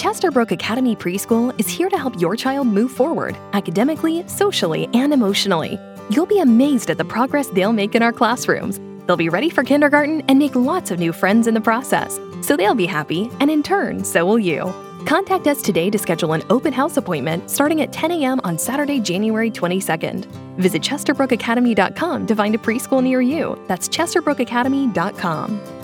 Chesterbrook 0.00 0.50
Academy 0.50 0.96
Preschool 0.96 1.54
is 1.60 1.68
here 1.68 1.90
to 1.90 1.98
help 1.98 2.18
your 2.18 2.34
child 2.34 2.66
move 2.66 2.90
forward 2.90 3.36
academically, 3.52 4.26
socially, 4.26 4.88
and 4.94 5.12
emotionally. 5.12 5.78
You'll 6.08 6.24
be 6.24 6.38
amazed 6.38 6.88
at 6.88 6.96
the 6.96 7.04
progress 7.04 7.48
they'll 7.48 7.74
make 7.74 7.94
in 7.94 8.02
our 8.02 8.10
classrooms. 8.10 8.80
They'll 9.04 9.18
be 9.18 9.28
ready 9.28 9.50
for 9.50 9.62
kindergarten 9.62 10.22
and 10.26 10.38
make 10.38 10.54
lots 10.54 10.90
of 10.90 10.98
new 10.98 11.12
friends 11.12 11.46
in 11.46 11.52
the 11.52 11.60
process. 11.60 12.18
So 12.40 12.56
they'll 12.56 12.74
be 12.74 12.86
happy, 12.86 13.30
and 13.40 13.50
in 13.50 13.62
turn, 13.62 14.02
so 14.02 14.24
will 14.24 14.38
you. 14.38 14.72
Contact 15.04 15.46
us 15.46 15.60
today 15.60 15.90
to 15.90 15.98
schedule 15.98 16.32
an 16.32 16.44
open 16.48 16.72
house 16.72 16.96
appointment 16.96 17.50
starting 17.50 17.82
at 17.82 17.92
10 17.92 18.10
a.m. 18.12 18.40
on 18.42 18.56
Saturday, 18.58 19.00
January 19.00 19.50
22nd. 19.50 20.24
Visit 20.56 20.80
ChesterbrookAcademy.com 20.80 22.26
to 22.26 22.34
find 22.34 22.54
a 22.54 22.58
preschool 22.58 23.02
near 23.02 23.20
you. 23.20 23.62
That's 23.68 23.86
ChesterbrookAcademy.com. 23.90 25.79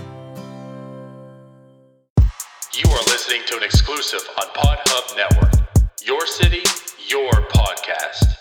listening 3.27 3.47
to 3.49 3.57
an 3.57 3.63
exclusive 3.65 4.21
on 4.41 4.47
PodHub 4.51 5.17
Network. 5.17 5.53
Your 6.05 6.25
city, 6.29 6.63
your 7.09 7.33
podcast. 7.49 8.37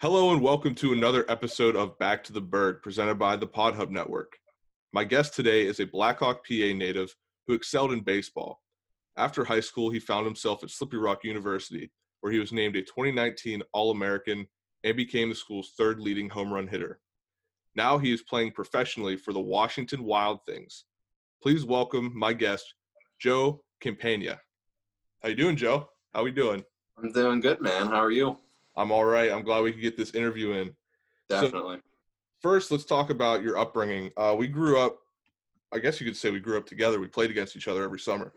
Hello 0.00 0.32
and 0.32 0.40
welcome 0.40 0.74
to 0.76 0.94
another 0.94 1.26
episode 1.28 1.76
of 1.76 1.98
Back 1.98 2.24
to 2.24 2.32
the 2.32 2.40
Bird 2.40 2.80
presented 2.80 3.16
by 3.16 3.36
the 3.36 3.46
PodHub 3.46 3.90
Network. 3.90 4.38
My 4.94 5.04
guest 5.04 5.34
today 5.34 5.66
is 5.66 5.78
a 5.78 5.84
Blackhawk, 5.84 6.46
PA 6.48 6.72
native 6.74 7.14
who 7.46 7.52
excelled 7.52 7.92
in 7.92 8.00
baseball. 8.00 8.62
After 9.18 9.44
high 9.44 9.60
school, 9.60 9.90
he 9.90 10.00
found 10.00 10.24
himself 10.24 10.64
at 10.64 10.70
Slippery 10.70 11.00
Rock 11.00 11.22
University, 11.22 11.90
where 12.22 12.32
he 12.32 12.38
was 12.38 12.50
named 12.50 12.76
a 12.76 12.80
2019 12.80 13.62
All 13.74 13.90
American 13.90 14.46
and 14.84 14.96
became 14.96 15.28
the 15.28 15.34
school's 15.34 15.74
third 15.76 16.00
leading 16.00 16.30
home 16.30 16.50
run 16.50 16.66
hitter. 16.66 17.00
Now 17.74 17.98
he 17.98 18.10
is 18.10 18.22
playing 18.22 18.52
professionally 18.52 19.18
for 19.18 19.34
the 19.34 19.40
Washington 19.40 20.04
Wild 20.04 20.40
Things. 20.46 20.84
Please 21.40 21.64
welcome 21.64 22.10
my 22.16 22.32
guest, 22.32 22.74
Joe 23.20 23.62
Campagna. 23.80 24.40
How 25.22 25.28
you 25.28 25.36
doing, 25.36 25.54
Joe? 25.54 25.88
How 26.12 26.24
we 26.24 26.32
doing? 26.32 26.64
I'm 26.98 27.12
doing 27.12 27.38
good, 27.38 27.60
man. 27.60 27.86
How 27.86 28.02
are 28.02 28.10
you? 28.10 28.36
I'm 28.76 28.90
all 28.90 29.04
right. 29.04 29.30
I'm 29.30 29.44
glad 29.44 29.62
we 29.62 29.70
could 29.70 29.80
get 29.80 29.96
this 29.96 30.16
interview 30.16 30.50
in. 30.54 30.74
Definitely. 31.28 31.76
So, 31.76 31.82
first, 32.42 32.72
let's 32.72 32.84
talk 32.84 33.10
about 33.10 33.44
your 33.44 33.56
upbringing. 33.56 34.10
Uh, 34.16 34.34
we 34.36 34.48
grew 34.48 34.80
up, 34.80 34.98
I 35.72 35.78
guess 35.78 36.00
you 36.00 36.06
could 36.06 36.16
say 36.16 36.32
we 36.32 36.40
grew 36.40 36.58
up 36.58 36.66
together. 36.66 36.98
We 36.98 37.06
played 37.06 37.30
against 37.30 37.54
each 37.54 37.68
other 37.68 37.84
every 37.84 38.00
summer. 38.00 38.32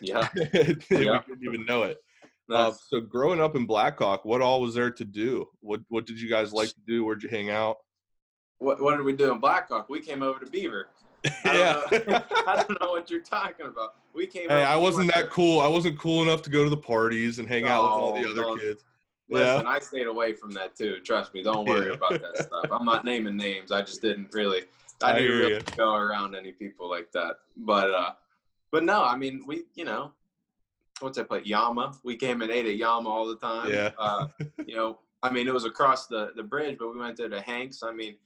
yeah. 0.00 0.28
we 0.34 0.44
didn't 0.48 1.42
even 1.42 1.66
know 1.66 1.82
it. 1.82 1.98
Uh, 2.48 2.72
so, 2.88 3.00
growing 3.00 3.40
up 3.40 3.56
in 3.56 3.66
Blackhawk, 3.66 4.24
what 4.24 4.42
all 4.42 4.60
was 4.60 4.74
there 4.76 4.92
to 4.92 5.04
do? 5.04 5.48
What 5.58 5.80
What 5.88 6.06
did 6.06 6.20
you 6.20 6.30
guys 6.30 6.52
like 6.52 6.68
to 6.68 6.80
do? 6.86 7.04
Where'd 7.04 7.24
you 7.24 7.28
hang 7.28 7.50
out? 7.50 7.78
what, 8.58 8.80
what 8.80 8.96
did 8.96 9.04
we 9.04 9.12
do 9.12 9.32
in 9.32 9.40
Blackhawk? 9.40 9.88
We 9.88 10.00
came 10.00 10.22
over 10.22 10.38
to 10.38 10.50
Beaver. 10.50 10.88
I 11.24 11.30
yeah. 11.44 11.82
don't, 11.90 12.08
know, 12.08 12.22
I 12.46 12.64
don't 12.66 12.80
know 12.80 12.90
what 12.90 13.10
you're 13.10 13.20
talking 13.20 13.66
about. 13.66 13.96
We 14.12 14.26
came. 14.26 14.48
Hey, 14.48 14.62
I 14.62 14.76
wasn't 14.76 15.12
that 15.14 15.30
cool. 15.30 15.60
I 15.60 15.68
wasn't 15.68 15.98
cool 15.98 16.22
enough 16.22 16.42
to 16.42 16.50
go 16.50 16.64
to 16.64 16.70
the 16.70 16.76
parties 16.76 17.38
and 17.38 17.48
hang 17.48 17.64
out 17.64 17.82
with 17.82 17.92
all 17.92 18.14
the 18.14 18.30
other 18.30 18.42
no. 18.42 18.56
kids. 18.56 18.84
Listen, 19.28 19.64
Yeah. 19.64 19.70
I 19.70 19.78
stayed 19.78 20.06
away 20.06 20.34
from 20.34 20.50
that 20.52 20.76
too. 20.76 21.00
Trust 21.00 21.34
me. 21.34 21.42
Don't 21.42 21.66
worry 21.66 21.88
Yeah. 21.88 21.94
about 21.94 22.20
that 22.20 22.36
stuff. 22.36 22.66
I'm 22.70 22.84
not 22.84 23.04
naming 23.04 23.36
names. 23.36 23.72
I 23.72 23.80
just 23.80 24.02
didn't 24.02 24.32
really. 24.32 24.64
I, 25.02 25.12
I 25.12 25.18
didn't 25.18 25.38
really 25.38 25.54
ya. 25.54 25.60
go 25.76 25.94
around 25.94 26.34
any 26.34 26.52
people 26.52 26.88
like 26.88 27.10
that. 27.12 27.36
But 27.56 27.90
uh, 27.90 28.12
but 28.70 28.84
no. 28.84 29.02
I 29.02 29.16
mean, 29.16 29.44
we 29.46 29.64
you 29.74 29.84
know, 29.84 30.12
what's 31.00 31.16
that 31.16 31.28
play? 31.28 31.42
Yama. 31.44 31.94
We 32.04 32.16
came 32.16 32.42
and 32.42 32.50
ate 32.50 32.66
at 32.66 32.76
Yama 32.76 33.08
all 33.08 33.26
the 33.26 33.36
time. 33.36 33.70
Yeah. 33.70 33.90
Uh, 33.98 34.28
you 34.66 34.76
know, 34.76 34.98
I 35.22 35.30
mean, 35.30 35.48
it 35.48 35.54
was 35.54 35.64
across 35.64 36.06
the 36.06 36.32
the 36.36 36.42
bridge, 36.42 36.76
but 36.78 36.92
we 36.92 37.00
went 37.00 37.16
there 37.16 37.28
to 37.30 37.40
Hanks. 37.40 37.82
I 37.82 37.92
mean, 37.92 38.16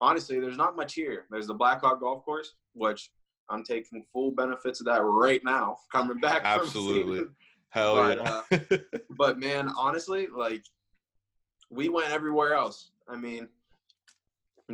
honestly, 0.00 0.40
there's 0.40 0.56
not 0.56 0.76
much 0.76 0.94
here. 0.94 1.26
There's 1.30 1.46
the 1.46 1.54
Blackhawk 1.54 2.00
Golf 2.00 2.24
Course, 2.24 2.54
which 2.74 3.10
I'm 3.48 3.64
taking 3.64 4.04
full 4.12 4.30
benefits 4.30 4.80
of 4.80 4.86
that 4.86 5.02
right 5.02 5.42
now. 5.44 5.78
Coming 5.92 6.18
back 6.18 6.42
Absolutely. 6.44 7.24
Hell 7.70 7.96
But, 7.96 8.18
yeah. 8.18 8.58
Uh, 8.72 8.76
but 9.10 9.38
man, 9.38 9.70
honestly, 9.76 10.28
like 10.34 10.64
we 11.70 11.88
went 11.88 12.10
everywhere 12.10 12.54
else. 12.54 12.90
I 13.08 13.16
mean, 13.16 13.48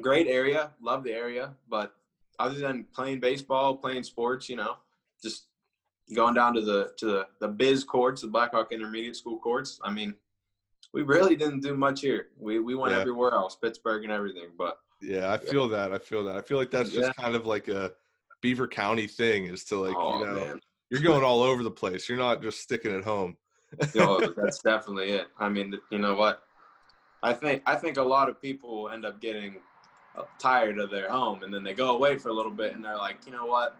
great 0.00 0.27
area, 0.27 0.71
love 0.81 1.05
the 1.05 1.12
area, 1.12 1.54
but 1.69 1.94
other 2.39 2.59
than 2.59 2.84
playing 2.94 3.21
baseball, 3.21 3.77
playing 3.77 4.03
sports, 4.04 4.49
you 4.49 4.56
know, 4.56 4.77
just 5.22 5.47
going 6.15 6.34
down 6.34 6.54
to 6.54 6.60
the 6.60 6.93
to 6.99 7.06
the, 7.06 7.27
the 7.41 7.49
biz 7.49 7.84
courts, 7.84 8.22
the 8.22 8.28
Blackhawk 8.28 8.72
Intermediate 8.72 9.16
School 9.16 9.39
courts. 9.39 9.81
I 9.84 9.91
mean, 9.91 10.15
we 10.93 11.03
really 11.03 11.37
didn't 11.37 11.60
do 11.60 11.75
much 11.77 12.00
here. 12.00 12.28
We 12.39 12.59
we 12.59 12.75
went 12.75 12.93
Yeah. 12.94 13.00
everywhere 13.00 13.33
else, 13.33 13.56
Pittsburgh 13.56 14.04
and 14.04 14.12
everything. 14.12 14.49
But 14.56 14.78
yeah, 15.03 15.33
I 15.33 15.37
feel 15.39 15.69
that. 15.69 15.93
I 15.93 15.99
feel 15.99 16.25
that. 16.25 16.37
I 16.37 16.41
feel 16.41 16.57
like 16.59 16.71
that's 16.71 16.91
just 16.91 17.07
Yeah. 17.09 17.13
kind 17.23 17.35
of 17.37 17.45
like 17.47 17.69
a 17.69 17.93
Beaver 18.41 18.69
County 18.69 19.07
thing 19.07 19.47
is 19.47 19.65
to 19.65 19.77
like, 19.77 19.95
oh 19.97 20.19
you 20.21 20.27
know, 20.27 20.35
man, 20.35 20.61
you're 20.91 21.01
going 21.01 21.23
all 21.25 21.43
over 21.43 21.63
the 21.63 21.71
place. 21.71 22.09
You're 22.09 22.19
not 22.19 22.43
just 22.43 22.61
sticking 22.61 22.95
at 22.95 23.05
home. 23.05 23.37
know, 23.95 24.21
that's 24.37 24.61
definitely 24.61 25.11
it. 25.11 25.27
I 25.39 25.49
mean, 25.49 25.75
you 25.91 25.99
know 25.99 26.15
what? 26.15 26.43
I 27.23 27.33
think 27.33 27.63
I 27.67 27.77
think 27.77 27.97
a 27.99 28.03
lot 28.03 28.29
of 28.29 28.41
people 28.41 28.89
end 28.91 29.05
up 29.07 29.21
getting 29.21 29.57
uh, 30.17 30.23
tired 30.39 30.79
of 30.79 30.91
their 30.91 31.11
home, 31.11 31.43
and 31.43 31.53
then 31.55 31.63
they 31.65 31.73
go 31.75 31.95
away 31.95 32.19
for 32.19 32.29
a 32.31 32.33
little 32.33 32.51
bit, 32.53 32.75
and 32.75 32.84
they're 32.84 32.97
like, 32.97 33.19
you 33.27 33.33
know 33.33 33.47
what? 33.47 33.77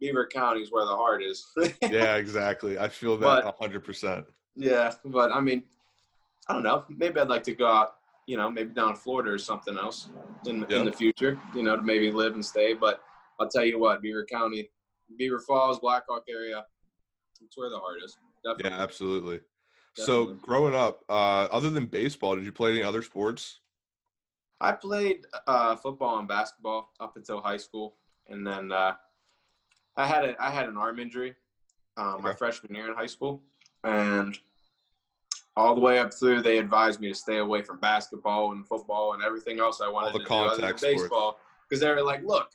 Beaver 0.00 0.26
County 0.26 0.60
is 0.60 0.70
where 0.72 0.84
the 0.84 0.94
heart 0.96 1.22
is. 1.22 1.46
yeah, 1.82 2.16
exactly. 2.16 2.78
I 2.78 2.88
feel 2.88 3.16
that 3.18 3.24
But- 3.42 3.46
a 3.46 3.52
hundred 3.60 3.84
percent. 3.84 4.24
yeah, 4.56 4.92
but 5.04 5.32
I 5.32 5.40
mean, 5.40 5.64
I 6.48 6.52
don't 6.54 6.62
know. 6.62 6.84
Maybe 6.88 7.18
I'd 7.20 7.28
like 7.28 7.42
to 7.44 7.54
go 7.54 7.66
out, 7.66 7.96
you 8.26 8.36
know, 8.36 8.50
maybe 8.50 8.70
down 8.70 8.94
to 8.94 9.00
Florida 9.00 9.30
or 9.30 9.38
something 9.38 9.76
else 9.76 10.08
in 10.46 10.66
Yeah. 10.68 10.78
in 10.78 10.84
the 10.84 10.92
future. 10.92 11.40
You 11.54 11.62
know, 11.62 11.76
to 11.76 11.82
maybe 11.82 12.10
live 12.10 12.34
and 12.34 12.44
stay. 12.44 12.74
But 12.74 13.02
I'll 13.38 13.48
tell 13.48 13.64
you 13.64 13.78
what, 13.78 14.02
Beaver 14.02 14.24
County, 14.24 14.70
Beaver 15.16 15.40
Falls, 15.40 15.80
Blackhawk 15.80 16.24
area, 16.28 16.66
it's 17.44 17.56
where 17.56 17.70
the 17.70 17.78
heart 17.78 17.98
is. 18.04 18.16
Definitely. 18.44 18.70
Yeah, 18.70 18.82
absolutely. 18.82 19.40
So 19.96 20.34
growing 20.34 20.74
up, 20.74 21.04
uh, 21.08 21.46
other 21.52 21.70
than 21.70 21.86
baseball, 21.86 22.34
did 22.34 22.44
you 22.44 22.50
play 22.50 22.72
any 22.72 22.82
other 22.82 23.00
sports? 23.00 23.60
I 24.60 24.72
played 24.72 25.24
uh, 25.46 25.76
football 25.76 26.18
and 26.18 26.26
basketball 26.26 26.92
up 26.98 27.16
until 27.16 27.40
high 27.40 27.58
school, 27.58 27.96
and 28.28 28.44
then 28.44 28.72
uh, 28.72 28.94
I 29.96 30.06
had 30.06 30.24
a 30.24 30.42
I 30.42 30.50
had 30.50 30.68
an 30.68 30.76
arm 30.76 30.98
injury 30.98 31.36
um, 31.96 32.22
my 32.22 32.32
freshman 32.34 32.74
year 32.74 32.88
in 32.88 32.96
high 32.96 33.06
school, 33.06 33.42
and 33.84 34.38
all 35.56 35.74
the 35.74 35.80
way 35.80 35.98
up 35.98 36.12
through, 36.12 36.42
they 36.42 36.58
advised 36.58 37.00
me 37.00 37.08
to 37.08 37.14
stay 37.14 37.38
away 37.38 37.62
from 37.62 37.78
basketball 37.78 38.52
and 38.52 38.66
football 38.66 39.12
and 39.14 39.22
everything 39.22 39.60
else 39.60 39.80
I 39.80 39.88
wanted 39.88 40.14
the 40.14 40.18
to 40.20 40.24
do 40.24 40.34
other 40.34 40.50
than 40.50 40.60
contact 40.60 40.82
baseball 40.82 41.38
because 41.68 41.80
they 41.80 41.88
were 41.90 42.02
like, 42.02 42.24
"Look, 42.24 42.48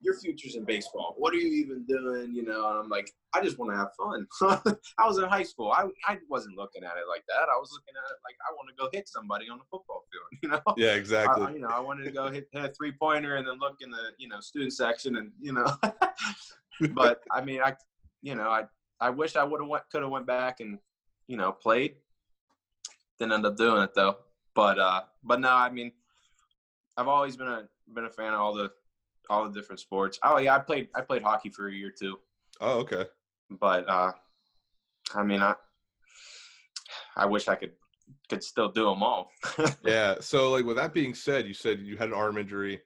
your 0.00 0.14
future's 0.18 0.56
in 0.56 0.64
baseball. 0.64 1.14
What 1.18 1.32
are 1.32 1.36
you 1.36 1.52
even 1.64 1.84
doing?" 1.86 2.34
You 2.34 2.44
know, 2.44 2.68
and 2.68 2.78
I'm 2.80 2.88
like, 2.88 3.12
"I 3.32 3.40
just 3.42 3.58
want 3.58 3.70
to 3.72 3.76
have 3.76 3.94
fun." 3.96 4.26
I 4.98 5.06
was 5.06 5.18
in 5.18 5.24
high 5.24 5.44
school. 5.44 5.70
I 5.70 5.86
I 6.06 6.18
wasn't 6.28 6.56
looking 6.56 6.82
at 6.82 6.96
it 6.96 7.08
like 7.08 7.24
that. 7.28 7.44
I 7.44 7.58
was 7.58 7.70
looking 7.72 7.94
at 7.96 8.10
it 8.10 8.18
like 8.24 8.34
I 8.48 8.52
want 8.54 8.68
to 8.70 8.74
go 8.74 8.88
hit 8.92 9.08
somebody 9.08 9.48
on 9.48 9.58
the 9.58 9.64
football 9.70 10.04
field. 10.10 10.22
You 10.42 10.48
know. 10.50 10.60
Yeah, 10.76 10.94
exactly. 10.94 11.44
I- 11.46 11.50
you 11.52 11.60
know, 11.60 11.68
I 11.68 11.78
wanted 11.80 12.04
to 12.04 12.10
go 12.10 12.28
hit, 12.28 12.48
hit 12.52 12.64
a 12.64 12.68
three 12.68 12.92
pointer 12.92 13.36
and 13.36 13.46
then 13.46 13.58
look 13.60 13.76
in 13.80 13.90
the 13.90 14.10
you 14.18 14.28
know 14.28 14.40
student 14.40 14.72
section 14.72 15.16
and 15.16 15.30
you 15.40 15.52
know, 15.52 15.66
but 16.92 17.22
I 17.30 17.40
mean, 17.44 17.60
I 17.62 17.74
you 18.22 18.34
know, 18.34 18.48
I 18.50 18.64
I 19.00 19.10
wish 19.10 19.36
I 19.36 19.44
would 19.44 19.60
have 19.60 19.68
went 19.68 19.84
could 19.90 20.02
have 20.02 20.10
went 20.10 20.26
back 20.26 20.58
and 20.60 20.78
you 21.28 21.36
know 21.36 21.52
played. 21.52 21.94
Didn't 23.18 23.32
end 23.32 23.46
up 23.46 23.56
doing 23.56 23.82
it 23.82 23.94
though. 23.94 24.16
But 24.54 24.78
uh, 24.78 25.02
but 25.22 25.40
no, 25.40 25.50
I 25.50 25.70
mean, 25.70 25.92
I've 26.96 27.08
always 27.08 27.36
been 27.36 27.48
a 27.48 27.68
been 27.94 28.04
a 28.04 28.10
fan 28.10 28.32
of 28.34 28.40
all 28.40 28.54
the 28.54 28.70
all 29.28 29.48
the 29.48 29.52
different 29.58 29.80
sports. 29.80 30.18
Oh 30.22 30.38
yeah, 30.38 30.54
I 30.56 30.58
played 30.58 30.88
I 30.94 31.00
played 31.00 31.22
hockey 31.22 31.50
for 31.50 31.68
a 31.68 31.72
year 31.72 31.90
too. 31.90 32.18
oh, 32.60 32.78
okay. 32.80 33.04
But 33.50 33.88
uh, 33.88 34.12
I 35.14 35.22
mean, 35.22 35.40
I 35.42 35.54
I 37.16 37.26
wish 37.26 37.48
I 37.48 37.54
could 37.54 37.72
could 38.28 38.42
still 38.42 38.68
do 38.68 38.84
them 38.84 39.02
all. 39.02 39.30
Yeah. 39.84 40.16
So, 40.20 40.50
like, 40.50 40.64
with 40.64 40.76
that 40.76 40.92
being 40.92 41.14
said, 41.14 41.46
you 41.46 41.54
said 41.54 41.80
you 41.80 41.96
had 41.96 42.08
an 42.08 42.14
arm 42.14 42.38
injury, 42.38 42.80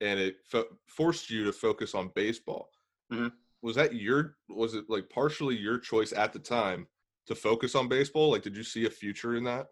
and 0.00 0.18
it 0.20 0.36
fo- 0.44 0.76
forced 0.86 1.30
you 1.30 1.44
to 1.44 1.52
focus 1.52 1.94
on 1.94 2.10
baseball. 2.14 2.70
Mhm. 3.12 3.32
Was 3.62 3.76
that 3.76 3.94
your? 3.94 4.36
Was 4.48 4.74
it 4.74 4.84
like 4.88 5.08
partially 5.08 5.56
your 5.56 5.78
choice 5.78 6.12
at 6.12 6.32
the 6.32 6.38
time 6.38 6.86
to 7.26 7.34
focus 7.34 7.74
on 7.74 7.88
baseball? 7.88 8.30
Like, 8.30 8.42
did 8.42 8.56
you 8.56 8.64
see 8.64 8.86
a 8.86 8.90
future 8.90 9.36
in 9.36 9.44
that? 9.44 9.68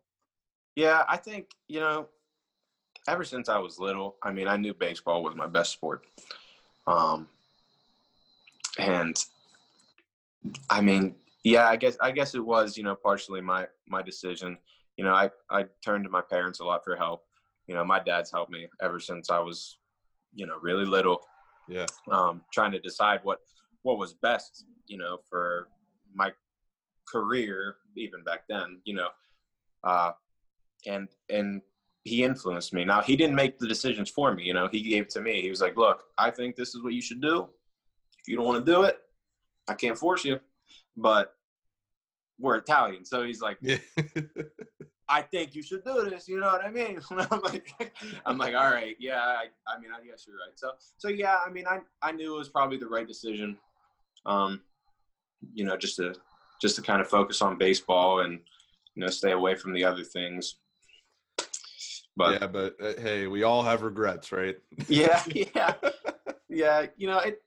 Yeah, 0.77 1.05
I 1.09 1.17
think, 1.17 1.51
you 1.69 1.81
know, 1.81 2.09
ever 3.09 3.25
since 3.25 3.49
I 3.49 3.59
was 3.59 3.79
little, 3.79 4.17
I 4.23 4.31
mean, 4.31 4.49
I 4.49 4.57
knew 4.57 4.75
baseball 4.75 5.23
was 5.23 5.35
my 5.35 5.47
best 5.47 5.73
sport. 5.73 6.07
Um 6.87 7.29
and 8.79 9.23
I 10.71 10.81
mean, 10.81 11.15
yeah, 11.45 11.69
I 11.69 11.77
guess 11.77 11.97
I 12.01 12.11
guess 12.11 12.35
it 12.35 12.45
was, 12.45 12.77
you 12.77 12.85
know, 12.85 12.95
partially 12.95 13.41
my 13.41 13.67
my 13.89 14.03
decision. 14.03 14.59
You 14.97 15.05
know, 15.05 15.15
I 15.15 15.31
I 15.51 15.65
turned 15.85 16.05
to 16.05 16.11
my 16.11 16.23
parents 16.23 16.61
a 16.61 16.65
lot 16.65 16.85
for 16.85 16.97
help. 16.97 17.25
You 17.67 17.75
know, 17.75 17.85
my 17.85 18.01
dad's 18.01 18.31
helped 18.31 18.51
me 18.51 18.69
ever 18.83 18.99
since 19.01 19.31
I 19.31 19.39
was, 19.39 19.79
you 20.35 20.47
know, 20.47 20.59
really 20.61 20.85
little 20.85 21.27
Yeah. 21.69 21.87
um, 22.11 22.43
trying 22.53 22.73
to 22.73 22.81
decide 22.81 23.21
what 23.23 23.41
what 23.83 23.99
was 23.99 24.15
best, 24.15 24.65
you 24.87 24.99
know, 24.99 25.19
for 25.29 25.69
my 26.15 26.33
career, 27.07 27.77
even 27.97 28.23
back 28.25 28.47
then, 28.49 28.81
you 28.85 28.95
know, 28.95 29.09
uh, 29.85 30.13
and 30.87 31.09
and 31.29 31.63
he 32.05 32.25
influenced 32.25 32.73
me. 32.73 32.85
Now 32.85 33.03
he 33.03 33.17
didn't 33.17 33.37
make 33.37 33.59
the 33.59 33.69
decisions 33.69 34.11
for 34.11 34.35
me, 34.35 34.45
you 34.45 34.55
know. 34.55 34.69
He 34.71 34.83
gave 34.83 35.03
it 35.03 35.11
to 35.11 35.21
me. 35.21 35.43
He 35.43 35.51
was 35.51 35.61
like, 35.61 35.77
"Look, 35.77 36.05
I 36.17 36.31
think 36.31 36.57
this 36.57 36.75
is 36.75 36.83
what 36.83 36.93
you 36.95 37.03
should 37.03 37.21
do. 37.21 37.49
If 38.19 38.29
you 38.29 38.37
don't 38.37 38.47
want 38.47 38.65
to 38.65 38.73
do 38.73 38.83
it, 38.83 38.99
I 39.69 39.75
can't 39.75 39.97
force 39.97 40.25
you, 40.25 40.41
but 40.97 41.35
we're 42.41 42.57
Italian. 42.57 43.05
So 43.05 43.25
he's 43.25 43.41
like, 43.41 43.59
Yeah. 43.61 43.79
I 45.09 45.23
think 45.23 45.57
you 45.57 45.63
should 45.63 45.85
do 45.85 46.09
this. 46.09 46.29
You 46.29 46.39
know 46.39 46.47
what 46.47 46.65
I 46.65 46.71
mean? 46.71 47.01
I'm 47.11 47.41
like, 47.41 47.75
I'm 48.25 48.39
like, 48.39 48.55
all 48.55 48.71
right, 48.71 48.95
yeah. 49.01 49.19
I, 49.19 49.47
I 49.67 49.79
mean, 49.81 49.91
I 49.93 50.07
guess 50.07 50.25
you're 50.27 50.37
right. 50.37 50.57
So, 50.57 50.71
so 50.99 51.09
yeah. 51.09 51.39
I 51.45 51.51
mean, 51.51 51.67
I, 51.67 51.81
I 52.01 52.13
knew 52.13 52.37
it 52.37 52.39
was 52.39 52.49
probably 52.49 52.77
the 52.77 52.87
right 52.87 53.07
decision. 53.07 53.59
Um, 54.25 54.61
you 55.53 55.65
know, 55.65 55.77
just 55.77 55.97
to, 55.97 56.15
just 56.63 56.77
to 56.77 56.83
kind 56.83 57.01
of 57.01 57.09
focus 57.09 57.43
on 57.43 57.59
baseball 57.59 58.21
and, 58.21 58.39
you 58.95 59.03
know, 59.03 59.09
stay 59.09 59.33
away 59.33 59.57
from 59.57 59.73
the 59.73 59.85
other 59.85 60.05
things. 60.05 60.57
But 62.17 62.41
yeah, 62.41 62.47
but 62.47 62.77
uh, 62.83 63.01
hey, 63.01 63.27
we 63.27 63.43
all 63.43 63.63
have 63.63 63.83
regrets, 63.83 64.33
right? 64.33 64.57
yeah, 64.89 65.23
yeah, 65.35 65.75
yeah. 66.49 66.87
You 66.97 67.07
know, 67.09 67.19
it. 67.19 67.43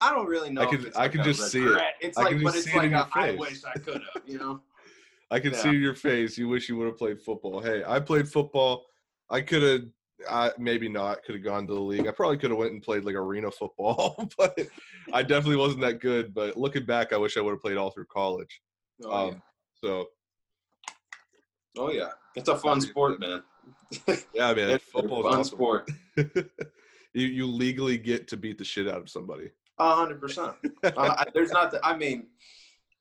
I 0.00 0.12
don't 0.12 0.26
really 0.26 0.50
know. 0.50 0.62
I 0.62 0.74
it's 0.74 0.96
I 0.96 1.02
like 1.02 1.14
a 1.14 1.24
just 1.24 1.50
see 1.50 1.64
it. 1.64 1.80
It's 2.00 2.18
I 2.18 2.22
like, 2.22 2.34
can 2.36 2.44
but 2.44 2.54
it's 2.54 2.74
like 2.74 2.92
a, 2.92 3.08
I 3.14 3.32
wish 3.32 3.62
I 3.64 3.78
could 3.78 4.02
have. 4.14 4.22
You 4.26 4.38
know. 4.38 4.60
I 5.30 5.40
can 5.40 5.52
Yeah. 5.52 5.58
see 5.58 5.72
your 5.72 5.94
face. 5.94 6.36
You 6.36 6.48
wish 6.48 6.68
you 6.68 6.76
would 6.76 6.86
have 6.86 6.98
played 6.98 7.20
football. 7.20 7.60
Hey, 7.60 7.82
I 7.86 7.98
played 7.98 8.28
football. 8.28 8.84
I 9.30 9.40
could 9.40 9.62
have, 9.62 9.80
I 10.30 10.52
maybe 10.58 10.88
not. 10.88 11.24
Could 11.24 11.36
have 11.36 11.44
gone 11.44 11.66
to 11.66 11.74
the 11.74 11.80
league. 11.80 12.06
I 12.06 12.10
probably 12.10 12.36
could 12.36 12.50
have 12.50 12.58
went 12.58 12.72
and 12.72 12.82
played 12.82 13.04
like 13.04 13.14
arena 13.14 13.50
football, 13.50 14.28
but 14.38 14.58
I 15.12 15.22
definitely 15.22 15.56
wasn't 15.56 15.80
that 15.80 16.00
good. 16.00 16.34
But 16.34 16.56
looking 16.56 16.84
back, 16.84 17.12
I 17.12 17.16
wish 17.16 17.36
I 17.36 17.40
would 17.40 17.52
have 17.52 17.60
played 17.60 17.78
all 17.78 17.90
through 17.90 18.06
college. 18.06 18.60
Oh, 19.04 19.28
Um, 19.28 19.42
So 19.82 19.98
yeah. 19.98 20.04
Oh 21.78 21.90
yeah, 21.90 22.10
it's 22.36 22.48
a 22.48 22.56
fun 22.56 22.80
sport, 22.80 23.20
man. 23.20 23.42
yeah, 24.34 24.52
man, 24.54 24.70
It's 24.70 24.84
a 24.94 25.02
fun 25.02 25.10
awesome. 25.10 25.44
sport. 25.44 25.90
you 26.16 27.26
you 27.26 27.46
legally 27.46 27.98
get 27.98 28.28
to 28.28 28.36
beat 28.36 28.58
the 28.58 28.64
shit 28.64 28.88
out 28.88 28.98
of 28.98 29.08
somebody. 29.10 29.50
A 29.78 29.94
hundred 29.94 30.20
percent. 30.20 30.54
Uh, 30.82 31.24
There's 31.34 31.50
nothing. 31.50 31.80
I 31.82 31.96
mean, 31.96 32.26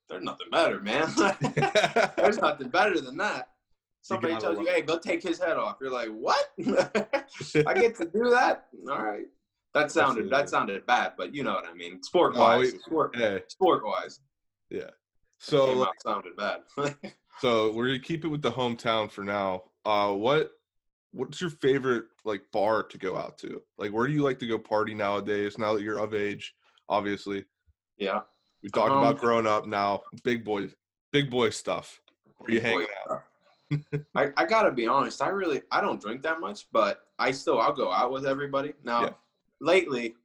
there's 0.10 0.24
nothing 0.24 0.48
better, 0.52 0.80
man. 0.80 1.08
there's 2.18 2.38
nothing 2.40 2.70
better 2.70 3.00
than 3.00 3.18
that. 3.18 3.50
Somebody 4.02 4.34
gotta 4.34 4.46
tells 4.48 4.60
you, 4.60 4.66
"Hey, 4.66 4.82
go 4.82 4.98
take 5.00 5.22
his 5.24 5.40
head 5.40 5.56
off." 5.58 5.78
You're 5.80 5.92
like, 5.92 6.10
"What? 6.10 6.46
I 6.60 7.74
get 7.76 7.96
to 7.98 8.06
do 8.06 8.30
that? 8.32 8.66
All 8.90 9.02
right." 9.04 9.26
That 9.74 9.92
sounded 9.92 10.30
that 10.30 10.50
sounded 10.50 10.86
bad, 10.86 11.14
but 11.18 11.34
you 11.34 11.44
know 11.44 11.54
what 11.54 11.66
I 11.68 11.74
mean. 11.74 12.02
Sport 12.04 12.36
wise, 12.36 12.74
we- 12.74 12.80
sport 12.80 13.16
sport 13.48 13.84
wise, 13.86 14.20
Yeah. 14.70 14.90
so 15.40 15.72
like, 15.74 15.90
sounded 16.04 16.36
bad. 16.36 16.62
So 17.40 17.72
we're 17.74 17.88
gonna 17.88 18.00
keep 18.00 18.24
it 18.26 18.30
with 18.30 18.42
the 18.42 18.52
hometown 18.52 19.12
for 19.12 19.24
now. 19.24 19.64
Uh, 19.86 20.12
what 20.14 20.52
what's 21.12 21.42
your 21.42 21.50
favorite 21.50 22.06
like 22.26 22.44
bar 22.52 22.84
to 22.84 22.98
go 22.98 23.18
out 23.18 23.38
to? 23.40 23.62
Like, 23.78 23.92
where 23.92 24.08
do 24.08 24.14
you 24.14 24.24
like 24.24 24.40
to 24.40 24.48
go 24.48 24.58
party 24.58 24.94
nowadays? 24.94 25.58
Now 25.58 25.74
that 25.74 25.82
you're 25.84 26.00
of 26.00 26.14
age, 26.14 26.54
obviously. 26.90 27.46
yeah. 27.98 28.22
We 28.62 28.70
talked 28.70 28.92
Um, 28.94 29.00
about 29.00 29.18
growing 29.20 29.46
up. 29.46 29.66
Now, 29.68 30.04
big 30.24 30.46
boy, 30.46 30.70
big 31.12 31.30
boy 31.30 31.50
stuff. 31.50 32.00
Where 32.38 32.52
you 32.52 32.62
hanging 32.62 32.88
out? 33.10 33.24
I, 34.16 34.32
I 34.38 34.46
gotta 34.46 34.72
be 34.72 34.88
honest. 34.88 35.22
I 35.22 35.28
really 35.30 35.64
I 35.72 35.82
don't 35.82 36.00
drink 36.02 36.22
that 36.24 36.40
much, 36.40 36.68
but 36.72 37.08
I 37.20 37.32
still 37.32 37.60
I'll 37.60 37.74
go 37.74 37.92
out 37.92 38.12
with 38.12 38.26
everybody. 38.26 38.74
Now, 38.84 39.02
Yeah. 39.02 39.10
lately, 39.60 40.16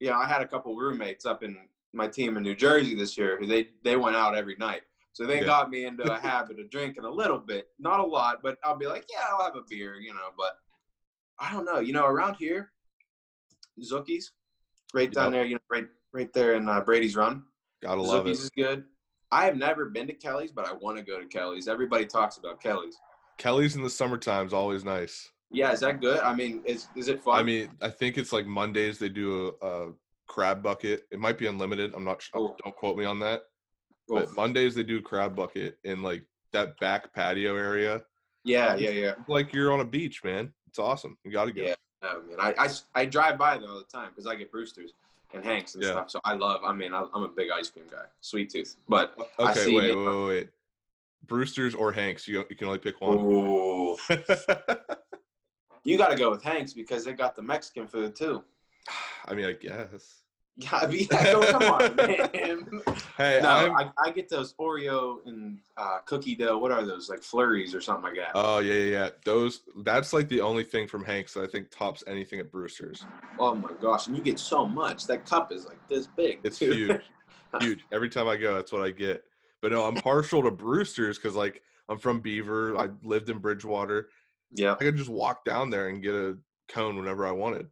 yeah, 0.00 0.18
I 0.18 0.26
had 0.26 0.42
a 0.42 0.46
couple 0.46 0.76
roommates 0.76 1.24
up 1.24 1.42
in 1.42 1.56
my 1.94 2.06
team 2.08 2.36
in 2.36 2.42
New 2.42 2.54
Jersey 2.54 2.94
this 2.94 3.16
year 3.16 3.38
who 3.38 3.46
they 3.46 3.70
they 3.82 3.96
went 3.96 4.16
out 4.16 4.36
every 4.36 4.56
night. 4.56 4.82
So 5.18 5.26
they 5.26 5.40
Yeah. 5.40 5.46
got 5.46 5.68
me 5.68 5.84
into 5.84 6.04
a 6.04 6.16
habit 6.20 6.60
of 6.60 6.70
drinking 6.70 7.02
a 7.04 7.10
little 7.10 7.40
bit, 7.40 7.70
not 7.80 7.98
a 7.98 8.04
lot, 8.04 8.38
but 8.40 8.56
I'll 8.62 8.76
be 8.76 8.86
like, 8.86 9.04
yeah, 9.12 9.24
I'll 9.28 9.44
have 9.44 9.56
a 9.56 9.62
beer, 9.68 9.96
you 9.96 10.14
know. 10.14 10.28
But 10.36 10.52
I 11.40 11.52
don't 11.52 11.64
know, 11.64 11.80
you 11.80 11.92
know, 11.92 12.06
around 12.06 12.36
here, 12.36 12.70
Zookie's, 13.82 14.30
right 14.94 15.12
down 15.12 15.24
Yep. 15.24 15.32
there, 15.32 15.44
you 15.44 15.54
know, 15.54 15.60
right 15.68 15.88
right 16.12 16.32
there 16.32 16.54
in 16.54 16.68
uh, 16.68 16.82
Brady's 16.82 17.16
Run. 17.16 17.42
Gotta 17.82 18.00
love 18.00 18.28
it. 18.28 18.30
Zookie's 18.30 18.40
it. 18.40 18.44
is 18.44 18.50
good. 18.50 18.84
I 19.32 19.44
have 19.44 19.56
never 19.56 19.86
been 19.90 20.06
to 20.06 20.12
Kelly's, 20.12 20.52
but 20.52 20.68
I 20.68 20.72
want 20.72 20.98
to 20.98 21.02
go 21.02 21.18
to 21.18 21.26
Kelly's. 21.26 21.66
Everybody 21.66 22.06
talks 22.06 22.36
about 22.36 22.60
Kelly's. 22.62 22.96
Kelly's 23.38 23.74
in 23.74 23.82
the 23.82 23.90
summertime 23.90 24.46
is 24.46 24.52
always 24.52 24.84
nice. 24.84 25.28
Yeah, 25.50 25.72
is 25.72 25.80
that 25.80 26.00
good? 26.00 26.20
I 26.20 26.32
mean, 26.32 26.62
is 26.64 26.86
is 26.94 27.08
it 27.08 27.24
fun? 27.24 27.40
I 27.40 27.42
mean, 27.42 27.70
I 27.82 27.90
think 27.90 28.18
it's 28.18 28.32
like 28.32 28.46
Mondays 28.46 29.00
they 29.00 29.08
do 29.08 29.52
a, 29.62 29.66
a 29.66 29.92
crab 30.28 30.62
bucket. 30.62 31.08
It 31.10 31.18
might 31.18 31.38
be 31.38 31.48
unlimited. 31.48 31.92
I'm 31.96 32.04
not 32.04 32.22
sure. 32.22 32.40
Oh. 32.40 32.56
Don't 32.62 32.76
quote 32.76 32.96
me 32.96 33.04
on 33.04 33.18
that. 33.18 33.42
Oof. 34.10 34.26
But 34.26 34.36
Mondays 34.36 34.74
they 34.74 34.82
do 34.82 35.00
crab 35.00 35.36
bucket 35.36 35.78
in 35.84 36.02
like 36.02 36.24
that 36.52 36.78
back 36.80 37.12
patio 37.12 37.56
area. 37.56 38.02
yeah, 38.44 38.74
yeah, 38.74 38.90
yeah. 38.90 39.14
Like 39.28 39.52
you're 39.52 39.72
on 39.72 39.80
a 39.80 39.84
beach, 39.84 40.24
man. 40.24 40.52
It's 40.68 40.78
awesome. 40.78 41.16
You 41.24 41.30
got 41.32 41.46
to 41.46 41.52
go. 41.52 41.62
Yeah. 41.62 41.74
Oh, 42.02 42.22
man. 42.28 42.38
I, 42.40 42.54
I, 42.66 42.68
I 42.94 43.04
drive 43.04 43.38
by 43.38 43.58
there 43.58 43.68
all 43.68 43.78
the 43.78 43.84
time 43.84 44.10
because 44.10 44.26
I 44.26 44.34
get 44.36 44.50
Brewster's 44.52 44.92
and 45.34 45.44
Hanks 45.44 45.74
and 45.74 45.82
Yeah. 45.82 45.90
stuff. 45.90 46.10
So 46.10 46.20
I 46.24 46.34
love. 46.34 46.60
I 46.64 46.72
mean, 46.72 46.94
I, 46.94 47.04
I'm 47.12 47.22
a 47.24 47.28
big 47.28 47.50
ice 47.50 47.68
cream 47.68 47.86
guy, 47.90 48.04
sweet 48.20 48.50
tooth. 48.50 48.76
But 48.88 49.14
Okay, 49.38 49.74
wait, 49.74 49.90
it. 49.90 49.96
wait, 49.96 50.06
wait, 50.06 50.26
wait. 50.26 50.48
Brewster's 51.26 51.74
or 51.74 51.92
Hanks? 51.92 52.26
You 52.28 52.44
you 52.48 52.56
can 52.56 52.68
only 52.68 52.78
pick 52.78 53.00
one. 53.00 53.18
ooh, 53.18 53.96
you 55.84 55.98
got 55.98 56.08
to 56.10 56.16
go 56.16 56.30
with 56.30 56.42
Hanks 56.42 56.72
because 56.72 57.04
they 57.04 57.12
got 57.12 57.36
the 57.36 57.42
Mexican 57.42 57.86
food 57.86 58.14
too. 58.16 58.42
I 59.26 59.34
mean, 59.34 59.44
I 59.44 59.52
guess. 59.52 60.22
Yeah, 60.60 60.70
I 60.82 60.86
mean, 60.88 61.06
so 61.08 61.52
come 61.52 61.62
on, 61.62 61.96
man. 61.96 62.82
Hey, 63.16 63.38
No. 63.40 63.48
I, 63.48 63.90
I 63.96 64.10
get 64.10 64.28
those 64.28 64.54
Oreo 64.54 65.18
and 65.24 65.58
uh, 65.76 65.98
cookie 66.04 66.34
dough. 66.34 66.58
What 66.58 66.72
are 66.72 66.84
those? 66.84 67.08
Like 67.08 67.22
flurries 67.22 67.74
or 67.76 67.80
something 67.80 68.04
like 68.04 68.16
that. 68.16 68.32
Oh 68.34 68.58
yeah, 68.58 68.74
yeah, 68.74 68.90
yeah. 68.90 69.08
Those. 69.24 69.60
That's 69.84 70.12
like 70.12 70.28
the 70.28 70.40
only 70.40 70.64
thing 70.64 70.88
from 70.88 71.04
Hanks 71.04 71.34
that 71.34 71.44
I 71.44 71.46
think 71.46 71.70
tops 71.70 72.02
anything 72.08 72.40
at 72.40 72.50
Brewster's. 72.50 73.04
oh 73.38 73.54
my 73.54 73.70
gosh! 73.80 74.08
And 74.08 74.16
you 74.16 74.22
get 74.22 74.40
so 74.40 74.66
much. 74.66 75.06
That 75.06 75.24
cup 75.24 75.52
is 75.52 75.64
like 75.64 75.78
this 75.88 76.08
big. 76.08 76.40
It's 76.42 76.58
too. 76.58 76.72
huge. 76.72 77.02
Huge. 77.62 77.86
Every 77.92 78.10
time 78.10 78.28
I 78.28 78.36
go, 78.36 78.56
that's 78.56 78.72
what 78.72 78.82
I 78.82 78.90
get. 78.90 79.24
But 79.62 79.72
no, 79.72 79.86
I'm 79.86 79.94
partial 79.94 80.42
to 80.42 80.50
Brewster's 80.50 81.16
because 81.16 81.34
like 81.34 81.62
I'm 81.88 81.96
from 81.96 82.20
Beaver. 82.20 82.76
I 82.76 82.88
lived 83.02 83.30
in 83.30 83.38
Bridgewater. 83.38 84.10
yeah. 84.52 84.72
I 84.72 84.76
could 84.76 84.96
just 84.96 85.08
walk 85.08 85.46
down 85.46 85.70
there 85.70 85.88
and 85.88 86.02
get 86.02 86.14
a 86.14 86.36
cone 86.68 86.96
whenever 86.96 87.26
I 87.26 87.30
wanted. 87.30 87.68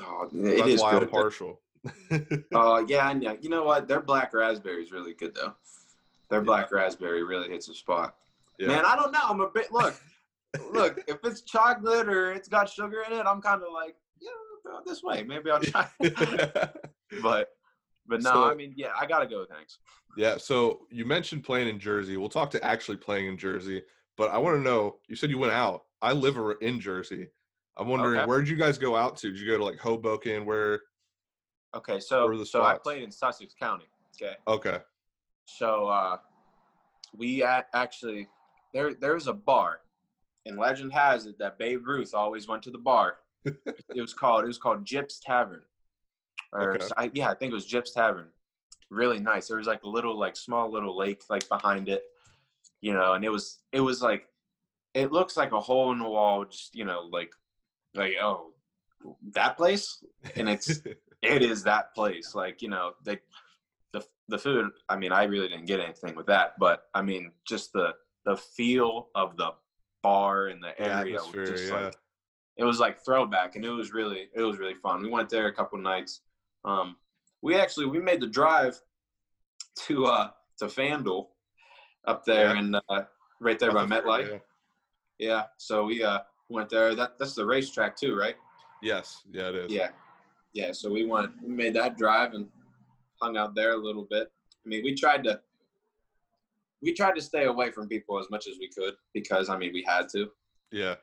Oh, 0.00 0.28
it 0.32 0.56
That's 0.56 0.68
is 0.68 0.80
why. 0.80 0.96
I'm 0.96 1.08
partial. 1.08 1.60
Oh 2.52 2.84
yeah, 2.88 3.10
and 3.10 3.22
yeah. 3.22 3.34
You 3.40 3.48
know 3.48 3.64
what? 3.64 3.88
Their 3.88 4.00
black 4.00 4.34
raspberry 4.34 4.82
is 4.82 4.92
really 4.92 5.14
good 5.14 5.34
though. 5.34 5.54
Their 6.28 6.40
Yeah. 6.40 6.44
black 6.44 6.72
raspberry 6.72 7.22
really 7.24 7.48
hits 7.48 7.68
a 7.68 7.74
spot. 7.74 8.16
Yeah. 8.58 8.68
Man, 8.68 8.84
I 8.84 8.96
don't 8.96 9.12
know. 9.12 9.20
I'm 9.22 9.40
a 9.40 9.48
bit 9.48 9.72
look, 9.72 9.94
look. 10.72 11.00
If 11.08 11.18
it's 11.24 11.40
chocolate 11.42 12.08
or 12.08 12.32
it's 12.32 12.48
got 12.48 12.68
sugar 12.68 13.02
in 13.10 13.12
it, 13.18 13.24
I'm 13.26 13.40
kind 13.40 13.62
of 13.62 13.72
like, 13.72 13.96
yeah, 14.20 14.28
go 14.64 14.80
this 14.84 15.02
way. 15.02 15.22
Maybe 15.22 15.50
I'll 15.50 15.60
try. 15.60 15.88
but, 17.22 17.48
but 18.06 18.22
no. 18.22 18.32
So- 18.32 18.50
I 18.50 18.54
mean, 18.54 18.74
yeah, 18.76 18.92
I 18.98 19.06
gotta 19.06 19.26
go. 19.26 19.44
Thanks. 19.46 19.78
Yeah, 20.16 20.36
so 20.38 20.80
you 20.90 21.04
mentioned 21.04 21.44
playing 21.44 21.68
in 21.68 21.78
Jersey. 21.78 22.16
We'll 22.16 22.28
talk 22.28 22.50
to 22.50 22.64
actually 22.64 22.96
playing 22.98 23.26
in 23.28 23.38
Jersey, 23.38 23.82
but 24.16 24.30
I 24.30 24.38
want 24.38 24.56
to 24.56 24.60
know. 24.62 24.96
You 25.08 25.14
said 25.16 25.30
you 25.30 25.38
went 25.38 25.52
out. 25.52 25.84
I 26.02 26.12
live 26.12 26.36
in 26.60 26.80
Jersey. 26.80 27.28
I'm 27.76 27.86
wondering 27.88 28.18
Okay. 28.18 28.26
where 28.26 28.40
did 28.40 28.48
you 28.48 28.56
guys 28.56 28.76
go 28.76 28.96
out 28.96 29.16
to? 29.18 29.28
Did 29.30 29.38
you 29.40 29.46
go 29.46 29.56
to 29.58 29.64
like 29.64 29.78
Hoboken? 29.78 30.44
Where? 30.44 30.80
Okay, 31.74 32.00
so 32.00 32.44
so 32.44 32.62
I 32.62 32.76
played 32.76 33.02
in 33.02 33.10
Sussex 33.10 33.54
County. 33.54 33.86
Okay, 34.20 34.34
Okay, 34.48 34.78
so 35.46 35.86
uh, 35.86 36.16
we 37.16 37.42
at 37.42 37.68
actually 37.74 38.28
there 38.72 38.94
there's 38.94 39.26
a 39.26 39.32
bar, 39.32 39.80
and 40.46 40.58
legend 40.58 40.92
has 40.92 41.26
it 41.26 41.38
that 41.38 41.58
Babe 41.58 41.86
Ruth 41.86 42.14
always 42.14 42.48
went 42.48 42.62
to 42.64 42.70
the 42.70 42.78
bar. 42.78 43.18
it 43.44 44.00
was 44.00 44.12
called 44.12 44.44
it 44.44 44.48
was 44.48 44.58
called 44.58 44.84
Gyp's 44.84 45.20
Tavern, 45.20 45.62
or 46.52 46.74
Okay. 46.74 46.86
I, 46.96 47.10
yeah, 47.14 47.30
I 47.30 47.34
think 47.34 47.52
it 47.52 47.54
was 47.54 47.66
Gyp's 47.66 47.92
Tavern. 47.92 48.28
Really 48.90 49.20
nice. 49.20 49.48
There 49.48 49.58
was 49.58 49.66
like 49.66 49.84
a 49.84 49.88
little 49.88 50.18
like 50.18 50.36
small 50.36 50.70
little 50.70 50.96
lake 50.96 51.22
like 51.30 51.48
behind 51.48 51.88
it, 51.88 52.02
you 52.80 52.92
know, 52.92 53.14
and 53.14 53.24
it 53.24 53.30
was 53.30 53.60
it 53.72 53.80
was 53.80 54.02
like 54.02 54.26
it 54.94 55.12
looks 55.12 55.36
like 55.36 55.52
a 55.52 55.60
hole 55.60 55.92
in 55.92 55.98
the 55.98 56.08
wall, 56.08 56.44
just 56.44 56.74
you 56.74 56.84
know, 56.84 57.08
like 57.12 57.30
like 57.94 58.14
oh 58.20 58.52
that 59.32 59.56
place, 59.56 60.04
and 60.36 60.48
it's 60.48 60.82
it 61.30 61.42
is 61.42 61.62
that 61.64 61.94
place. 61.94 62.34
Like 62.34 62.62
you 62.62 62.68
know, 62.68 62.92
they 63.04 63.18
the 63.92 64.04
the 64.28 64.38
food. 64.38 64.70
I 64.88 64.96
mean, 64.96 65.12
I 65.12 65.24
really 65.24 65.48
didn't 65.48 65.66
get 65.66 65.80
anything 65.80 66.14
with 66.14 66.26
that, 66.26 66.54
but 66.58 66.84
I 66.94 67.02
mean, 67.02 67.32
just 67.46 67.72
the 67.72 67.94
the 68.24 68.36
feel 68.36 69.08
of 69.14 69.36
the 69.36 69.50
bar 70.02 70.48
and 70.48 70.62
the 70.62 70.72
The 70.78 70.96
area 70.96 71.18
was 71.18 71.48
just 71.48 71.68
yeah. 71.68 71.80
like 71.80 71.96
it 72.56 72.64
was 72.64 72.78
like 72.78 73.04
throwback, 73.04 73.56
and 73.56 73.64
it 73.64 73.70
was 73.70 73.92
really 73.92 74.28
it 74.34 74.42
was 74.42 74.58
really 74.58 74.74
fun. 74.74 75.02
We 75.02 75.10
went 75.10 75.30
there 75.30 75.46
a 75.46 75.52
couple 75.52 75.78
nights. 75.78 76.20
Um, 76.64 76.96
we 77.42 77.56
actually 77.56 77.86
we 77.86 78.00
made 78.00 78.20
the 78.20 78.26
drive 78.26 78.78
to 79.86 80.06
uh 80.06 80.30
to 80.58 80.66
FanDuel 80.66 81.28
up 82.06 82.24
there 82.24 82.52
Yeah. 82.54 82.58
and 82.58 82.76
uh, 82.76 83.02
right 83.40 83.58
there 83.58 83.72
by 83.72 83.86
MetLife. 83.86 84.28
Yeah. 84.30 84.38
Yeah, 85.18 85.42
so 85.58 85.84
we 85.84 86.02
uh 86.02 86.20
went 86.48 86.70
there. 86.70 86.94
That 86.94 87.18
that's 87.18 87.34
the 87.34 87.44
racetrack 87.44 87.96
too, 87.96 88.16
right? 88.16 88.36
Yes, 88.82 89.22
yeah, 89.30 89.48
it 89.48 89.54
is. 89.54 89.72
Yeah, 89.72 89.90
yeah. 90.52 90.72
So 90.72 90.90
we 90.90 91.04
went, 91.06 91.30
we 91.42 91.52
made 91.54 91.74
that 91.74 91.96
drive 91.96 92.34
and 92.34 92.46
hung 93.20 93.36
out 93.36 93.54
there 93.54 93.72
a 93.74 93.76
little 93.76 94.06
bit. 94.10 94.28
I 94.64 94.68
mean, 94.68 94.82
we 94.84 94.94
tried 94.94 95.24
to, 95.24 95.40
we 96.82 96.92
tried 96.92 97.14
to 97.14 97.20
stay 97.22 97.44
away 97.44 97.70
from 97.70 97.88
people 97.88 98.18
as 98.18 98.30
much 98.30 98.46
as 98.48 98.56
we 98.58 98.68
could 98.68 98.94
because 99.14 99.48
I 99.48 99.56
mean 99.56 99.72
we 99.72 99.84
had 99.86 100.08
to. 100.10 100.30
yeah. 100.72 100.94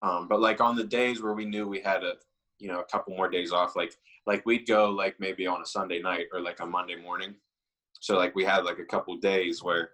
Um, 0.00 0.28
but 0.28 0.40
like 0.40 0.60
on 0.60 0.76
the 0.76 0.84
days 0.84 1.20
where 1.22 1.32
we 1.34 1.44
knew 1.44 1.66
we 1.66 1.80
had 1.80 2.04
a, 2.04 2.12
you 2.60 2.68
know 2.68 2.78
a 2.80 2.84
couple 2.84 3.16
more 3.16 3.28
days 3.28 3.52
off. 3.52 3.74
Like 3.74 3.94
like 4.26 4.44
we'd 4.46 4.66
go 4.66 4.90
like 4.90 5.16
maybe 5.18 5.46
on 5.46 5.60
a 5.62 5.66
Sunday 5.66 6.00
night 6.00 6.26
or 6.32 6.40
like 6.40 6.60
a 6.60 6.66
Monday 6.66 6.94
morning. 6.96 7.34
So 8.00 8.16
like 8.16 8.34
we 8.36 8.44
had 8.44 8.64
like 8.64 8.78
a 8.78 8.84
couple 8.84 9.16
days 9.16 9.62
where 9.62 9.90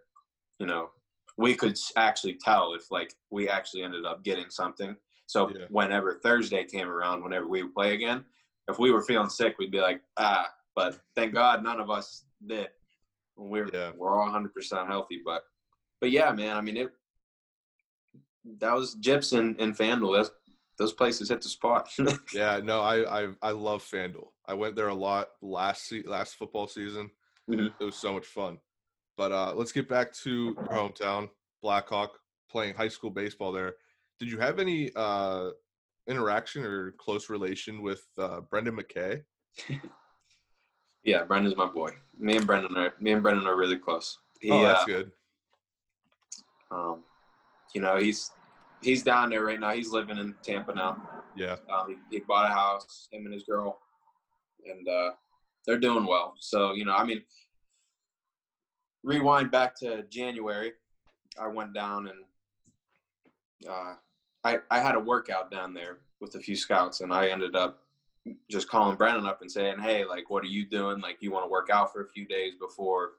you 0.59 0.67
know 0.67 0.91
we 1.39 1.55
could 1.55 1.79
actually 1.97 2.35
tell 2.35 2.75
if 2.75 2.91
like 2.91 3.15
we 3.31 3.49
actually 3.49 3.83
ended 3.83 4.05
up 4.05 4.23
getting 4.25 4.51
something. 4.51 4.95
So 5.27 5.49
Yeah. 5.49 5.65
whenever 5.71 6.21
Thursday 6.23 6.65
came 6.65 6.89
around, 6.89 7.23
whenever 7.23 7.49
we 7.49 7.63
would 7.63 7.75
play 7.75 7.95
again, 7.95 8.25
if 8.68 8.78
we 8.78 8.90
were 8.90 9.02
feeling 9.02 9.28
sick, 9.28 9.56
we'd 9.59 9.71
be 9.71 9.80
like, 9.80 10.00
ah. 10.16 10.49
But 10.76 10.99
thank 11.14 11.35
God 11.35 11.62
none 11.62 11.78
of 11.80 11.88
us 11.90 12.25
did. 12.44 12.68
We're 13.37 13.68
Yeah. 13.73 13.92
we're 13.97 14.11
all 14.12 14.25
100 14.25 14.52
percent 14.54 14.88
healthy. 14.88 15.21
But 15.25 15.42
but 16.00 16.11
yeah, 16.11 16.33
man. 16.33 16.56
I 16.56 16.61
mean 16.61 16.76
it. 16.76 16.90
That 18.61 18.75
was 18.75 18.97
Gyps 18.97 19.37
and, 19.38 19.59
and 19.61 19.76
Fanduel. 19.76 20.16
Those 20.16 20.30
those 20.78 20.92
places 20.92 21.28
hit 21.28 21.40
the 21.42 21.49
spot. 21.49 21.88
Yeah, 22.35 22.61
no, 22.62 22.80
I 22.80 23.23
I 23.25 23.28
I 23.42 23.50
love 23.52 23.83
FanDuel. 23.85 24.28
I 24.47 24.54
went 24.54 24.75
there 24.76 24.88
a 24.88 24.94
lot 24.94 25.28
last 25.40 25.87
se- 25.88 26.02
last 26.06 26.35
football 26.37 26.66
season. 26.66 27.11
Mhm. 27.49 27.73
It 27.80 27.85
was 27.85 27.97
so 27.97 28.12
much 28.12 28.26
fun. 28.26 28.59
But 29.16 29.30
uh, 29.30 29.52
let's 29.54 29.71
get 29.73 29.88
back 29.88 30.12
to 30.25 30.30
your 30.30 30.54
hometown, 30.66 31.30
Blackhawk, 31.62 32.18
playing 32.50 32.75
high 32.75 32.88
school 32.88 33.11
baseball 33.11 33.52
there. 33.52 33.76
Did 34.18 34.28
you 34.30 34.38
have 34.38 34.59
any 34.59 34.90
uh, 34.97 35.50
interaction 36.08 36.64
or 36.64 36.92
close 36.92 37.30
relation 37.30 37.82
with 37.82 38.04
uh, 38.18 38.40
Brendan 38.40 38.76
McKay? 38.76 39.23
yeah, 41.04 41.23
Brendan's 41.25 41.56
my 41.56 41.66
boy. 41.66 41.90
Me 42.18 42.37
and 42.37 42.46
Brendan 42.46 42.76
are 42.76 42.94
me 43.00 43.12
and 43.12 43.23
Brendan 43.23 43.46
are 43.46 43.56
really 43.56 43.78
close. 43.78 44.18
He, 44.40 44.50
oh, 44.50 44.62
that's 44.62 44.82
uh, 44.82 44.87
good. 44.87 45.12
um, 46.70 47.04
you 47.75 47.80
know, 47.80 47.96
he's 47.96 48.30
he's 48.82 49.02
down 49.02 49.30
there 49.30 49.44
right 49.44 49.61
now. 49.61 49.73
He's 49.73 49.90
living 49.90 50.18
in 50.18 50.34
Tampa 50.42 50.75
now. 50.75 51.08
Yeah, 51.37 51.56
Um, 51.73 51.88
he, 52.11 52.18
he 52.18 52.20
bought 52.20 52.50
a 52.50 52.54
house, 52.54 53.08
him 53.11 53.25
and 53.25 53.34
his 53.34 53.42
girl, 53.42 53.80
and 54.66 54.87
uh, 54.88 55.11
they're 55.66 55.80
doing 55.80 56.06
well. 56.06 56.34
So 56.38 56.75
you 56.75 56.84
know, 56.84 56.94
I 56.94 57.04
mean, 57.04 57.23
rewind 59.02 59.50
back 59.50 59.75
to 59.80 60.04
January, 60.11 60.73
I 61.40 61.49
went 61.49 61.75
down 61.75 62.08
and 62.08 63.68
uh, 63.68 63.94
I 64.45 64.59
I 64.71 64.81
had 64.81 64.95
a 64.95 65.01
workout 65.01 65.51
down 65.51 65.75
there 65.75 65.99
with 66.21 66.35
a 66.35 66.41
few 66.41 66.57
scouts, 66.57 67.01
and 67.01 67.13
I 67.13 67.29
ended 67.29 67.57
up 67.57 67.81
just 68.51 68.69
calling 68.69 68.97
Brendan 68.97 69.27
up 69.27 69.41
and 69.41 69.51
saying, 69.51 69.79
"Hey, 69.81 70.05
like, 70.05 70.31
what 70.31 70.45
are 70.45 70.49
you 70.49 70.67
doing? 70.67 71.01
Like, 71.01 71.19
you 71.21 71.31
want 71.31 71.45
to 71.45 71.51
work 71.51 71.71
out 71.71 71.93
for 71.93 72.03
a 72.03 72.09
few 72.09 72.27
days 72.27 72.55
before, 72.55 73.13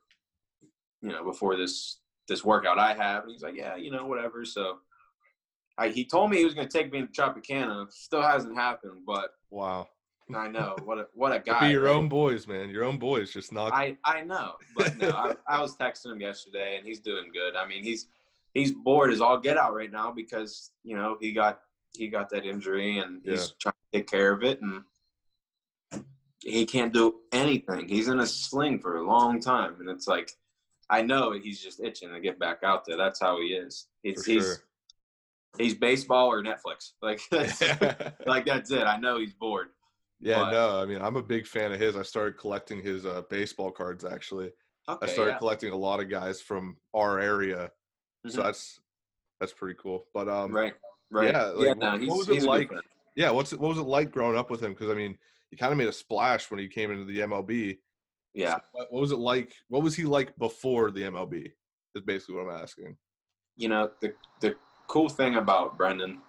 you 1.01 1.09
know, 1.09 1.23
before 1.23 1.55
this 1.55 1.99
this 2.27 2.43
workout 2.43 2.79
I 2.79 2.93
have?" 2.93 3.23
And 3.23 3.31
he's 3.31 3.43
like, 3.43 3.55
"Yeah, 3.55 3.75
you 3.75 3.91
know, 3.91 4.05
whatever." 4.05 4.45
So. 4.45 4.79
I, 5.77 5.89
he 5.89 6.05
told 6.05 6.31
me 6.31 6.37
he 6.37 6.45
was 6.45 6.53
going 6.53 6.69
to 6.69 6.77
take 6.77 6.89
me 6.93 7.01
to 7.01 7.07
Tropicana. 7.07 7.91
Still 7.91 8.21
hasn't 8.21 8.55
happened, 8.55 9.01
but 9.05 9.31
wow. 9.49 9.89
I 10.33 10.47
know 10.47 10.75
what 10.85 10.97
a 10.97 11.07
what 11.13 11.33
a 11.33 11.39
guy. 11.39 11.67
be 11.67 11.73
your 11.73 11.83
right? 11.83 11.95
own 11.95 12.07
boys, 12.07 12.47
man. 12.47 12.69
Your 12.69 12.85
own 12.85 12.97
boys, 12.97 13.31
just 13.31 13.51
not. 13.51 13.73
I 13.73 13.97
I 14.03 14.21
know, 14.21 14.53
but 14.75 14.97
no, 14.97 15.09
I, 15.09 15.35
I 15.47 15.61
was 15.61 15.75
texting 15.75 16.13
him 16.13 16.21
yesterday, 16.21 16.77
and 16.77 16.87
he's 16.87 16.99
doing 16.99 17.25
good. 17.33 17.55
I 17.55 17.67
mean, 17.67 17.83
he's 17.83 18.07
he's 18.55 18.71
bored 18.71 19.11
as 19.11 19.21
all 19.21 19.37
get 19.37 19.57
out 19.57 19.75
right 19.75 19.91
now 19.91 20.11
because 20.11 20.71
you 20.83 20.97
know 20.97 21.17
he 21.21 21.31
got 21.31 21.59
he 21.95 22.07
got 22.07 22.29
that 22.31 22.45
injury, 22.45 22.97
and 22.97 23.21
he's 23.23 23.53
trying 23.59 23.73
to 23.73 23.99
take 23.99 24.09
care 24.09 24.31
of 24.31 24.43
it, 24.43 24.59
and 24.61 24.83
he 26.39 26.65
can't 26.65 26.93
do 26.93 27.15
anything. 27.31 27.87
He's 27.87 28.07
in 28.07 28.19
a 28.19 28.25
sling 28.25 28.79
for 28.79 28.97
a 28.97 29.07
long 29.07 29.39
time, 29.39 29.75
and 29.79 29.89
it's 29.89 30.07
like 30.07 30.31
I 30.89 31.01
know 31.01 31.31
he's 31.31 31.61
just 31.61 31.79
itching 31.79 32.11
to 32.11 32.19
get 32.19 32.39
back 32.39 32.59
out 32.63 32.85
there. 32.85 32.97
That's 32.97 33.19
how 33.19 33.39
he 33.39 33.47
is. 33.47 33.87
It's 34.03 34.25
he's 34.25 34.43
sure. 34.43 34.55
he's 35.57 35.75
baseball 35.75 36.27
or 36.27 36.41
Netflix. 36.41 36.91
Like 37.01 37.21
that's, 37.29 37.61
like 38.25 38.45
that's 38.45 38.71
it. 38.71 38.83
I 38.83 38.97
know 38.97 39.19
he's 39.19 39.33
bored. 39.33 39.67
yeah, 40.19 40.39
but- 40.39 40.51
no, 40.51 40.81
I 40.81 40.85
mean, 40.85 41.01
I'm 41.01 41.17
a 41.17 41.23
big 41.23 41.45
fan 41.45 41.71
of 41.71 41.79
his. 41.79 41.95
I 41.95 42.03
started 42.03 42.37
collecting 42.37 42.81
his 42.81 43.05
uh, 43.05 43.23
baseball 43.29 43.71
cards 43.71 44.05
actually. 44.05 44.51
Okay, 44.87 45.07
I 45.07 45.11
started 45.11 45.31
yeah. 45.31 45.37
collecting 45.39 45.73
a 45.73 45.75
lot 45.75 45.99
of 45.99 46.11
guys 46.11 46.41
from 46.41 46.77
our 46.93 47.19
area, 47.19 47.71
so 48.27 48.39
Mhm. 48.39 48.43
that's 48.43 48.79
that's 49.39 49.53
pretty 49.53 49.77
cool. 49.81 50.05
But 50.13 50.27
um, 50.29 50.51
right, 50.51 50.73
right. 51.11 51.31
yeah, 51.31 51.43
like, 51.47 51.63
yeah, 51.63 51.67
what- 51.69 51.77
no, 51.77 51.91
what 51.91 52.01
he's, 52.01 52.09
was 52.09 52.29
it 52.29 52.43
like 52.43 52.71
yeah, 53.15 53.31
what's 53.31 53.53
it, 53.53 53.59
what 53.59 53.69
was 53.69 53.77
it 53.77 53.83
like 53.83 54.11
growing 54.11 54.37
up 54.37 54.49
with 54.49 54.61
him? 54.61 54.73
Because 54.73 54.89
I 54.89 54.93
mean, 54.93 55.17
he 55.49 55.57
kind 55.57 55.71
of 55.71 55.77
made 55.77 55.87
a 55.87 55.93
splash 55.93 56.49
when 56.51 56.59
he 56.59 56.67
came 56.67 56.91
into 56.91 57.05
the 57.05 57.19
MLB. 57.19 57.77
Yeah. 58.33 58.57
What, 58.73 58.91
what 58.91 59.01
was 59.01 59.11
it 59.11 59.19
like? 59.19 59.53
What 59.69 59.83
was 59.83 59.95
he 59.95 60.03
like 60.03 60.35
before 60.37 60.91
the 60.91 61.03
MLB? 61.03 61.51
Is 61.95 62.01
basically 62.01 62.35
what 62.35 62.53
I'm 62.53 62.61
asking. 62.61 62.97
you 63.57 63.69
know 63.69 63.89
the 64.01 64.13
the 64.41 64.55
cool 64.87 65.07
thing 65.09 65.35
about 65.35 65.77
Brendan 65.77 66.21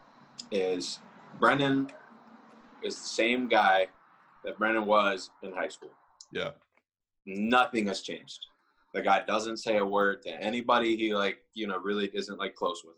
is 0.53 1.00
Brendan 1.41 1.91
is 2.85 2.95
the 2.97 3.09
same 3.09 3.49
guy 3.49 3.88
that 4.45 4.57
Brendan 4.59 4.87
was 4.87 5.31
in 5.43 5.53
high 5.53 5.69
school. 5.69 5.91
Yeah, 6.31 6.50
Nothing 7.26 7.87
has 7.88 8.00
changed. 8.03 8.47
The 8.97 9.03
guy 9.03 9.23
doesn't 9.26 9.59
say 9.59 9.76
a 9.76 9.85
word 9.85 10.23
to 10.23 10.31
anybody 10.31 10.97
he 10.97 11.15
like 11.15 11.37
you 11.53 11.67
know 11.67 11.76
really 11.76 12.11
isn't 12.15 12.38
like 12.38 12.55
close 12.55 12.83
with, 12.83 12.97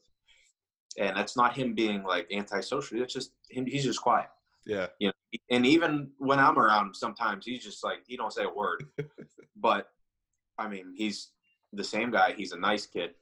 and 0.96 1.16
that's 1.16 1.36
not 1.36 1.56
him 1.56 1.74
being 1.74 2.04
like 2.04 2.28
antisocial. 2.30 3.02
It's 3.02 3.12
just 3.12 3.32
him. 3.50 3.66
He's 3.66 3.82
just 3.82 4.00
quiet. 4.00 4.28
yeah, 4.64 4.86
You 5.00 5.08
know, 5.08 5.12
and 5.50 5.66
even 5.66 6.12
when 6.18 6.38
I'm 6.38 6.56
around 6.56 6.86
him, 6.86 6.94
sometimes 6.94 7.44
he's 7.44 7.64
just 7.64 7.82
like 7.82 8.04
he 8.06 8.16
don't 8.16 8.32
say 8.32 8.44
a 8.44 8.48
word. 8.48 8.86
but 9.56 9.88
I 10.56 10.68
mean, 10.68 10.94
he's 10.94 11.30
the 11.72 11.82
same 11.82 12.12
guy. 12.12 12.32
He's 12.32 12.52
a 12.52 12.58
nice 12.60 12.86
kid. 12.86 13.14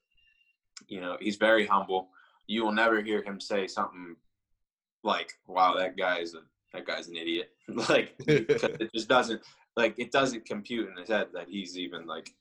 You 0.87 1.00
know, 1.00 1.16
he's 1.18 1.37
very 1.37 1.66
humble. 1.66 2.11
You 2.47 2.62
will 2.62 2.73
never 2.73 3.00
hear 3.00 3.23
him 3.23 3.40
say 3.40 3.66
something 3.68 4.16
like, 5.02 5.33
"Wow, 5.47 5.76
that 5.78 5.97
guy 5.97 6.18
is 6.18 6.35
a 6.35 6.40
that 6.75 6.87
guy's 6.87 7.09
an 7.09 7.16
idiot." 7.16 7.52
like 7.88 8.16
it 8.26 8.92
just 8.95 9.09
doesn't 9.09 9.40
like 9.78 9.95
it 9.97 10.12
doesn't 10.12 10.45
compute 10.45 10.90
in 10.90 10.97
his 10.99 11.09
head 11.09 11.28
that 11.33 11.49
he's 11.49 11.78
even 11.78 12.06
like 12.06 12.35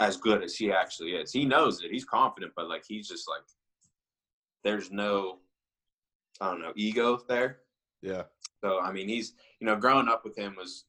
as 0.00 0.16
good 0.16 0.42
as 0.42 0.56
he 0.56 0.72
actually 0.72 1.12
is. 1.12 1.32
He 1.32 1.44
knows 1.44 1.82
it. 1.82 1.90
He's 1.90 2.04
confident, 2.04 2.52
but 2.56 2.68
like 2.68 2.84
he's 2.86 3.08
just 3.08 3.28
like 3.28 3.42
there's 4.64 4.90
no 4.90 5.38
I 6.40 6.50
don't 6.50 6.60
know 6.60 6.72
ego 6.76 7.20
there. 7.28 7.58
yeah, 8.02 8.22
So 8.62 8.80
I 8.80 8.92
mean, 8.92 9.08
he's 9.08 9.34
you 9.60 9.66
know, 9.66 9.76
growing 9.76 10.08
up 10.08 10.24
with 10.24 10.36
him 10.36 10.56
was 10.56 10.84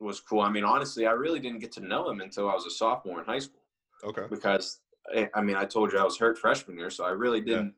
was 0.00 0.20
cool. 0.20 0.40
I 0.40 0.50
mean, 0.50 0.64
honestly, 0.64 1.06
I 1.06 1.12
really 1.12 1.40
didn't 1.40 1.60
get 1.60 1.72
to 1.72 1.80
know 1.80 2.08
him 2.08 2.20
until 2.20 2.50
I 2.50 2.54
was 2.54 2.66
a 2.66 2.70
sophomore 2.70 3.20
in 3.20 3.26
high 3.26 3.38
school 3.38 3.62
okay, 4.04 4.24
because 4.28 4.80
I, 5.14 5.28
I 5.34 5.40
mean, 5.40 5.56
I 5.56 5.64
told 5.64 5.92
you 5.92 5.98
I 5.98 6.04
was 6.04 6.18
hurt 6.18 6.38
freshman 6.38 6.78
year, 6.78 6.90
so 6.90 7.04
I 7.04 7.10
really 7.10 7.40
didn't. 7.40 7.74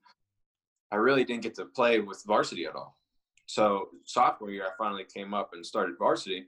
I 0.91 0.97
really 0.97 1.25
didn't 1.25 1.43
get 1.43 1.55
to 1.57 1.67
play 1.67 2.01
with 2.01 2.25
varsity 2.27 2.65
at 2.65 2.75
all. 2.75 2.97
So 3.45 3.89
sophomore 4.05 4.51
year, 4.51 4.65
I 4.65 4.71
finally 4.79 5.05
came 5.05 5.35
up 5.35 5.51
and 5.53 5.65
started 5.65 5.97
varsity, 5.99 6.47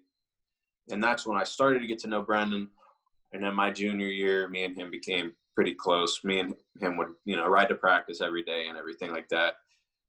and 0.91 1.03
that's 1.03 1.27
when 1.27 1.37
I 1.39 1.45
started 1.45 1.81
to 1.81 1.87
get 1.87 1.99
to 2.01 2.09
know 2.09 2.23
Brendan. 2.23 2.69
And 3.33 3.43
then 3.45 3.55
my 3.55 3.71
junior 3.71 4.09
year, 4.09 4.49
me 4.49 4.65
and 4.65 4.77
him 4.77 4.91
became 4.91 5.33
pretty 5.55 5.75
close. 5.75 6.21
Me 6.25 6.41
and 6.41 6.55
him 6.81 6.97
would, 6.97 7.09
you 7.25 7.37
know, 7.37 7.47
ride 7.47 7.69
to 7.69 7.75
practice 7.75 8.21
every 8.21 8.43
day 8.43 8.67
and 8.69 8.77
everything 8.77 9.13
like 9.13 9.29
that. 9.29 9.55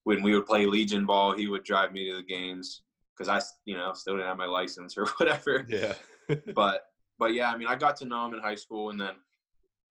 When 0.03 0.23
we 0.23 0.33
would 0.33 0.47
play 0.47 0.65
Legion 0.65 1.05
ball, 1.05 1.33
he 1.33 1.47
would 1.47 1.63
drive 1.63 1.91
me 1.91 2.09
to 2.09 2.15
the 2.15 2.23
games 2.23 2.81
because 3.15 3.29
I, 3.29 3.41
you 3.65 3.77
know, 3.77 3.93
still 3.93 4.15
didn't 4.15 4.27
have 4.27 4.37
my 4.37 4.45
license 4.45 4.97
or 4.97 5.05
whatever 5.17 5.65
yeah, 5.69 5.93
but 6.55 6.85
but 7.19 7.33
yeah, 7.33 7.51
I 7.51 7.57
mean, 7.57 7.67
I 7.67 7.75
got 7.75 7.95
to 7.97 8.05
know 8.05 8.25
him 8.25 8.33
in 8.33 8.39
high 8.39 8.55
school, 8.55 8.89
and 8.89 8.99
then 8.99 9.13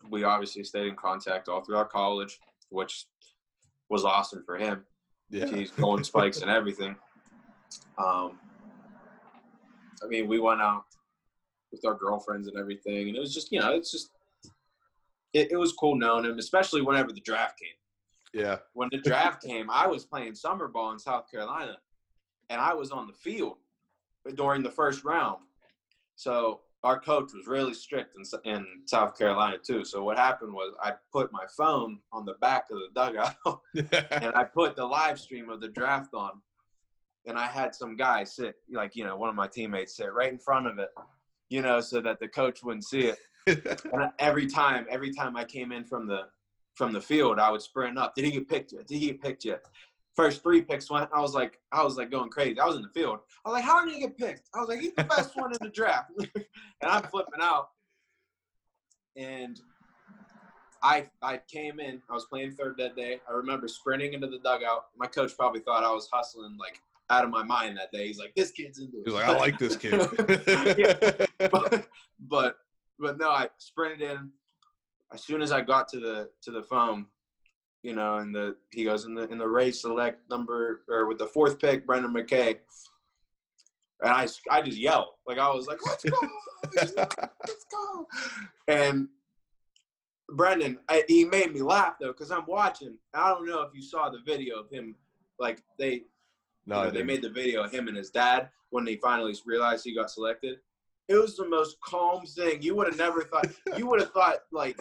we 0.08 0.24
obviously 0.24 0.64
stayed 0.64 0.88
in 0.88 0.96
contact 0.96 1.48
all 1.48 1.62
throughout 1.62 1.90
college, 1.90 2.40
which 2.70 3.06
was 3.88 4.04
awesome 4.04 4.42
for 4.44 4.56
him. 4.56 4.84
yeah, 5.30 5.46
He's 5.46 5.70
going 5.70 6.02
spikes 6.04 6.42
and 6.42 6.50
everything. 6.50 6.96
Um, 7.98 8.40
I 10.02 10.06
mean, 10.08 10.26
we 10.26 10.40
went 10.40 10.60
out 10.60 10.86
with 11.70 11.84
our 11.84 11.94
girlfriends 11.94 12.48
and 12.48 12.58
everything, 12.58 13.08
and 13.08 13.16
it 13.16 13.20
was 13.20 13.34
just 13.34 13.52
you 13.52 13.60
know, 13.60 13.72
it's 13.72 13.90
just 13.90 14.10
it, 15.32 15.52
it 15.52 15.56
was 15.56 15.72
cool 15.72 15.94
knowing 15.94 16.24
him, 16.24 16.38
especially 16.38 16.82
whenever 16.82 17.12
the 17.12 17.20
draft 17.20 17.58
came 17.58 17.74
yeah, 18.32 18.58
when 18.74 18.88
the 18.92 18.98
draft 18.98 19.42
came, 19.46 19.70
I 19.70 19.86
was 19.86 20.04
playing 20.04 20.34
summer 20.34 20.68
ball 20.68 20.92
in 20.92 20.98
South 20.98 21.30
Carolina, 21.30 21.76
and 22.48 22.60
I 22.60 22.74
was 22.74 22.90
on 22.90 23.06
the 23.06 23.12
field 23.12 23.56
during 24.34 24.62
the 24.62 24.70
first 24.70 25.04
round. 25.04 25.38
So 26.16 26.60
our 26.82 26.98
coach 26.98 27.32
was 27.34 27.46
really 27.46 27.74
strict 27.74 28.16
in, 28.16 28.50
in 28.50 28.66
South 28.86 29.16
Carolina 29.18 29.56
too. 29.58 29.84
So 29.84 30.02
what 30.02 30.18
happened 30.18 30.52
was 30.52 30.74
I 30.82 30.92
put 31.12 31.32
my 31.32 31.44
phone 31.56 31.98
on 32.12 32.24
the 32.24 32.34
back 32.34 32.64
of 32.70 32.78
the 32.78 32.88
dugout, 32.94 33.36
and 34.22 34.34
I 34.34 34.44
put 34.44 34.76
the 34.76 34.84
live 34.84 35.18
stream 35.18 35.50
of 35.50 35.60
the 35.60 35.68
draft 35.68 36.14
on, 36.14 36.32
and 37.26 37.38
I 37.38 37.46
had 37.46 37.74
some 37.74 37.96
guy 37.96 38.24
sit 38.24 38.56
like 38.70 38.94
you 38.94 39.04
know 39.04 39.16
one 39.16 39.28
of 39.28 39.34
my 39.34 39.48
teammates 39.48 39.96
sit 39.96 40.12
right 40.12 40.32
in 40.32 40.38
front 40.38 40.66
of 40.66 40.78
it, 40.78 40.90
you 41.50 41.60
know, 41.60 41.80
so 41.80 42.00
that 42.00 42.18
the 42.20 42.28
coach 42.28 42.62
wouldn't 42.62 42.84
see 42.84 43.12
it. 43.12 43.18
I- 43.94 44.10
every 44.18 44.46
time, 44.46 44.86
every 44.88 45.12
time 45.12 45.36
I 45.36 45.44
came 45.44 45.72
in 45.72 45.84
from 45.84 46.06
the 46.06 46.22
from 46.76 46.92
the 46.92 47.00
field, 47.00 47.38
I 47.38 47.50
would 47.50 47.60
sprint 47.60 47.98
up. 47.98 48.14
Did 48.14 48.24
he 48.24 48.30
get 48.30 48.48
picked 48.48 48.72
yet? 48.72 48.86
Did 48.86 48.96
he 48.98 49.06
get 49.08 49.20
picked 49.20 49.44
yet? 49.44 49.64
First 50.16 50.42
three 50.42 50.62
picks 50.62 50.90
went. 50.90 51.10
I 51.14 51.20
was 51.20 51.34
like, 51.34 51.58
I 51.72 51.82
was 51.82 51.96
like 51.98 52.10
going 52.10 52.30
crazy. 52.30 52.58
I 52.58 52.64
was 52.66 52.76
in 52.76 52.82
the 52.82 52.88
field. 52.88 53.18
I 53.44 53.50
was 53.50 53.56
like, 53.56 53.64
how 53.64 53.84
did 53.84 53.92
he 53.94 54.00
get 54.00 54.16
picked? 54.16 54.48
I 54.54 54.60
was 54.60 54.68
like, 54.68 54.80
he's 54.80 54.94
the 54.94 55.04
best 55.04 55.36
one 55.36 55.52
in 55.52 55.58
the 55.60 55.68
draft. 55.68 56.12
and 56.34 56.44
I'm 56.90 57.02
flipping 57.04 57.40
out. 57.40 57.68
And 59.16 59.60
I 60.82 61.08
I 61.22 61.40
came 61.52 61.80
in. 61.80 62.00
I 62.08 62.14
was 62.14 62.26
playing 62.26 62.52
third 62.52 62.76
that 62.78 62.96
day. 62.96 63.20
I 63.28 63.32
remember 63.32 63.68
sprinting 63.68 64.14
into 64.14 64.28
the 64.28 64.38
dugout. 64.38 64.86
My 64.96 65.06
coach 65.06 65.36
probably 65.36 65.60
thought 65.60 65.84
I 65.84 65.92
was 65.92 66.08
hustling 66.12 66.56
like 66.58 66.80
out 67.10 67.24
of 67.24 67.30
my 67.30 67.42
mind 67.42 67.76
that 67.76 67.90
day. 67.92 68.06
He's 68.06 68.18
like, 68.18 68.34
"This 68.34 68.50
kid's 68.50 68.78
into 68.78 68.98
it." 68.98 69.02
He's 69.04 69.14
like, 69.14 69.26
I 69.26 69.36
like 69.36 69.58
this 69.58 69.76
kid. 69.76 69.94
Yeah. 70.78 71.48
but, 71.50 71.86
but 72.20 72.56
but 72.98 73.18
no, 73.18 73.30
I 73.30 73.48
sprinted 73.58 74.00
in. 74.00 74.30
As 75.12 75.24
soon 75.24 75.42
as 75.42 75.50
I 75.50 75.60
got 75.60 75.88
to 75.88 76.00
the 76.00 76.30
to 76.42 76.50
the 76.52 76.62
phone, 76.62 77.06
you 77.82 77.94
know, 77.94 78.16
and 78.16 78.34
the 78.34 78.56
he 78.72 78.84
goes 78.84 79.04
in 79.04 79.14
the 79.14 79.28
in 79.28 79.38
the 79.38 79.48
Rays 79.48 79.80
select 79.80 80.28
number 80.30 80.82
or 80.88 81.06
with 81.06 81.18
the 81.18 81.26
fourth 81.26 81.58
pick, 81.58 81.86
Brendan 81.86 82.14
McKay. 82.14 82.58
And 84.02 84.10
I, 84.10 84.26
I 84.50 84.62
just 84.62 84.78
yelled 84.78 85.08
like 85.26 85.38
I 85.38 85.50
was 85.52 85.66
like, 85.66 85.78
"Let's 85.84 86.04
go, 86.04 86.16
let's 86.74 86.92
go!" 86.92 88.06
And 88.68 89.08
Brendan, 90.30 90.78
I, 90.88 91.04
he 91.08 91.24
made 91.24 91.52
me 91.52 91.60
laugh 91.60 91.94
though 92.00 92.08
because 92.08 92.30
I'm 92.30 92.46
watching. 92.46 92.96
I 93.12 93.30
don't 93.30 93.46
know 93.46 93.62
if 93.62 93.74
you 93.74 93.82
saw 93.82 94.08
the 94.08 94.20
video 94.24 94.60
of 94.60 94.70
him, 94.70 94.94
like 95.38 95.62
they 95.78 96.04
no, 96.66 96.78
you 96.78 96.84
know, 96.84 96.90
they 96.90 97.02
made 97.02 97.22
the 97.22 97.30
video 97.30 97.62
of 97.64 97.72
him 97.72 97.88
and 97.88 97.96
his 97.96 98.10
dad 98.10 98.48
when 98.70 98.84
they 98.84 98.96
finally 98.96 99.34
realized 99.46 99.84
he 99.84 99.94
got 99.94 100.10
selected. 100.10 100.58
It 101.08 101.14
was 101.14 101.36
the 101.36 101.48
most 101.48 101.76
calm 101.84 102.24
thing. 102.24 102.62
You 102.62 102.76
would 102.76 102.86
have 102.86 102.96
never 102.96 103.22
thought. 103.22 103.46
You 103.76 103.86
would 103.88 104.00
have 104.00 104.12
thought 104.12 104.38
like 104.52 104.78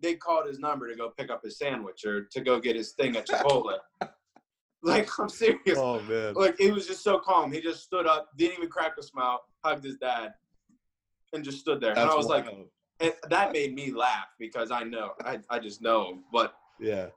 they 0.00 0.14
called 0.14 0.46
his 0.46 0.58
number 0.58 0.88
to 0.88 0.96
go 0.96 1.10
pick 1.10 1.30
up 1.30 1.42
his 1.42 1.58
sandwich 1.58 2.04
or 2.04 2.24
to 2.24 2.40
go 2.40 2.60
get 2.60 2.76
his 2.76 2.92
thing 2.92 3.16
at 3.16 3.26
Chipotle. 3.26 3.78
like 4.82 5.08
I'm 5.18 5.28
serious. 5.28 5.76
Oh 5.76 6.00
man. 6.02 6.34
Like 6.34 6.56
it 6.60 6.72
was 6.72 6.86
just 6.86 7.02
so 7.02 7.18
calm. 7.18 7.52
He 7.52 7.60
just 7.60 7.82
stood 7.82 8.06
up, 8.06 8.30
didn't 8.36 8.58
even 8.58 8.68
crack 8.68 8.92
a 8.98 9.02
smile, 9.02 9.44
hugged 9.64 9.84
his 9.84 9.96
dad, 9.96 10.34
and 11.32 11.44
just 11.44 11.58
stood 11.58 11.80
there. 11.80 11.90
and 11.90 12.00
I 12.00 12.14
was 12.14 12.26
like, 12.26 12.46
wild. 12.46 12.66
and 13.00 13.12
that 13.28 13.52
made 13.52 13.74
me 13.74 13.92
laugh 13.92 14.28
because 14.38 14.70
I 14.70 14.82
know, 14.82 15.12
I, 15.24 15.40
I 15.50 15.58
just 15.58 15.82
know. 15.82 16.20
But 16.32 16.54
yeah. 16.78 17.08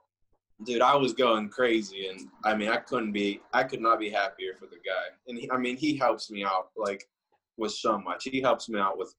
Dude, 0.64 0.82
I 0.82 0.96
was 0.96 1.12
going 1.12 1.48
crazy, 1.48 2.08
and 2.08 2.28
I 2.44 2.54
mean, 2.54 2.68
I 2.68 2.76
couldn't 2.78 3.12
be, 3.12 3.40
I 3.52 3.64
could 3.64 3.80
not 3.80 3.98
be 4.00 4.10
happier 4.10 4.54
for 4.54 4.66
the 4.66 4.76
guy. 4.76 5.14
And 5.28 5.38
he, 5.38 5.50
I 5.50 5.56
mean, 5.58 5.76
he 5.76 5.96
helps 5.96 6.30
me 6.30 6.44
out 6.44 6.70
like 6.76 7.08
with 7.56 7.72
so 7.72 7.98
much. 7.98 8.24
He 8.24 8.40
helps 8.40 8.68
me 8.68 8.78
out 8.78 8.98
with, 8.98 9.14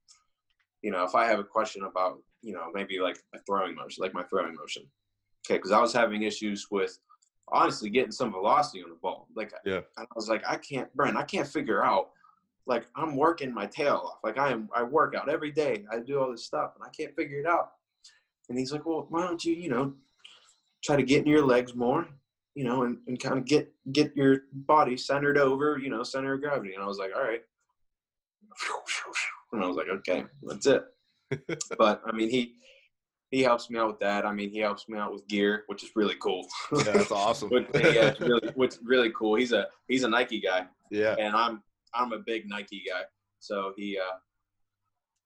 you 0.82 0.92
know, 0.92 1.04
if 1.04 1.16
I 1.16 1.26
have 1.26 1.40
a 1.40 1.44
question 1.44 1.84
about, 1.84 2.20
you 2.42 2.54
know, 2.54 2.68
maybe 2.74 3.00
like 3.00 3.20
a 3.34 3.40
throwing 3.40 3.76
motion, 3.76 4.02
like 4.02 4.14
my 4.14 4.24
throwing 4.24 4.56
motion. 4.56 4.84
Okay, 5.46 5.58
because 5.58 5.72
I 5.72 5.80
was 5.82 5.94
having 5.94 6.24
issues 6.24 6.68
with 6.70 7.00
honestly 7.52 7.90
getting 7.90 8.12
some 8.12 8.32
velocity 8.32 8.84
on 8.84 8.90
the 8.90 8.96
ball. 8.96 9.28
Like, 9.36 9.52
Yeah. 9.66 9.78
and 9.78 9.84
I 9.98 10.06
was 10.16 10.30
like, 10.30 10.44
I 10.48 10.56
can't, 10.58 10.94
Brent, 10.96 11.18
I 11.18 11.24
can't 11.24 11.48
figure 11.48 11.84
out. 11.84 12.10
Like, 12.68 12.86
I'm 12.96 13.16
working 13.16 13.52
my 13.54 13.66
tail 13.66 14.04
off. 14.06 14.20
Like, 14.24 14.38
I 14.38 14.52
am, 14.52 14.70
I 14.76 14.84
work 14.84 15.16
out 15.16 15.28
every 15.28 15.52
day. 15.52 15.86
I 15.92 16.00
do 16.00 16.20
all 16.20 16.30
this 16.30 16.46
stuff, 16.46 16.74
and 16.76 16.84
I 16.86 16.90
can't 16.90 17.16
figure 17.16 17.40
it 17.40 17.48
out. 17.48 17.72
And 18.48 18.58
he's 18.60 18.72
like, 18.72 18.86
Well, 18.86 19.08
why 19.10 19.26
don't 19.26 19.44
you, 19.44 19.56
you 19.56 19.70
know, 19.70 19.94
try 20.84 20.96
to 20.96 21.04
get 21.04 21.26
in 21.26 21.28
your 21.28 21.46
legs 21.46 21.76
more, 21.76 22.08
you 22.56 22.64
know, 22.64 22.84
and, 22.84 22.98
and 23.08 23.20
kind 23.20 23.38
of 23.38 23.46
get 23.46 23.72
get 23.92 24.16
your 24.16 24.42
body 24.54 24.98
centered 24.98 25.38
over, 25.38 25.78
you 25.78 25.90
know, 25.90 26.04
center 26.04 26.34
of 26.34 26.42
gravity. 26.42 26.74
And 26.74 26.84
I 26.84 26.88
was 26.88 26.98
like, 26.98 27.12
all 27.16 27.24
right. 27.24 27.42
And 29.52 29.64
I 29.64 29.68
was 29.68 29.78
like, 29.78 29.88
okay, 29.90 30.26
that's 30.44 30.68
it. 30.68 30.84
but 31.78 32.02
I 32.06 32.12
mean, 32.12 32.30
he 32.30 32.56
he 33.32 33.44
helps 33.44 33.70
me 33.70 33.78
out 33.78 33.88
with 33.88 34.00
that. 34.00 34.26
I 34.26 34.34
mean, 34.34 34.50
he 34.50 34.60
helps 34.60 34.90
me 34.90 34.98
out 34.98 35.14
with 35.14 35.28
gear, 35.28 35.64
which 35.68 35.84
is 35.84 35.92
really 35.96 36.16
cool. 36.16 36.48
Yeah, 36.76 36.84
that's 36.84 37.12
awesome. 37.12 37.50
Which- 37.50 37.68
yeah, 37.76 38.08
it's 38.08 38.20
really, 38.20 38.50
what's 38.56 38.80
really 38.84 39.12
cool. 39.16 39.36
He's 39.36 39.52
a 39.52 39.68
he's 39.88 40.04
a 40.04 40.10
Nike 40.10 40.40
guy, 40.40 40.66
yeah. 40.92 41.16
and 41.20 41.36
I'm 41.36 41.62
I'm 41.94 42.12
a 42.14 42.20
big 42.20 42.48
Nike 42.48 42.84
guy. 42.88 43.02
So 43.40 43.74
he 43.78 43.98
uh, 43.98 44.18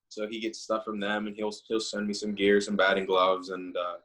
so 0.09 0.27
he 0.27 0.39
gets 0.39 0.59
stuff 0.59 0.83
from 0.85 0.99
them, 0.99 1.27
and 1.27 1.35
he'll 1.35 1.53
he'll 1.67 1.79
send 1.79 2.07
me 2.07 2.13
some 2.13 2.35
gear, 2.35 2.59
some 2.61 2.75
batting 2.75 3.05
gloves, 3.05 3.49
and 3.49 3.75
uh, 3.75 3.95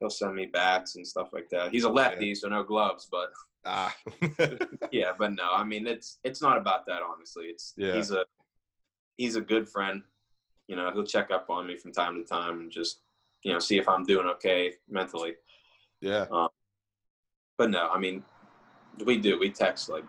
he'll 0.00 0.10
send 0.10 0.34
me 0.34 0.46
bats 0.46 0.96
and 0.96 1.06
stuff 1.06 1.28
like 1.32 1.48
that. 1.50 1.70
He's 1.72 1.84
a 1.84 1.88
lefty, 1.88 2.34
so 2.34 2.48
no 2.48 2.62
gloves, 2.62 3.08
but 3.10 3.30
Ah. 3.66 3.94
yeah, 4.92 5.12
but 5.18 5.32
no, 5.32 5.50
I 5.52 5.64
mean 5.64 5.86
it's 5.86 6.18
it's 6.22 6.42
not 6.42 6.58
about 6.58 6.84
that 6.86 7.00
honestly. 7.02 7.46
It's 7.46 7.72
Yeah. 7.76 7.94
he's 7.94 8.10
a 8.10 8.24
he's 9.16 9.36
a 9.36 9.40
good 9.40 9.68
friend. 9.68 10.02
You 10.68 10.76
know, 10.76 10.90
he'll 10.92 11.04
check 11.06 11.30
up 11.30 11.48
on 11.48 11.66
me 11.66 11.76
from 11.76 11.92
time 11.92 12.14
to 12.16 12.24
time 12.24 12.60
and 12.60 12.70
just 12.70 13.00
you 13.42 13.52
know 13.52 13.58
see 13.58 13.78
if 13.78 13.88
I'm 13.88 14.04
doing 14.04 14.26
okay 14.26 14.74
mentally. 14.88 15.34
yeah. 16.00 16.26
But 17.56 17.70
no, 17.70 17.88
I 17.88 17.98
mean 17.98 18.22
we 19.04 19.16
do 19.18 19.38
we 19.38 19.50
text 19.50 19.88
like 19.88 20.04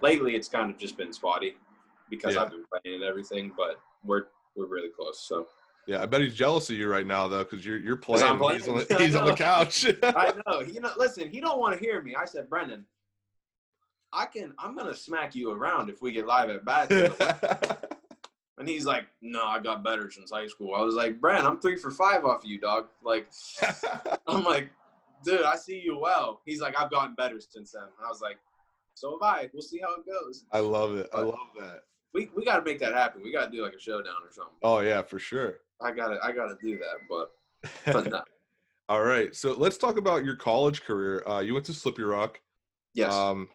lately. 0.00 0.34
It's 0.34 0.48
kind 0.48 0.70
of 0.70 0.78
just 0.78 0.96
been 0.96 1.12
spotty 1.12 1.56
because 2.08 2.34
Yeah. 2.34 2.42
I've 2.44 2.50
been 2.50 2.64
playing 2.70 2.96
and 2.96 3.04
everything, 3.04 3.52
but 3.56 3.80
we're 4.04 4.26
we're 4.56 4.66
really 4.66 4.88
close. 4.90 5.20
So 5.20 5.46
Yeah. 5.86 6.02
I 6.02 6.06
bet 6.06 6.20
he's 6.20 6.34
jealous 6.34 6.70
of 6.70 6.76
you 6.76 6.88
right 6.88 7.06
now 7.06 7.28
though, 7.28 7.44
because 7.44 7.64
you're 7.64 7.78
you're 7.78 7.96
playing. 7.96 8.38
Playing. 8.38 8.60
He's 8.60 8.68
on 8.68 8.78
the, 8.78 8.96
he's 8.98 9.14
on 9.14 9.26
the 9.26 9.34
couch. 9.34 9.86
I 10.02 10.32
know. 10.46 10.60
You 10.60 10.80
know, 10.80 10.90
listen, 10.96 11.28
he 11.28 11.40
don't 11.40 11.58
want 11.58 11.78
to 11.78 11.84
hear 11.84 12.02
me. 12.02 12.14
I 12.14 12.24
said, 12.24 12.48
Brendan, 12.48 12.84
I 14.12 14.26
can. 14.26 14.54
I'm 14.58 14.76
gonna 14.76 14.94
smack 14.94 15.34
you 15.34 15.50
around 15.50 15.90
if 15.90 16.02
we 16.02 16.12
get 16.12 16.26
live 16.26 16.50
at 16.50 16.64
bat. 16.64 17.86
And 18.60 18.68
he's 18.68 18.84
like, 18.84 19.06
"No, 19.22 19.42
I 19.46 19.58
got 19.58 19.82
better 19.82 20.10
since 20.10 20.30
high 20.30 20.46
school." 20.46 20.74
I 20.74 20.82
was 20.82 20.94
like, 20.94 21.18
"Brand, 21.18 21.46
I'm 21.46 21.58
three 21.60 21.76
for 21.76 21.90
five 21.90 22.26
off 22.26 22.44
of 22.44 22.44
you, 22.44 22.60
dog." 22.60 22.88
Like, 23.02 23.26
I'm 24.26 24.44
like, 24.44 24.68
"Dude, 25.24 25.42
I 25.42 25.56
see 25.56 25.80
you 25.82 25.98
well." 25.98 26.42
He's 26.44 26.60
like, 26.60 26.78
"I've 26.78 26.90
gotten 26.90 27.14
better 27.14 27.40
since 27.40 27.72
then." 27.72 27.84
And 27.84 28.06
I 28.06 28.10
was 28.10 28.20
like, 28.20 28.36
"So 28.92 29.12
have 29.12 29.22
I. 29.22 29.50
We'll 29.54 29.62
see 29.62 29.80
how 29.80 29.94
it 29.94 30.04
goes." 30.04 30.44
I 30.52 30.60
love 30.60 30.94
it. 30.94 31.08
I 31.14 31.22
love 31.22 31.38
that. 31.58 31.84
We 32.12 32.30
we 32.36 32.44
got 32.44 32.56
to 32.56 32.62
make 32.62 32.80
that 32.80 32.92
happen. 32.92 33.22
We 33.22 33.32
got 33.32 33.50
to 33.50 33.56
do 33.56 33.62
like 33.62 33.74
a 33.74 33.80
showdown 33.80 34.14
or 34.24 34.32
something. 34.32 34.56
Oh 34.62 34.80
yeah, 34.80 35.02
for 35.02 35.18
sure. 35.18 35.58
I 35.80 35.92
gotta 35.92 36.18
I 36.22 36.32
gotta 36.32 36.56
do 36.62 36.78
that, 36.78 36.98
but 37.08 37.30
but 37.92 38.10
no. 38.10 38.22
All 38.88 39.02
right. 39.02 39.34
So 39.34 39.52
let's 39.52 39.78
talk 39.78 39.96
about 39.96 40.24
your 40.24 40.34
college 40.34 40.82
career. 40.82 41.22
Uh, 41.26 41.40
you 41.40 41.54
went 41.54 41.64
to 41.66 41.72
Slippy 41.72 42.02
Rock. 42.02 42.40
Yes. 42.92 43.12
Um, 43.12 43.48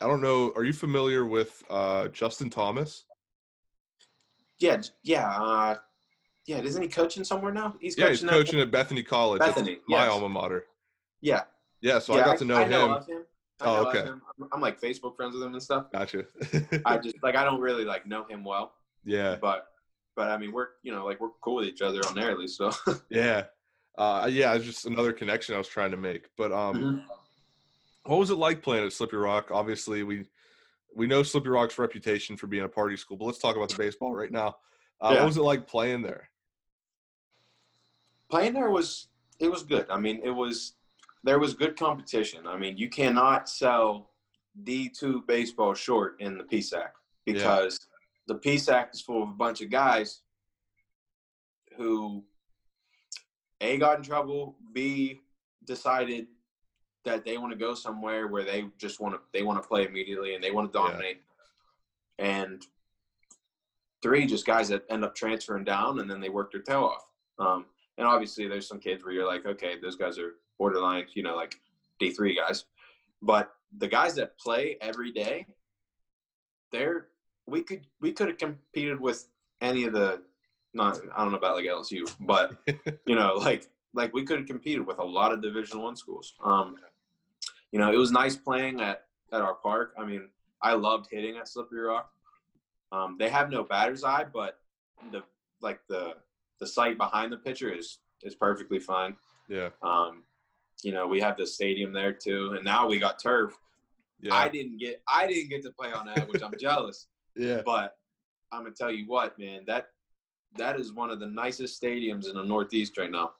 I 0.00 0.06
don't 0.06 0.20
know. 0.22 0.52
Are 0.54 0.64
you 0.64 0.72
familiar 0.72 1.26
with 1.26 1.62
uh, 1.68 2.08
Justin 2.08 2.50
Thomas? 2.50 3.04
yeah. 4.60 4.80
Yeah. 5.02 5.28
Uh, 5.28 5.76
yeah. 6.46 6.58
Isn't 6.58 6.82
he 6.82 6.88
coaching 6.88 7.24
somewhere 7.24 7.52
now? 7.52 7.74
He's 7.80 7.98
Yeah, 7.98 8.10
he's 8.10 8.22
coaching 8.22 8.60
at 8.60 8.70
Bethany 8.70 9.02
College. 9.02 9.40
Bethany, 9.40 9.78
my 9.88 10.04
yes. 10.04 10.12
alma 10.12 10.28
mater. 10.28 10.66
Yeah. 11.20 11.42
Yeah, 11.82 11.98
so 11.98 12.14
yeah, 12.14 12.22
I 12.22 12.24
got 12.24 12.38
to 12.38 12.44
know 12.44 12.56
I 12.56 12.64
him. 12.64 12.70
Know 12.70 12.94
of 12.94 13.06
him. 13.06 13.24
Oh, 13.62 13.86
okay. 13.88 14.02
him. 14.04 14.22
I'm, 14.52 14.60
like 14.60 14.80
Facebook 14.80 15.16
friends 15.16 15.34
with 15.34 15.42
him 15.42 15.52
and 15.52 15.62
stuff. 15.62 15.86
Gotcha. 15.92 16.24
I 16.84 16.98
just 17.02 17.16
like 17.22 17.36
I 17.36 17.44
don't 17.44 17.60
really 17.60 17.84
like 17.84 18.06
know 18.06 18.24
him 18.24 18.44
well, 18.44 18.72
yeah, 19.04 19.36
but 19.40 19.66
but 20.16 20.28
I 20.28 20.36
mean 20.38 20.52
we're 20.52 20.68
you 20.82 20.92
know 20.92 21.04
like 21.04 21.20
we're 21.20 21.30
cool 21.42 21.56
with 21.56 21.66
each 21.66 21.82
other 21.82 22.00
on 22.06 22.14
there 22.14 22.30
at 22.30 22.38
least. 22.38 22.56
So 22.56 22.70
yeah, 23.10 23.44
uh, 23.98 24.28
yeah. 24.30 24.54
It's 24.54 24.64
just 24.64 24.86
another 24.86 25.12
connection 25.12 25.54
I 25.54 25.58
was 25.58 25.68
trying 25.68 25.90
to 25.90 25.96
make. 25.96 26.28
But 26.36 26.52
um, 26.52 26.76
Mhm. 26.76 27.04
what 28.04 28.18
was 28.18 28.30
it 28.30 28.36
like 28.36 28.62
playing 28.62 28.86
at 28.86 28.92
Slippery 28.92 29.20
Rock? 29.20 29.50
Obviously, 29.50 30.02
we 30.02 30.26
we 30.94 31.06
know 31.06 31.22
Slippery 31.22 31.52
Rock's 31.52 31.78
reputation 31.78 32.36
for 32.36 32.46
being 32.46 32.64
a 32.64 32.68
party 32.68 32.96
school, 32.96 33.16
but 33.16 33.26
let's 33.26 33.38
talk 33.38 33.56
about 33.56 33.68
the 33.68 33.76
baseball 33.76 34.14
right 34.14 34.32
now. 34.32 34.56
Uh, 35.00 35.10
Yeah. 35.12 35.20
What 35.20 35.26
was 35.26 35.36
it 35.36 35.42
like 35.42 35.66
playing 35.66 36.02
there? 36.02 36.28
playing 38.30 38.52
there 38.52 38.70
was 38.70 39.08
it 39.40 39.50
was 39.50 39.62
good. 39.64 39.86
I 39.90 39.98
mean 39.98 40.20
it 40.22 40.30
was 40.30 40.74
there 41.22 41.38
was 41.38 41.54
good 41.54 41.76
competition. 41.76 42.46
I 42.46 42.56
mean 42.56 42.76
you 42.76 42.88
cannot 42.88 43.48
sell 43.48 44.10
D 44.64 44.88
two 44.88 45.22
baseball 45.26 45.74
short 45.74 46.20
in 46.20 46.36
the 46.38 46.44
PSAC 46.44 46.88
because 47.24 47.78
the 48.26 48.34
PSAC 48.36 48.94
is 48.94 49.00
full 49.00 49.22
of 49.22 49.28
a 49.28 49.32
bunch 49.32 49.60
of 49.60 49.70
guys 49.70 50.20
who 51.76 52.24
a 53.60 53.76
got 53.78 53.98
in 53.98 54.04
trouble, 54.04 54.56
b 54.72 55.20
decided 55.64 56.26
that 57.04 57.24
they 57.24 57.38
want 57.38 57.52
to 57.52 57.58
go 57.58 57.74
somewhere 57.74 58.26
where 58.26 58.44
they 58.44 58.66
just 58.78 59.00
want 59.00 59.14
to 59.14 59.20
they 59.32 59.42
want 59.42 59.62
to 59.62 59.66
play 59.68 59.86
immediately 59.86 60.34
and 60.34 60.42
they 60.42 60.50
want 60.50 60.72
to 60.72 60.78
Yeah. 60.78 60.86
dominate. 60.88 61.22
And 62.18 62.66
three 64.02 64.26
just 64.26 64.46
guys 64.46 64.68
that 64.68 64.84
end 64.90 65.04
up 65.04 65.14
transferring 65.14 65.64
down 65.64 66.00
and 66.00 66.10
then 66.10 66.20
they 66.20 66.28
work 66.28 66.52
their 66.52 66.62
tail 66.62 66.84
off. 66.84 67.10
Um, 67.38 67.66
and 67.98 68.06
obviously 68.06 68.48
there's 68.48 68.66
some 68.66 68.80
kids 68.80 69.04
where 69.04 69.12
you're 69.12 69.26
like, 69.26 69.46
okay, 69.46 69.78
those 69.78 69.96
guys 69.96 70.18
are 70.18 70.34
borderline, 70.60 71.06
you 71.14 71.22
know, 71.24 71.34
like 71.34 71.58
D 71.98 72.12
three 72.12 72.36
guys. 72.36 72.66
But 73.22 73.50
the 73.78 73.88
guys 73.88 74.14
that 74.16 74.38
play 74.38 74.76
every 74.80 75.10
day, 75.10 75.46
they're 76.70 77.06
we 77.46 77.62
could 77.62 77.86
we 78.00 78.12
could 78.12 78.28
have 78.28 78.38
competed 78.38 79.00
with 79.00 79.26
any 79.60 79.84
of 79.84 79.92
the 79.92 80.22
not 80.74 81.00
I 81.16 81.22
don't 81.22 81.32
know 81.32 81.38
about 81.38 81.56
like 81.56 81.64
LSU, 81.64 82.02
but 82.20 82.56
you 83.06 83.16
know, 83.16 83.34
like 83.34 83.68
like 83.94 84.12
we 84.14 84.22
could 84.22 84.38
have 84.38 84.46
competed 84.46 84.86
with 84.86 84.98
a 84.98 85.04
lot 85.04 85.32
of 85.32 85.42
Division 85.42 85.80
One 85.82 85.96
schools. 85.96 86.34
Um, 86.44 86.76
you 87.72 87.78
know, 87.78 87.90
it 87.90 87.96
was 87.96 88.12
nice 88.12 88.36
playing 88.36 88.80
at 88.80 89.06
at 89.32 89.40
our 89.40 89.54
park. 89.54 89.94
I 89.98 90.04
mean, 90.04 90.28
I 90.62 90.74
loved 90.74 91.08
hitting 91.10 91.38
at 91.38 91.48
Slippery 91.48 91.80
Rock. 91.80 92.10
Um, 92.92 93.16
they 93.18 93.28
have 93.30 93.50
no 93.50 93.64
batter's 93.64 94.04
eye, 94.04 94.26
but 94.32 94.58
the 95.10 95.22
like 95.62 95.80
the 95.88 96.14
the 96.58 96.66
site 96.66 96.98
behind 96.98 97.32
the 97.32 97.38
pitcher 97.38 97.72
is 97.72 97.98
is 98.22 98.34
perfectly 98.34 98.78
fine. 98.78 99.16
Yeah, 99.48 99.70
Um, 99.82 100.22
you 100.82 100.92
know, 100.92 101.06
we 101.06 101.20
have 101.20 101.36
the 101.36 101.46
stadium 101.46 101.92
there 101.92 102.12
too, 102.12 102.52
and 102.54 102.64
now 102.64 102.88
we 102.88 102.98
got 102.98 103.18
turf. 103.22 103.54
yeah, 104.20 104.34
I 104.34 104.48
didn't 104.48 104.78
get 104.78 105.02
I 105.08 105.26
didn't 105.26 105.50
get 105.50 105.62
to 105.62 105.70
play 105.72 105.92
on 105.92 106.06
that, 106.06 106.28
which 106.28 106.42
I'm 106.42 106.54
jealous. 106.60 107.06
yeah. 107.36 107.62
But 107.64 107.96
I'm 108.52 108.62
gonna 108.62 108.74
tell 108.74 108.90
you 108.90 109.04
what, 109.06 109.38
man, 109.38 109.62
that 109.66 109.88
that 110.56 110.78
is 110.80 110.92
one 110.92 111.10
of 111.10 111.20
the 111.20 111.26
nicest 111.26 111.80
stadiums 111.80 112.28
in 112.28 112.34
the 112.34 112.42
Northeast 112.44 112.98
right 112.98 113.10
now. 113.10 113.32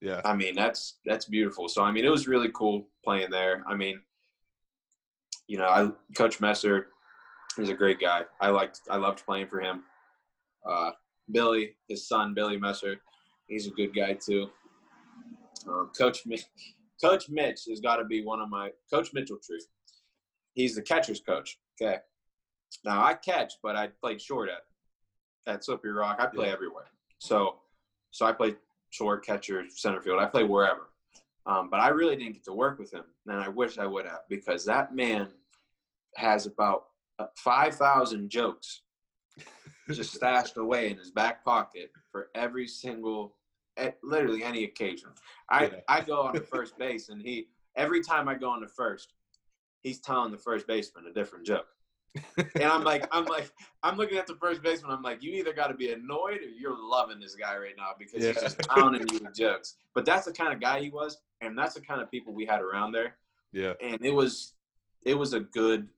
Yeah, 0.00 0.20
I 0.24 0.34
mean, 0.34 0.54
that's 0.54 0.98
that's 1.04 1.24
beautiful. 1.24 1.68
So 1.68 1.82
I 1.82 1.90
mean, 1.90 2.04
it 2.04 2.10
was 2.10 2.28
really 2.28 2.50
cool 2.54 2.86
playing 3.04 3.30
there. 3.30 3.64
I 3.66 3.74
mean, 3.74 4.00
you 5.48 5.58
know, 5.58 5.66
I 5.68 5.90
Coach 6.14 6.40
Messer, 6.40 6.88
he's 7.56 7.70
a 7.70 7.74
great 7.74 7.98
guy. 7.98 8.22
I 8.40 8.50
liked, 8.50 8.80
I 8.90 8.96
loved 8.96 9.24
playing 9.24 9.48
for 9.48 9.60
him. 9.60 9.84
Uh, 10.68 10.90
Billy, 11.32 11.74
his 11.88 12.06
son 12.06 12.34
Billy 12.34 12.58
Messer, 12.58 12.96
he's 13.48 13.66
a 13.66 13.70
good 13.70 13.94
guy 13.94 14.12
too. 14.12 14.48
Um, 15.68 15.90
Coach 15.96 16.24
Mitch, 16.26 16.44
Coach 17.02 17.28
Mitch 17.28 17.62
has 17.68 17.80
got 17.80 17.96
to 17.96 18.04
be 18.04 18.24
one 18.24 18.40
of 18.40 18.48
my 18.48 18.70
Coach 18.92 19.10
Mitchell 19.12 19.38
Tree. 19.44 19.62
He's 20.54 20.74
the 20.74 20.82
catcher's 20.82 21.20
coach. 21.20 21.58
Okay, 21.80 21.98
now 22.84 23.04
I 23.04 23.14
catch, 23.14 23.54
but 23.62 23.76
I 23.76 23.88
played 24.00 24.20
short 24.20 24.48
at 24.48 25.52
at 25.52 25.64
Slippery 25.64 25.92
Rock. 25.92 26.16
I 26.18 26.26
play 26.26 26.46
Yeah. 26.46 26.52
everywhere. 26.52 26.86
So, 27.18 27.56
so 28.10 28.26
I 28.26 28.32
play 28.32 28.56
short, 28.90 29.24
catcher, 29.24 29.64
center 29.68 30.00
field. 30.00 30.18
I 30.20 30.26
play 30.26 30.44
wherever. 30.44 30.88
Um, 31.46 31.70
but 31.70 31.78
I 31.80 31.88
really 31.88 32.16
didn't 32.16 32.32
get 32.32 32.44
to 32.46 32.52
work 32.52 32.78
with 32.78 32.92
him, 32.92 33.04
and 33.26 33.40
I 33.40 33.48
wish 33.48 33.78
I 33.78 33.86
would 33.86 34.04
have 34.06 34.20
because 34.28 34.64
that 34.64 34.94
man 34.94 35.28
has 36.16 36.46
about 36.46 36.86
uh, 37.18 37.26
five 37.36 37.74
thousand 37.76 38.30
jokes 38.30 38.82
just 39.90 40.14
stashed 40.14 40.56
away 40.56 40.90
in 40.90 40.96
his 40.98 41.10
back 41.12 41.44
pocket 41.44 41.90
for 42.10 42.30
every 42.34 42.66
single, 42.66 43.36
at 43.76 43.98
literally 44.02 44.42
any 44.42 44.64
occasion. 44.64 45.10
I 45.50 45.66
Yeah. 45.66 45.80
I 45.88 46.00
go 46.00 46.20
on 46.22 46.34
the 46.34 46.40
first 46.40 46.78
base, 46.78 47.08
and 47.08 47.20
he 47.20 47.48
every 47.76 48.02
time 48.02 48.28
I 48.28 48.34
go 48.34 48.50
on 48.50 48.60
the 48.60 48.68
first, 48.68 49.14
he's 49.82 50.00
telling 50.00 50.32
the 50.32 50.38
first 50.38 50.66
baseman 50.66 51.06
a 51.06 51.12
different 51.12 51.46
joke. 51.46 51.66
and 52.54 52.64
I'm 52.64 52.82
like, 52.82 53.06
I'm 53.12 53.26
like, 53.26 53.50
I'm 53.82 53.96
looking 53.96 54.16
at 54.16 54.26
the 54.26 54.36
first 54.36 54.62
baseman. 54.62 54.90
I'm 54.90 55.02
like, 55.02 55.22
you 55.22 55.32
either 55.32 55.52
got 55.52 55.66
to 55.66 55.74
be 55.74 55.92
annoyed 55.92 56.38
or 56.38 56.48
you're 56.48 56.76
loving 56.78 57.20
this 57.20 57.34
guy 57.34 57.56
right 57.58 57.74
now 57.76 57.90
because 57.98 58.24
he's 58.24 58.40
just 58.40 58.58
pounding 58.68 59.06
you 59.12 59.20
with 59.22 59.34
jokes. 59.34 59.76
But 59.94 60.06
that's 60.06 60.24
the 60.24 60.32
kind 60.32 60.52
of 60.52 60.60
guy 60.60 60.80
he 60.80 60.88
was, 60.88 61.18
and 61.42 61.58
that's 61.58 61.74
the 61.74 61.80
kind 61.80 62.00
of 62.00 62.10
people 62.10 62.32
we 62.32 62.46
had 62.46 62.62
around 62.62 62.92
there. 62.92 63.16
Yeah. 63.52 63.74
And 63.82 63.98
it 64.02 64.12
was, 64.14 64.54
it 65.04 65.14
was 65.14 65.34
a 65.34 65.40
good, 65.40 65.88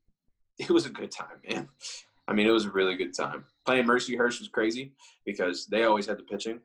it 0.58 0.70
was 0.70 0.86
a 0.86 0.90
good 0.90 1.12
time, 1.12 1.38
man. 1.48 1.68
I 2.26 2.34
mean, 2.34 2.46
it 2.46 2.52
was 2.52 2.66
a 2.66 2.70
really 2.70 2.96
good 2.96 3.14
time. 3.14 3.44
Playing 3.64 3.86
Mercyhurst 3.86 4.40
was 4.40 4.48
crazy 4.48 4.92
because 5.24 5.66
they 5.66 5.84
always 5.84 6.06
had 6.06 6.18
the 6.18 6.24
pitching, 6.24 6.60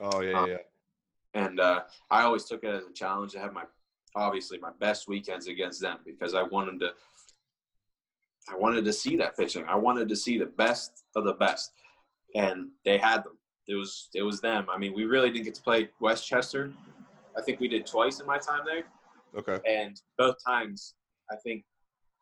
Oh 0.00 0.20
yeah, 0.20 0.40
Uh, 0.42 0.46
yeah. 0.46 0.56
and 1.34 1.60
uh, 1.60 1.82
I 2.10 2.22
always 2.22 2.44
took 2.44 2.64
it 2.64 2.74
as 2.74 2.84
a 2.86 2.92
challenge 2.92 3.32
to 3.32 3.40
have 3.40 3.52
my, 3.52 3.64
obviously 4.16 4.58
my 4.58 4.70
best 4.80 5.08
weekends 5.08 5.46
against 5.48 5.80
them 5.80 5.98
because 6.04 6.34
I 6.34 6.42
wanted 6.42 6.80
to. 6.80 6.90
I 8.52 8.56
wanted 8.56 8.84
to 8.86 8.92
see 8.92 9.16
that 9.18 9.36
pitching. 9.36 9.64
I 9.68 9.76
wanted 9.76 10.08
to 10.08 10.16
see 10.16 10.36
the 10.36 10.46
best 10.46 11.04
of 11.14 11.24
the 11.24 11.34
best, 11.34 11.72
and 12.34 12.68
they 12.84 12.98
had 12.98 13.22
them. 13.22 13.38
It 13.68 13.74
was 13.76 14.08
it 14.14 14.22
was 14.22 14.40
them. 14.40 14.66
I 14.68 14.78
mean, 14.78 14.94
we 14.94 15.04
really 15.04 15.30
didn't 15.30 15.44
get 15.44 15.54
to 15.54 15.62
play 15.62 15.88
West 16.00 16.26
Chester. 16.26 16.72
I 17.38 17.42
think 17.42 17.60
we 17.60 17.68
did 17.68 17.86
twice 17.86 18.18
in 18.20 18.26
my 18.26 18.38
time 18.38 18.60
there, 18.66 18.82
Okay. 19.38 19.58
and 19.70 20.00
both 20.18 20.34
times 20.44 20.94
I 21.30 21.36
think 21.36 21.64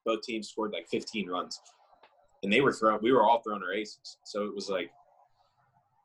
both 0.04 0.20
teams 0.22 0.48
scored 0.50 0.72
like 0.72 0.88
15 0.88 1.28
runs, 1.28 1.58
and 2.42 2.52
they 2.52 2.60
were 2.60 2.72
throwing. 2.72 3.00
We 3.02 3.12
were 3.12 3.22
all 3.22 3.40
throwing 3.40 3.62
our 3.62 3.72
aces, 3.72 4.18
so 4.24 4.44
it 4.44 4.54
was 4.54 4.68
like 4.68 4.90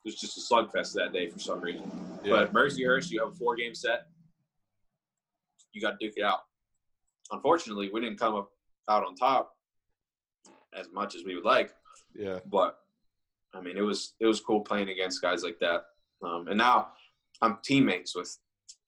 it 0.05 0.09
was 0.09 0.15
just 0.15 0.37
a 0.37 0.53
slugfest 0.53 0.93
that 0.93 1.13
day 1.13 1.27
for 1.29 1.39
some 1.39 1.59
reason. 1.59 1.89
Yeah. 2.23 2.31
But 2.31 2.53
Mercyhurst, 2.53 3.09
you 3.09 3.19
have 3.21 3.29
a 3.33 3.35
four 3.35 3.55
game 3.55 3.73
set. 3.73 4.05
You 5.73 5.81
got 5.81 5.99
to 5.99 6.05
duke 6.05 6.13
it 6.17 6.23
out. 6.23 6.41
Unfortunately, 7.31 7.89
we 7.91 8.01
didn't 8.01 8.19
come 8.19 8.35
up 8.35 8.49
out 8.87 9.03
on 9.03 9.15
top 9.15 9.53
as 10.77 10.87
much 10.93 11.15
as 11.15 11.23
we 11.23 11.33
would 11.35 11.43
like, 11.43 11.71
yeah. 12.13 12.37
but 12.45 12.77
I 13.53 13.61
mean, 13.61 13.77
it 13.77 13.81
was 13.81 14.13
it 14.19 14.27
was 14.27 14.39
cool 14.39 14.61
playing 14.61 14.89
against 14.89 15.21
guys 15.23 15.43
like 15.43 15.57
that. 15.59 15.85
Um, 16.23 16.47
and 16.49 16.57
now 16.57 16.89
I'm 17.41 17.57
teammates 17.63 18.15
with 18.15 18.37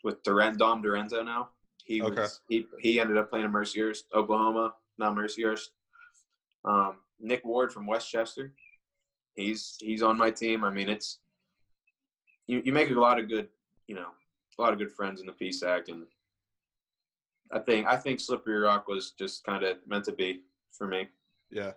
with 0.03 0.21
Durant, 0.23 0.60
Dom 0.60 0.84
Durento 0.84 1.25
now. 1.25 1.49
He 1.84 2.01
Okay. 2.01 2.21
was 2.21 2.41
he 2.47 2.67
he 2.80 2.99
ended 2.99 3.17
up 3.17 3.30
playing 3.32 3.45
at 3.45 3.51
Mercyhurst, 3.51 4.03
Oklahoma, 4.13 4.75
not 4.99 5.15
Mercyhurst. 5.15 5.69
Um, 6.63 6.97
Nick 7.19 7.43
Ward 7.43 7.73
from 7.73 7.88
West 7.88 8.12
Chester. 8.12 8.53
He's 9.38 9.78
he's 9.80 10.02
on 10.02 10.17
my 10.17 10.32
team. 10.32 10.63
I 10.63 10.71
mean, 10.71 10.89
it's 10.89 11.19
you, 12.47 12.62
you 12.65 12.73
make 12.73 12.89
a 12.89 12.93
lot 12.93 13.19
of 13.19 13.30
good, 13.30 13.47
you 13.88 13.95
know, 13.95 14.08
a 14.58 14.62
lot 14.62 14.73
of 14.73 14.80
good 14.80 14.91
friends 14.91 15.21
in 15.21 15.28
the 15.28 15.32
PSAC, 15.32 15.89
and 15.89 16.06
I 17.52 17.60
think 17.60 17.86
I 17.86 17.95
think 17.95 18.19
Slippery 18.19 18.58
Rock 18.58 18.88
was 18.88 19.12
just 19.12 19.45
kind 19.45 19.63
of 19.63 19.78
meant 19.88 20.06
to 20.06 20.12
be 20.12 20.41
for 20.71 20.88
me. 20.88 21.08
Yeah. 21.52 21.71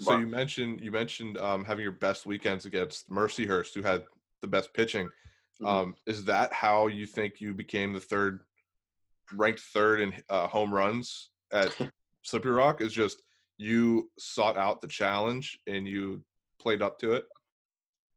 So 0.00 0.16
you 0.16 0.26
mentioned 0.26 0.80
you 0.80 0.92
mentioned 0.92 1.38
um, 1.38 1.64
having 1.64 1.82
your 1.82 1.92
best 1.92 2.26
weekends 2.26 2.66
against 2.66 3.10
Mercyhurst, 3.10 3.74
who 3.74 3.82
had 3.82 4.04
the 4.42 4.46
best 4.46 4.72
pitching. 4.74 5.08
Mhm. 5.60 5.66
Um, 5.66 5.94
is 6.06 6.24
that 6.26 6.52
how 6.52 6.86
you 6.86 7.06
think 7.06 7.40
you 7.40 7.52
became 7.52 7.92
the 7.92 8.00
third, 8.00 8.42
ranked 9.32 9.60
third 9.60 10.00
in 10.00 10.12
uh, 10.28 10.46
home 10.46 10.72
runs 10.72 11.30
at 11.52 11.74
Slippery 12.22 12.52
Rock? 12.52 12.80
Is 12.80 12.92
just 12.92 13.22
you 13.56 14.08
sought 14.18 14.56
out 14.56 14.80
the 14.80 14.86
challenge 14.86 15.58
and 15.66 15.88
you 15.88 16.22
played 16.58 16.82
up 16.82 16.98
to 17.00 17.12
it. 17.12 17.26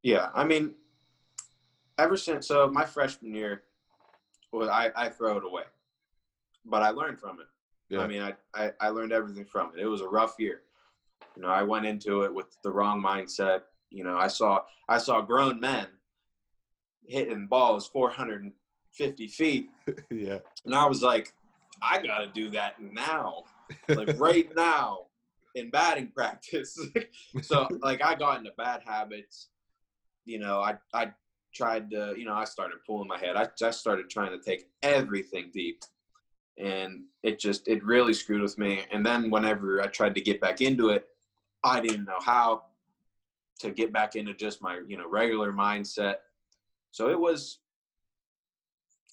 Yeah, 0.03 0.29
I 0.33 0.43
mean, 0.43 0.73
ever 1.97 2.17
since 2.17 2.47
so 2.47 2.67
my 2.67 2.85
freshman 2.85 3.33
year, 3.33 3.63
well, 4.51 4.69
I 4.69 4.89
I 4.95 5.09
throw 5.09 5.37
it 5.37 5.45
away, 5.45 5.63
but 6.65 6.81
I 6.81 6.89
learned 6.89 7.19
from 7.19 7.39
it. 7.39 7.47
Yeah. 7.89 8.01
I 8.01 8.07
mean, 8.07 8.21
I, 8.21 8.33
I 8.53 8.71
I 8.79 8.89
learned 8.89 9.13
everything 9.13 9.45
from 9.45 9.71
it. 9.75 9.81
It 9.81 9.87
was 9.87 10.01
a 10.01 10.07
rough 10.07 10.35
year. 10.39 10.61
You 11.35 11.43
know, 11.43 11.49
I 11.49 11.63
went 11.63 11.85
into 11.85 12.23
it 12.23 12.33
with 12.33 12.47
the 12.63 12.71
wrong 12.71 13.01
mindset. 13.01 13.61
You 13.89 14.03
know, 14.03 14.17
I 14.17 14.27
saw 14.27 14.61
I 14.89 14.97
saw 14.97 15.21
grown 15.21 15.59
men 15.59 15.87
hitting 17.05 17.47
balls 17.47 17.87
450 17.87 19.27
feet, 19.27 19.69
yeah. 20.09 20.39
and 20.65 20.73
I 20.73 20.85
was 20.85 21.01
like, 21.01 21.33
I 21.81 22.01
got 22.01 22.19
to 22.19 22.27
do 22.27 22.49
that 22.51 22.81
now, 22.81 23.43
like 23.87 24.19
right 24.19 24.49
now 24.55 25.07
in 25.55 25.69
batting 25.69 26.07
practice. 26.15 26.79
so 27.41 27.67
like 27.81 28.03
I 28.03 28.15
got 28.15 28.39
into 28.39 28.51
bad 28.57 28.81
habits. 28.85 29.49
You 30.25 30.39
know, 30.39 30.59
I 30.61 30.75
I 30.93 31.11
tried 31.53 31.91
to, 31.91 32.13
you 32.17 32.25
know, 32.25 32.33
I 32.33 32.45
started 32.45 32.77
pulling 32.85 33.07
my 33.07 33.17
head. 33.17 33.35
I 33.35 33.47
just 33.57 33.79
started 33.79 34.09
trying 34.09 34.31
to 34.31 34.43
take 34.43 34.69
everything 34.83 35.51
deep. 35.53 35.83
And 36.57 37.03
it 37.23 37.39
just 37.39 37.67
it 37.67 37.83
really 37.83 38.13
screwed 38.13 38.41
with 38.41 38.57
me. 38.57 38.81
And 38.91 39.05
then 39.05 39.29
whenever 39.29 39.81
I 39.81 39.87
tried 39.87 40.15
to 40.15 40.21
get 40.21 40.41
back 40.41 40.61
into 40.61 40.89
it, 40.89 41.07
I 41.63 41.79
didn't 41.79 42.05
know 42.05 42.19
how 42.21 42.63
to 43.59 43.71
get 43.71 43.93
back 43.93 44.15
into 44.15 44.33
just 44.33 44.61
my, 44.61 44.81
you 44.87 44.97
know, 44.97 45.07
regular 45.09 45.51
mindset. 45.51 46.15
So 46.91 47.09
it 47.09 47.19
was 47.19 47.59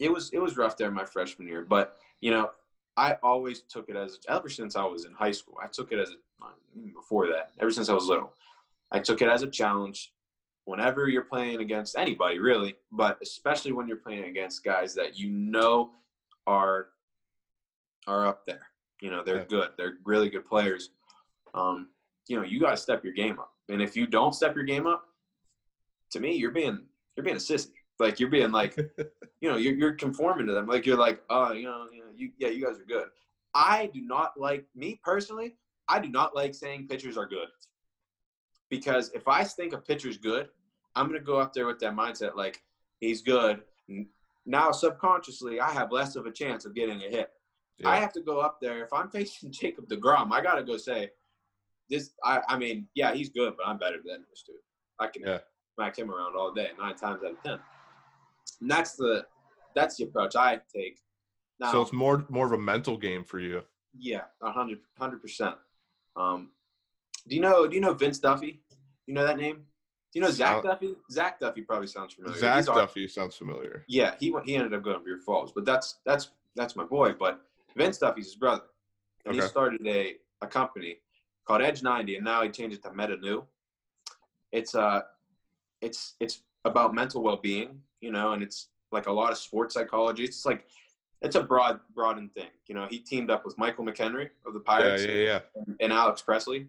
it 0.00 0.12
was 0.12 0.30
it 0.30 0.38
was 0.38 0.56
rough 0.56 0.76
there 0.76 0.90
my 0.90 1.04
freshman 1.04 1.48
year, 1.48 1.64
but 1.68 1.96
you 2.20 2.30
know, 2.30 2.50
I 2.96 3.16
always 3.22 3.62
took 3.62 3.88
it 3.88 3.96
as 3.96 4.18
ever 4.28 4.48
since 4.48 4.74
I 4.76 4.84
was 4.84 5.04
in 5.04 5.12
high 5.12 5.32
school. 5.32 5.56
I 5.62 5.68
took 5.68 5.92
it 5.92 5.98
as 5.98 6.10
a 6.10 6.14
before 6.94 7.28
that, 7.28 7.52
ever 7.60 7.70
since 7.70 7.88
I 7.88 7.94
was 7.94 8.06
little. 8.06 8.32
I 8.90 9.00
took 9.00 9.22
it 9.22 9.28
as 9.28 9.42
a 9.42 9.48
challenge. 9.48 10.12
Whenever 10.64 11.08
you're 11.08 11.22
playing 11.22 11.60
against 11.60 11.96
anybody, 11.96 12.38
really, 12.38 12.76
but 12.92 13.18
especially 13.22 13.72
when 13.72 13.88
you're 13.88 13.96
playing 13.96 14.24
against 14.24 14.64
guys 14.64 14.94
that 14.94 15.18
you 15.18 15.30
know 15.30 15.92
are 16.46 16.88
are 18.06 18.26
up 18.26 18.44
there. 18.46 18.66
You 19.00 19.10
know, 19.10 19.22
they're 19.24 19.44
good. 19.44 19.70
They're 19.76 19.94
really 20.04 20.28
good 20.28 20.46
players. 20.46 20.90
Um, 21.54 21.88
you 22.26 22.36
know, 22.36 22.44
you 22.44 22.60
got 22.60 22.70
to 22.70 22.76
step 22.76 23.04
your 23.04 23.12
game 23.12 23.38
up. 23.38 23.52
And 23.68 23.80
if 23.80 23.96
you 23.96 24.06
don't 24.06 24.34
step 24.34 24.54
your 24.54 24.64
game 24.64 24.86
up, 24.86 25.04
to 26.10 26.20
me, 26.20 26.34
you're 26.34 26.50
being 26.50 26.80
you're 27.16 27.24
being 27.24 27.36
a 27.36 27.40
sissy. 27.40 27.70
Like 27.98 28.20
you're 28.20 28.30
being 28.30 28.52
like, 28.52 28.76
you 29.40 29.50
know, 29.50 29.56
you're, 29.56 29.74
you're 29.74 29.92
conforming 29.92 30.46
to 30.46 30.52
them. 30.52 30.66
Like 30.66 30.86
you're 30.86 30.96
like, 30.96 31.22
oh, 31.30 31.52
you 31.52 31.64
know, 31.64 31.86
you 31.92 32.00
know, 32.00 32.10
you 32.16 32.30
yeah, 32.38 32.48
you 32.48 32.64
guys 32.64 32.78
are 32.78 32.84
good. 32.84 33.08
I 33.54 33.90
do 33.92 34.00
not 34.00 34.38
like 34.38 34.64
me 34.74 35.00
personally. 35.02 35.56
I 35.88 35.98
do 36.00 36.08
not 36.08 36.34
like 36.34 36.54
saying 36.54 36.88
pitchers 36.88 37.16
are 37.16 37.26
good 37.26 37.48
because 38.68 39.10
if 39.14 39.26
I 39.28 39.44
think 39.44 39.72
a 39.72 39.78
pitcher's 39.78 40.18
good, 40.18 40.48
I'm 40.94 41.06
gonna 41.06 41.20
go 41.20 41.38
up 41.38 41.52
there 41.52 41.66
with 41.66 41.78
that 41.80 41.94
mindset 41.94 42.36
like 42.36 42.62
he's 43.00 43.22
good. 43.22 43.62
Now 44.46 44.70
subconsciously, 44.72 45.60
I 45.60 45.70
have 45.70 45.92
less 45.92 46.16
of 46.16 46.26
a 46.26 46.32
chance 46.32 46.64
of 46.64 46.74
getting 46.74 47.02
a 47.02 47.08
hit. 47.08 47.30
I 47.84 47.96
have 47.98 48.12
to 48.14 48.20
go 48.20 48.40
up 48.40 48.58
there 48.60 48.84
if 48.84 48.92
I'm 48.92 49.08
facing 49.18 49.52
Jacob 49.52 49.88
Degrom. 49.88 50.32
I 50.32 50.40
gotta 50.42 50.62
go 50.62 50.76
say 50.76 51.10
this. 51.88 52.10
I 52.24 52.40
I 52.48 52.58
mean, 52.58 52.88
yeah, 52.94 53.14
he's 53.14 53.28
good, 53.30 53.54
but 53.56 53.66
I'm 53.66 53.78
better 53.78 53.98
than 54.04 54.24
this 54.30 54.42
dude. 54.46 54.56
I 54.98 55.06
can 55.06 55.22
Yeah. 55.22 55.38
smack 55.74 55.98
him 55.98 56.10
around 56.10 56.34
all 56.36 56.52
day, 56.52 56.70
nine 56.78 56.96
times 56.96 57.22
out 57.24 57.32
of 57.32 57.42
ten. 57.42 57.60
And 58.60 58.70
that's 58.70 58.96
the 58.96 59.26
that's 59.74 59.96
the 59.96 60.04
approach 60.04 60.34
I 60.36 60.60
take. 60.74 60.98
Now, 61.60 61.72
So 61.72 61.82
it's 61.82 61.92
more 61.92 62.26
more 62.28 62.46
of 62.46 62.52
a 62.52 62.58
mental 62.58 62.96
game 62.96 63.24
for 63.24 63.38
you. 63.38 63.62
yeah, 63.96 64.24
a 64.42 64.50
hundred 64.50 64.80
hundred 64.98 65.22
percent. 65.22 65.56
Um, 66.18 66.50
do 67.26 67.34
you 67.34 67.40
know 67.40 67.66
do 67.66 67.74
you 67.74 67.80
know 67.80 67.94
Vince 67.94 68.18
Duffy? 68.18 68.60
You 69.06 69.14
know 69.14 69.24
that 69.26 69.36
name? 69.38 69.56
Do 70.12 70.18
you 70.18 70.22
know 70.22 70.30
Zach 70.30 70.54
Sound- 70.54 70.64
Duffy? 70.64 70.94
Zach 71.10 71.38
Duffy 71.40 71.62
probably 71.62 71.86
sounds 71.86 72.14
familiar. 72.14 72.38
Zach 72.38 72.56
He's 72.56 72.68
our- 72.68 72.76
Duffy 72.76 73.08
sounds 73.08 73.36
familiar. 73.36 73.84
yeah, 73.88 74.14
he 74.18 74.30
went. 74.30 74.46
He 74.46 74.54
ended 74.56 74.74
up 74.74 74.82
going 74.82 74.98
to 74.98 75.04
Beer 75.04 75.18
Falls, 75.18 75.52
but 75.52 75.64
that's 75.64 75.98
that's 76.04 76.30
that's 76.56 76.74
my 76.76 76.84
boy. 76.84 77.12
But 77.18 77.40
Vince 77.76 77.98
Duffy's 77.98 78.26
his 78.26 78.34
brother, 78.36 78.64
and 79.24 79.34
he 79.34 79.40
started 79.42 79.86
a 79.86 80.16
a 80.40 80.46
company 80.46 80.96
called 81.44 81.62
Edge 81.62 81.82
90, 81.82 82.16
and 82.16 82.24
now 82.24 82.42
he 82.42 82.48
changed 82.50 82.76
it 82.76 82.82
to 82.82 82.92
Meta 82.92 83.16
New. 83.16 83.44
It's 84.52 84.74
uh, 84.74 85.02
it's 85.80 86.14
it's 86.20 86.42
about 86.64 86.94
mental 86.94 87.22
well 87.22 87.36
being, 87.36 87.80
you 88.00 88.10
know, 88.10 88.32
and 88.32 88.42
it's 88.42 88.68
like 88.92 89.06
a 89.06 89.12
lot 89.12 89.30
of 89.30 89.38
sports 89.38 89.74
psychology. 89.74 90.24
It's 90.24 90.46
like 90.46 90.66
it's 91.22 91.36
a 91.36 91.42
broad, 91.42 91.80
broadened 91.94 92.32
thing. 92.34 92.48
You 92.66 92.74
know, 92.74 92.86
he 92.88 92.98
teamed 92.98 93.30
up 93.30 93.44
with 93.44 93.58
Michael 93.58 93.84
McKenry 93.84 94.30
of 94.46 94.54
the 94.54 94.60
Pirates 94.60 95.04
yeah, 95.04 95.40
yeah. 95.56 95.74
and 95.80 95.92
Alex 95.92 96.22
Presley. 96.22 96.66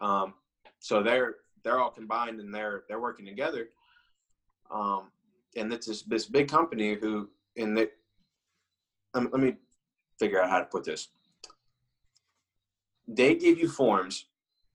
Um, 0.00 0.34
so 0.78 1.02
they're 1.02 1.36
they're 1.62 1.80
all 1.80 1.90
combined 1.90 2.40
and 2.40 2.54
they're 2.54 2.84
they're 2.88 3.00
working 3.00 3.26
together. 3.26 3.68
Um, 4.70 5.10
and 5.56 5.72
it's 5.72 5.86
this 5.86 6.02
this 6.02 6.26
big 6.26 6.48
company 6.48 6.94
who 6.94 7.28
and 7.56 7.76
they 7.76 7.88
um, 9.14 9.28
let 9.32 9.40
me 9.40 9.54
figure 10.18 10.42
out 10.42 10.50
how 10.50 10.58
to 10.58 10.64
put 10.64 10.84
this. 10.84 11.08
They 13.08 13.36
give 13.36 13.58
you 13.58 13.68
forms, 13.68 14.26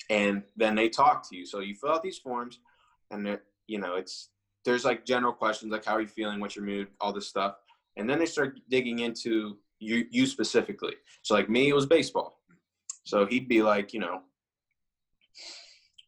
and 0.09 0.43
then 0.55 0.75
they 0.75 0.87
talk 0.87 1.27
to 1.29 1.35
you. 1.35 1.45
So 1.45 1.59
you 1.59 1.75
fill 1.75 1.91
out 1.91 2.03
these 2.03 2.17
forms, 2.17 2.59
and 3.11 3.37
you 3.67 3.79
know 3.79 3.95
it's 3.95 4.29
there's 4.63 4.85
like 4.85 5.05
general 5.05 5.33
questions 5.33 5.71
like 5.71 5.85
how 5.85 5.95
are 5.95 6.01
you 6.01 6.07
feeling, 6.07 6.39
what's 6.39 6.55
your 6.55 6.65
mood, 6.65 6.87
all 6.99 7.11
this 7.11 7.27
stuff, 7.27 7.55
and 7.97 8.09
then 8.09 8.19
they 8.19 8.25
start 8.25 8.59
digging 8.69 8.99
into 8.99 9.57
you 9.79 10.05
you 10.11 10.25
specifically. 10.25 10.93
So 11.23 11.33
like 11.35 11.49
me, 11.49 11.69
it 11.69 11.75
was 11.75 11.85
baseball. 11.85 12.39
So 13.03 13.25
he'd 13.25 13.47
be 13.47 13.61
like, 13.63 13.93
you 13.93 13.99
know, 13.99 14.21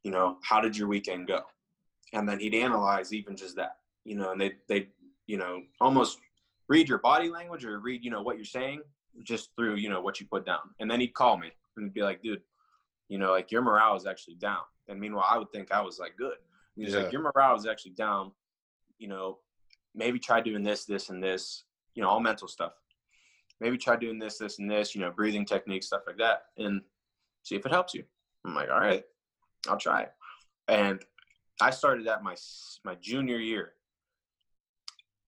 you 0.04 0.12
know, 0.12 0.38
how 0.44 0.62
did 0.62 0.78
your 0.78 0.88
weekend 0.88 1.28
go? 1.28 1.42
And 2.14 2.28
then 2.28 2.40
he'd 2.40 2.54
analyze 2.54 3.14
even 3.14 3.36
just 3.36 3.56
that, 3.56 3.78
you 4.06 4.16
know, 4.16 4.32
and 4.32 4.40
they 4.40 4.54
they 4.68 4.90
you 5.26 5.38
know 5.38 5.62
almost 5.82 6.20
read 6.68 6.88
your 6.90 7.00
body 7.00 7.30
language 7.30 7.66
or 7.66 7.80
read 7.80 8.04
you 8.04 8.12
know 8.12 8.22
what 8.22 8.36
you're 8.36 8.46
saying 8.46 8.82
just 9.24 9.50
through 9.56 9.76
you 9.76 9.90
know 9.90 10.02
what 10.02 10.20
you 10.20 10.28
put 10.28 10.46
down. 10.46 10.60
And 10.80 10.90
then 10.90 11.00
he'd 11.00 11.14
call 11.14 11.38
me 11.38 11.52
and 11.78 11.94
be 11.94 12.02
like, 12.04 12.22
dude, 12.22 12.42
you 13.10 13.18
know, 13.18 13.32
like 13.32 13.52
your 13.52 13.62
morale 13.62 13.96
is 13.96 14.06
actually 14.06 14.36
down. 14.36 14.62
And 14.88 15.00
meanwhile, 15.00 15.26
I 15.30 15.38
would 15.38 15.52
think 15.52 15.72
I 15.72 15.82
was 15.82 15.98
like 16.00 16.16
good. 16.18 16.36
He's 16.76 16.94
Yeah. 16.94 17.02
like, 17.04 17.12
your 17.12 17.22
morale 17.22 17.56
is 17.56 17.66
actually 17.66 17.92
down. 17.94 18.32
You 19.00 19.08
know, 19.08 19.40
maybe 19.96 20.20
try 20.20 20.42
doing 20.42 20.64
this, 20.64 20.86
this, 20.86 21.10
and 21.10 21.24
this. 21.24 21.64
You 21.96 22.04
know, 22.04 22.10
all 22.10 22.20
mental 22.20 22.48
stuff. 22.48 22.74
Maybe 23.60 23.78
try 23.78 23.96
doing 23.96 24.20
this, 24.20 24.38
this, 24.38 24.60
and 24.60 24.70
this. 24.70 24.96
You 24.96 25.02
know, 25.02 25.12
breathing 25.12 25.46
techniques, 25.46 25.88
stuff 25.88 26.02
like 26.08 26.18
that, 26.18 26.44
and 26.58 26.82
see 27.44 27.56
if 27.56 27.66
it 27.66 27.72
helps 27.72 27.94
you. 27.94 28.04
I'm 28.46 28.56
like, 28.56 28.70
all 28.70 28.80
right, 28.80 29.04
I'll 29.68 29.78
try 29.78 30.04
it. 30.04 30.12
And 30.68 31.02
I 31.62 31.70
started 31.70 32.08
that 32.08 32.24
my 32.24 32.36
my 32.84 32.96
junior 32.96 33.38
year 33.38 33.74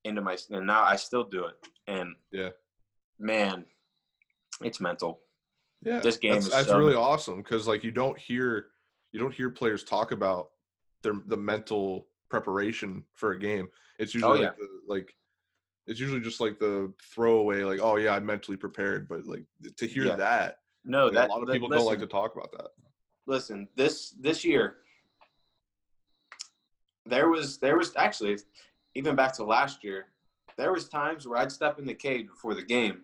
into 0.03 0.21
my 0.21 0.37
and 0.49 0.67
now 0.67 0.83
I 0.83 0.95
still 0.95 1.23
do 1.23 1.45
it. 1.45 1.55
And 1.87 2.15
Yeah. 2.31 2.49
man, 3.19 3.65
it's 4.61 4.79
mental. 4.79 5.21
Yeah, 5.81 5.99
This 5.99 6.17
game 6.17 6.33
that's, 6.33 6.45
is 6.47 6.51
that's 6.51 6.67
so 6.67 6.77
really 6.77 6.93
mental. 6.93 7.03
awesome 7.03 7.37
because 7.41 7.67
like 7.67 7.83
you 7.83 7.91
don't 7.91 8.17
hear 8.17 8.67
you 9.11 9.19
don't 9.19 9.33
hear 9.33 9.49
players 9.49 9.83
talk 9.83 10.11
about 10.11 10.49
their 11.03 11.13
the 11.27 11.37
mental 11.37 12.07
preparation 12.29 13.03
for 13.13 13.31
a 13.31 13.39
game. 13.39 13.67
It's 13.99 14.15
oh, 14.15 14.17
usually 14.17 14.39
Oh, 14.39 14.43
like, 14.43 14.57
the, 14.57 14.67
like 14.87 15.15
it's 15.87 15.99
usually 15.99 16.19
just 16.21 16.39
like 16.41 16.59
the 16.59 16.91
throwaway 17.13 17.63
like 17.63 17.79
oh 17.81 17.95
yeah 17.97 18.13
I'm 18.15 18.25
mentally 18.25 18.57
prepared, 18.57 19.07
but 19.07 19.25
like 19.25 19.43
to 19.77 19.87
hear 19.87 20.05
Yeah. 20.05 20.15
that 20.15 20.59
No, 20.83 21.05
like, 21.05 21.13
that 21.15 21.29
a 21.29 21.31
lot 21.33 21.43
of 21.43 21.49
people 21.49 21.67
don't 21.69 21.85
like 21.85 21.99
to 21.99 22.07
talk 22.07 22.35
about 22.35 22.51
that. 22.53 22.69
listen 23.27 23.67
this 23.75 24.11
this 24.19 24.43
year 24.45 24.77
there 27.05 27.29
was 27.29 27.57
there 27.59 27.77
was 27.77 27.95
actually 27.95 28.37
even 28.95 29.15
back 29.15 29.33
to 29.33 29.43
last 29.43 29.83
year 29.83 30.07
there 30.57 30.71
was 30.71 30.87
times 30.89 31.27
where 31.27 31.37
i'd 31.39 31.51
step 31.51 31.77
in 31.79 31.85
the 31.85 31.93
cage 31.93 32.27
before 32.27 32.53
the 32.55 32.63
game 32.63 33.01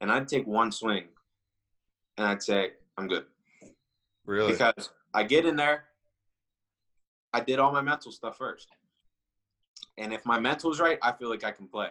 and 0.00 0.10
i'd 0.10 0.26
take 0.28 0.46
one 0.46 0.72
swing 0.72 1.04
and 2.16 2.26
i'd 2.26 2.42
say 2.42 2.70
i'm 2.96 3.06
good 3.08 3.24
Really? 4.24 4.52
because 4.52 4.90
i 5.12 5.22
get 5.22 5.44
in 5.44 5.56
there 5.56 5.84
i 7.34 7.40
did 7.40 7.58
all 7.58 7.72
my 7.72 7.82
mental 7.82 8.12
stuff 8.12 8.38
first 8.38 8.68
and 9.98 10.12
if 10.14 10.24
my 10.24 10.38
mental's 10.40 10.80
right 10.80 10.98
i 11.02 11.12
feel 11.12 11.28
like 11.28 11.44
i 11.44 11.50
can 11.50 11.66
play 11.66 11.88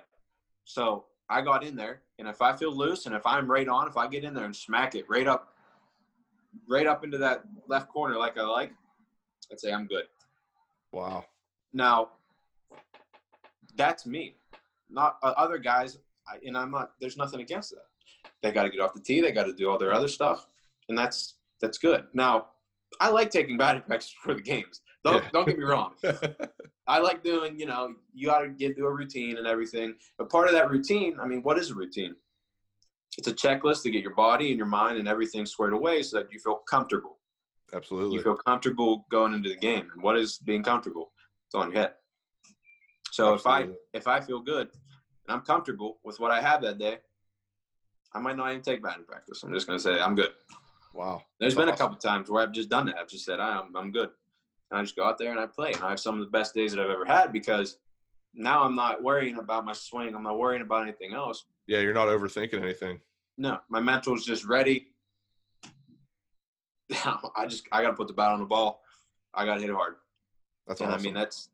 so 0.65 1.06
i 1.30 1.41
got 1.41 1.63
in 1.63 1.76
there 1.76 2.02
and 2.19 2.28
if 2.28 2.41
i 2.41 2.56
feel 2.56 2.76
loose 2.76 3.06
and 3.06 3.15
if 3.15 3.26
i'm 3.26 3.50
right 3.50 3.67
on 3.67 3.88
if 3.88 3.97
i 3.97 4.08
get 4.08 4.24
in 4.24 4.34
there 4.34 4.45
and 4.45 4.56
smack 4.56 4.95
it 4.95 5.06
right 5.10 5.28
up 5.28 5.54
right 6.67 6.88
up 6.88 7.04
into 7.04 7.17
that 7.17 7.43
left 7.67 7.89
corner 7.89 8.17
like 8.17 8.38
i 8.38 8.41
like 8.41 8.71
i'd 9.52 9.60
say 9.60 9.71
i'm 9.71 9.88
good 9.88 10.06
wow. 10.91 11.26
now, 11.74 12.10
that's 13.76 14.06
me. 14.06 14.36
Not 14.89 15.17
uh, 15.24 15.34
other 15.38 15.58
guys, 15.58 15.97
I, 16.28 16.38
and 16.45 16.58
I'm 16.58 16.71
not. 16.71 16.91
There's 17.00 17.17
nothing 17.17 17.41
against 17.41 17.71
that. 17.71 17.86
They 18.41 18.52
got 18.52 18.63
to 18.63 18.69
get 18.69 18.82
off 18.82 18.93
the 18.93 19.00
tee. 19.00 19.21
They 19.21 19.32
got 19.32 19.45
to 19.45 19.54
do 19.54 19.69
all 19.69 19.78
their 19.78 19.93
other 19.93 20.08
stuff, 20.08 20.47
and 20.89 20.97
that's 20.97 21.36
that's 21.62 21.78
good. 21.78 22.06
Now, 22.13 22.47
I 23.00 23.10
like 23.10 23.30
taking 23.30 23.58
batting 23.58 23.82
practice 23.88 24.13
for 24.21 24.34
the 24.34 24.41
games. 24.41 24.82
Don't 25.04 25.24
Yeah. 25.24 25.30
don't 25.34 25.46
get 25.48 25.58
me 25.58 25.64
wrong. 25.64 25.94
I 26.88 27.00
like 27.00 27.24
doing. 27.24 27.58
You 27.60 27.66
know, 27.68 27.96
you 28.14 28.28
got 28.28 28.40
to 28.40 28.50
get 28.50 28.76
through 28.76 28.88
a 28.88 28.94
routine 28.94 29.38
and 29.38 29.48
everything. 29.48 29.96
But 30.18 30.30
part 30.30 30.48
of 30.48 30.54
that 30.54 30.70
routine, 30.70 31.18
I 31.20 31.28
mean, 31.28 31.42
what 31.44 31.58
is 31.58 31.72
a 31.72 31.76
routine? 31.76 32.16
It's 33.18 33.28
a 33.28 33.34
checklist 33.34 33.84
to 33.84 33.92
get 33.92 34.02
your 34.02 34.16
body 34.16 34.50
and 34.50 34.58
your 34.58 34.68
mind 34.68 34.98
and 34.98 35.08
everything 35.08 35.46
squared 35.46 35.74
away 35.74 36.02
so 36.04 36.18
that 36.18 36.32
you 36.32 36.40
feel 36.40 36.56
comfortable 36.70 37.18
Absolutely. 37.74 38.18
you 38.18 38.24
feel 38.24 38.36
comfortable 38.36 39.06
going 39.10 39.34
into 39.34 39.50
the 39.50 39.56
game. 39.56 39.90
And 39.94 40.02
what 40.04 40.18
is 40.18 40.38
being 40.38 40.64
comfortable? 40.64 41.12
It's 41.48 41.56
on 41.56 41.72
your 41.72 41.82
head. 41.82 41.94
So 43.12 43.34
if 43.34 43.46
I 43.46 43.68
if 43.94 44.08
I 44.08 44.22
feel 44.22 44.40
good 44.40 44.68
and 45.28 45.36
I'm 45.36 45.42
comfortable 45.42 46.00
with 46.04 46.20
what 46.20 46.32
I 46.32 46.42
have 46.42 46.62
that 46.62 46.78
day, 46.78 46.98
I 48.14 48.20
might 48.20 48.38
not 48.38 48.50
even 48.52 48.62
take 48.62 48.82
batting 48.82 49.06
practice. 49.06 49.44
I'm 49.44 49.54
just 49.54 49.68
gonna 49.68 49.80
say 49.80 50.00
I'm 50.00 50.16
good. 50.16 50.32
wow. 50.94 51.22
There's 51.40 51.56
That's 51.56 51.66
been 51.66 51.74
a 51.74 51.78
couple 51.78 51.98
times 51.98 52.30
where 52.30 52.44
I've 52.44 52.54
just 52.54 52.70
done 52.70 52.86
that. 52.88 52.98
I've 52.98 53.10
just 53.10 53.26
said 53.26 53.40
I'm 53.40 53.76
I'm 53.76 53.92
good, 53.92 54.10
and 54.71 54.79
I 54.79 54.84
just 54.84 54.95
go 54.95 55.03
out 55.03 55.17
there 55.17 55.31
and 55.31 55.39
I 55.39 55.45
play. 55.45 55.73
And 55.73 55.84
I 55.84 55.89
have 55.89 55.99
some 55.99 56.15
of 56.15 56.25
the 56.25 56.31
best 56.31 56.55
days 56.55 56.71
that 56.71 56.81
I've 56.81 56.89
ever 56.89 57.05
had 57.05 57.34
because 57.34 57.77
now 58.34 58.63
I'm 58.63 58.75
not 58.75 59.03
worrying 59.03 59.38
about 59.38 59.65
my 59.65 59.73
swing. 59.73 60.15
I'm 60.15 60.23
not 60.23 60.39
worrying 60.39 60.62
about 60.62 60.84
anything 60.84 61.13
else. 61.13 61.45
Yeah, 61.67 61.79
you're 61.79 61.93
not 61.93 62.07
overthinking 62.07 62.62
anything. 62.62 63.01
No, 63.38 63.60
my 63.69 63.81
mental's 63.81 64.25
just 64.25 64.45
ready. 64.45 64.88
I 67.36 67.45
just 67.47 67.67
I 67.71 67.81
gotta 67.81 67.93
put 67.93 68.07
the 68.07 68.13
bat 68.13 68.31
on 68.31 68.39
the 68.39 68.45
ball. 68.45 68.81
I 69.34 69.45
gotta 69.45 69.62
hit 69.62 69.69
it 69.69 69.75
hard. 69.75 69.95
That's 70.67 70.81
and 70.81 70.91
awesome. 70.91 71.01
I 71.01 71.03
mean 71.03 71.13
that's 71.13 71.49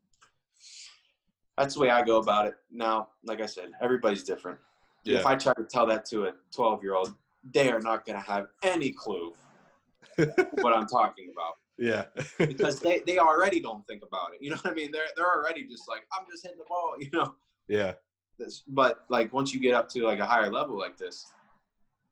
that's 1.58 1.74
the 1.74 1.80
way 1.80 1.90
I 1.90 2.04
go 2.04 2.18
about 2.18 2.48
it. 2.48 2.54
Now, 2.72 3.10
like 3.24 3.42
I 3.42 3.48
said, 3.48 3.72
everybody's 3.82 4.24
different. 4.24 4.60
Yeah. 5.04 5.20
If 5.20 5.26
I 5.26 5.36
try 5.36 5.54
to 5.54 5.64
tell 5.64 5.88
that 5.88 6.06
to 6.08 6.26
a 6.26 6.34
12 6.54 6.84
year 6.84 6.94
old, 6.94 7.16
they 7.52 7.72
are 7.72 7.80
not 7.80 8.06
going 8.06 8.22
to 8.22 8.30
have 8.30 8.48
any 8.62 8.92
clue 8.92 9.34
what 10.18 10.74
I'm 10.74 10.86
talking 10.86 11.32
about 11.32 11.56
yeah. 11.78 12.06
because 12.38 12.80
they, 12.82 13.02
they 13.06 13.18
already 13.18 13.60
don't 13.60 13.86
think 13.88 14.04
about 14.04 14.34
it. 14.34 14.42
You 14.42 14.52
know 14.52 14.58
what 14.58 14.72
I 14.72 14.76
mean? 14.76 14.92
They're 14.92 15.04
they're 15.16 15.32
already 15.32 15.66
just 15.66 15.88
like 15.88 16.06
I'm 16.18 16.26
just 16.30 16.44
hitting 16.44 16.58
the 16.58 16.66
ball. 16.68 16.96
You 17.00 17.10
know. 17.14 17.36
yeah. 17.68 17.94
This, 18.38 18.64
but 18.68 19.06
like 19.10 19.34
once 19.34 19.54
you 19.54 19.60
get 19.60 19.74
up 19.74 19.90
to 19.90 20.04
like 20.04 20.20
a 20.20 20.26
higher 20.26 20.52
level 20.52 20.78
like 20.78 20.98
this, 20.98 21.26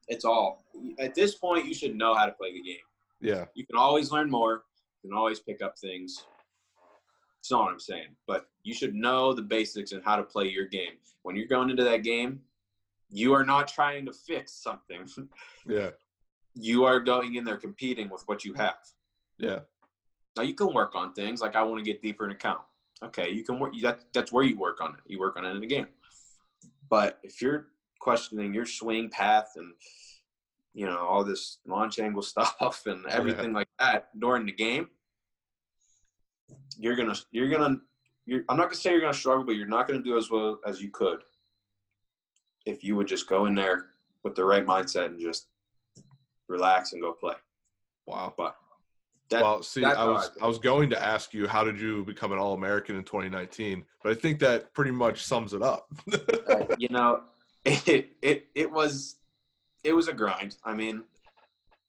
it's 0.08 0.25
all 0.25 0.65
at 0.99 1.13
this 1.15 1.36
point 1.36 1.65
you 1.65 1.73
should 1.73 1.95
know 1.95 2.15
how 2.15 2.25
to 2.25 2.32
play 2.32 2.51
the 2.54 2.62
game. 2.62 2.78
Yeah. 3.21 3.45
You 3.54 3.65
can 3.65 3.78
always 3.78 4.12
learn 4.12 4.30
more. 4.30 4.63
You 5.04 5.10
can 5.10 5.17
always 5.17 5.39
pick 5.39 5.62
up 5.62 5.78
things. 5.78 6.25
That's 7.38 7.51
not 7.51 7.65
what 7.65 7.73
I'm 7.73 7.80
saying. 7.80 8.15
But 8.25 8.47
you 8.63 8.73
should 8.73 8.95
know 8.95 9.34
the 9.34 9.41
basics 9.43 9.91
and 9.91 10.04
how 10.04 10.15
to 10.15 10.23
play 10.23 10.47
your 10.47 10.65
game. 10.65 10.93
When 11.21 11.36
you're 11.36 11.47
going 11.47 11.69
into 11.69 11.84
that 11.84 12.04
game, 12.04 12.41
you 13.10 13.34
are 13.34 13.45
not 13.45 13.67
trying 13.67 14.06
to 14.06 14.13
fix 14.13 14.51
something. 14.54 15.08
Yeah. 15.67 15.89
you 16.54 16.86
are 16.86 16.99
going 16.99 17.36
in 17.36 17.43
there 17.43 17.58
competing 17.58 18.10
with 18.10 18.23
what 18.28 18.45
you 18.45 18.54
have. 18.54 18.78
Yeah. 19.38 19.60
Now 20.36 20.43
you 20.43 20.54
can 20.54 20.74
work 20.74 20.95
on 20.95 21.13
things 21.13 21.41
like 21.41 21.56
I 21.56 21.63
want 21.63 21.84
to 21.84 21.89
get 21.89 22.02
deeper 22.02 22.26
in 22.26 22.32
account. 22.32 22.60
Okay, 23.04 23.30
you 23.30 23.43
can 23.43 23.60
work. 23.60 23.74
That, 23.82 24.02
that's 24.13 24.32
where 24.32 24.43
you 24.43 24.58
work 24.58 24.82
on 24.82 24.91
it. 24.91 25.00
You 25.06 25.19
work 25.19 25.38
on 25.38 25.45
it 25.45 25.52
in 25.52 25.62
the 25.62 25.67
game. 25.67 25.88
But 26.89 27.19
if 27.24 27.41
you're 27.41 27.67
questioning 28.00 28.54
your 28.54 28.65
swing 28.65 29.10
path 29.10 29.54
and 29.56 29.74
you 30.74 30.86
know 30.86 30.98
all 30.98 31.24
this 31.24 31.60
launch 31.65 32.00
angle 32.00 32.21
stuff 32.34 32.84
and 32.86 33.06
oh, 33.06 33.10
everything 33.10 33.54
like 33.54 33.67
that 33.80 34.10
during 34.19 34.45
the 34.45 34.52
game, 34.52 34.89
you're 36.78 36.95
gonna 36.95 37.15
you're 37.32 37.50
gonna 37.50 37.78
you're, 38.26 38.43
I'm 38.50 38.58
not 38.58 38.65
gonna 38.65 38.76
say 38.76 38.91
you're 38.91 39.02
gonna 39.02 39.13
struggle, 39.13 39.45
but 39.45 39.56
you're 39.56 39.67
not 39.67 39.88
gonna 39.88 40.02
do 40.02 40.17
as 40.17 40.30
well 40.30 40.60
as 40.65 40.82
you 40.82 40.89
could 40.89 41.19
if 42.65 42.84
you 42.84 42.95
would 42.95 43.08
just 43.08 43.30
go 43.30 43.45
in 43.45 43.56
there 43.56 43.88
with 44.24 44.36
the 44.36 44.43
right 44.43 44.65
mindset 44.65 45.06
and 45.06 45.19
just 45.19 45.48
relax 46.48 46.93
and 46.93 47.02
go 47.02 47.13
play. 47.13 47.36
Wow. 48.08 48.34
But 48.36 48.56
that, 49.29 49.41
well, 49.41 49.63
see, 49.63 49.83
I 49.83 50.05
was 50.05 50.31
I. 50.39 50.45
I 50.45 50.47
was 50.47 50.59
going 50.59 50.89
to 50.91 51.03
ask 51.03 51.33
you 51.33 51.47
how 51.47 51.63
did 51.63 51.79
you 51.79 52.05
become 52.05 52.31
an 52.31 52.38
All 52.38 52.53
American 52.53 52.95
in 52.95 53.03
2019, 53.03 53.83
but 54.03 54.11
I 54.11 54.15
think 54.15 54.39
that 54.39 54.73
pretty 54.73 54.91
much 54.91 55.23
sums 55.23 55.53
it 55.53 55.61
up. 55.61 55.88
Uh, 56.47 56.65
you 56.77 56.88
know, 56.89 57.21
it, 57.65 58.09
it 58.21 58.47
it 58.53 58.71
was 58.71 59.15
it 59.83 59.93
was 59.93 60.07
a 60.07 60.13
grind. 60.13 60.57
I 60.63 60.75
mean, 60.75 61.03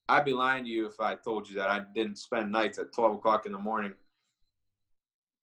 I'd 0.08 0.24
be 0.24 0.32
lying 0.32 0.64
to 0.64 0.70
you 0.70 0.86
if 0.86 0.98
I 0.98 1.14
told 1.14 1.48
you 1.48 1.56
that 1.56 1.68
I 1.68 1.82
didn't 1.94 2.16
spend 2.16 2.50
nights 2.50 2.78
at 2.78 2.92
twelve 2.94 3.14
o'clock 3.14 3.44
in 3.44 3.52
the 3.52 3.58
morning 3.58 3.92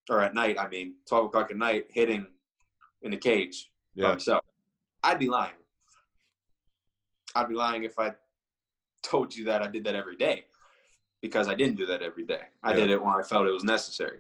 or 0.10 0.22
at 0.22 0.34
night. 0.34 0.58
I 0.60 0.68
mean, 0.68 0.96
twelve 1.08 1.28
o'clock 1.28 1.52
at 1.52 1.58
night 1.58 1.86
hitting 1.90 2.26
in 3.04 3.12
the 3.12 3.18
cage 3.18 3.70
yeah, 3.94 4.14
myself. 4.14 4.44
I'd 5.04 5.20
be 5.20 5.30
lying. 5.30 5.54
I'd 7.36 7.50
be 7.50 7.56
lying 7.56 7.84
if 7.84 8.00
I 8.00 8.14
told 9.04 9.36
you 9.36 9.46
that 9.46 9.62
I 9.62 9.68
did 9.68 9.84
that 9.84 9.96
every 9.96 10.16
day 10.16 10.46
because 11.24 11.48
I 11.48 11.56
didn't 11.56 11.78
do 11.78 11.86
that 11.88 12.02
every 12.04 12.26
day. 12.26 12.42
I 12.62 12.72
Yeah. 12.72 12.82
did 12.82 12.90
it 12.92 13.02
when 13.04 13.14
I 13.16 13.24
felt 13.24 13.48
it 13.48 13.52
was 13.52 13.64
necessary. 13.64 14.20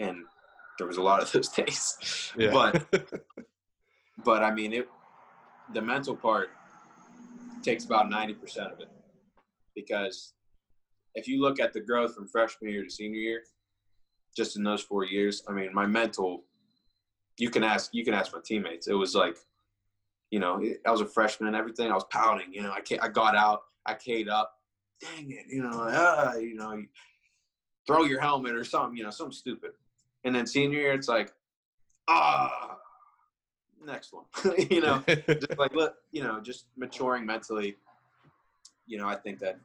And 0.00 0.24
there 0.78 0.86
was 0.88 0.96
a 0.96 1.02
lot 1.02 1.22
of 1.22 1.30
those 1.32 1.48
days. 1.50 2.32
yeah, 2.36 2.50
But 2.50 2.72
but 4.24 4.42
I 4.42 4.50
mean 4.52 4.72
it. 4.72 4.88
The 5.74 5.82
mental 5.82 6.16
part 6.16 6.48
takes 7.62 7.84
about 7.84 8.08
ninety 8.10 8.34
percent 8.34 8.72
of 8.72 8.80
it, 8.80 8.88
because 9.76 10.32
if 11.14 11.28
you 11.28 11.40
look 11.40 11.60
at 11.60 11.72
the 11.74 11.80
growth 11.80 12.14
from 12.14 12.26
freshman 12.26 12.70
year 12.72 12.82
to 12.82 12.90
senior 12.90 13.20
year, 13.20 13.42
just 14.36 14.56
in 14.56 14.62
those 14.64 14.82
four 14.82 15.04
years, 15.04 15.42
I 15.48 15.52
mean, 15.52 15.72
my 15.72 15.86
mental. 15.86 16.44
You 17.38 17.50
can 17.50 17.62
ask. 17.64 17.90
You 17.92 18.04
can 18.04 18.14
ask 18.14 18.32
my 18.32 18.40
teammates. 18.44 18.86
It 18.88 18.92
was 18.94 19.14
like, 19.14 19.36
you 20.30 20.38
know, 20.38 20.62
I 20.86 20.90
was 20.90 21.00
a 21.00 21.06
freshman 21.06 21.48
and 21.48 21.56
everything. 21.56 21.90
I 21.90 21.94
was 21.94 22.04
pouting. 22.10 22.52
You 22.52 22.62
know, 22.62 22.70
I 22.72 22.80
I 23.02 23.08
got 23.08 23.34
out. 23.36 23.62
I 23.86 23.94
K'd 23.94 24.28
up. 24.28 24.52
Dang 25.00 25.30
it. 25.30 25.46
You 25.48 25.62
know, 25.62 25.80
uh, 25.82 26.34
you 26.38 26.54
know, 26.54 26.82
throw 27.86 28.04
your 28.04 28.20
helmet 28.20 28.54
or 28.54 28.64
something. 28.64 28.96
You 28.96 29.04
know, 29.04 29.10
something 29.10 29.32
stupid. 29.32 29.72
And 30.24 30.34
then 30.34 30.46
senior 30.46 30.78
year, 30.78 30.92
it's 30.92 31.08
like, 31.08 31.32
ah, 32.08 32.78
next 33.84 34.12
one. 34.12 34.24
you 34.70 34.80
know, 34.80 35.02
just 35.06 35.56
like 35.58 35.74
look, 35.74 35.94
you 36.12 36.22
know, 36.22 36.40
just 36.40 36.66
maturing 36.76 37.26
mentally. 37.26 37.76
You 38.86 38.98
know, 38.98 39.08
I 39.08 39.16
think 39.16 39.38
that 39.40 39.58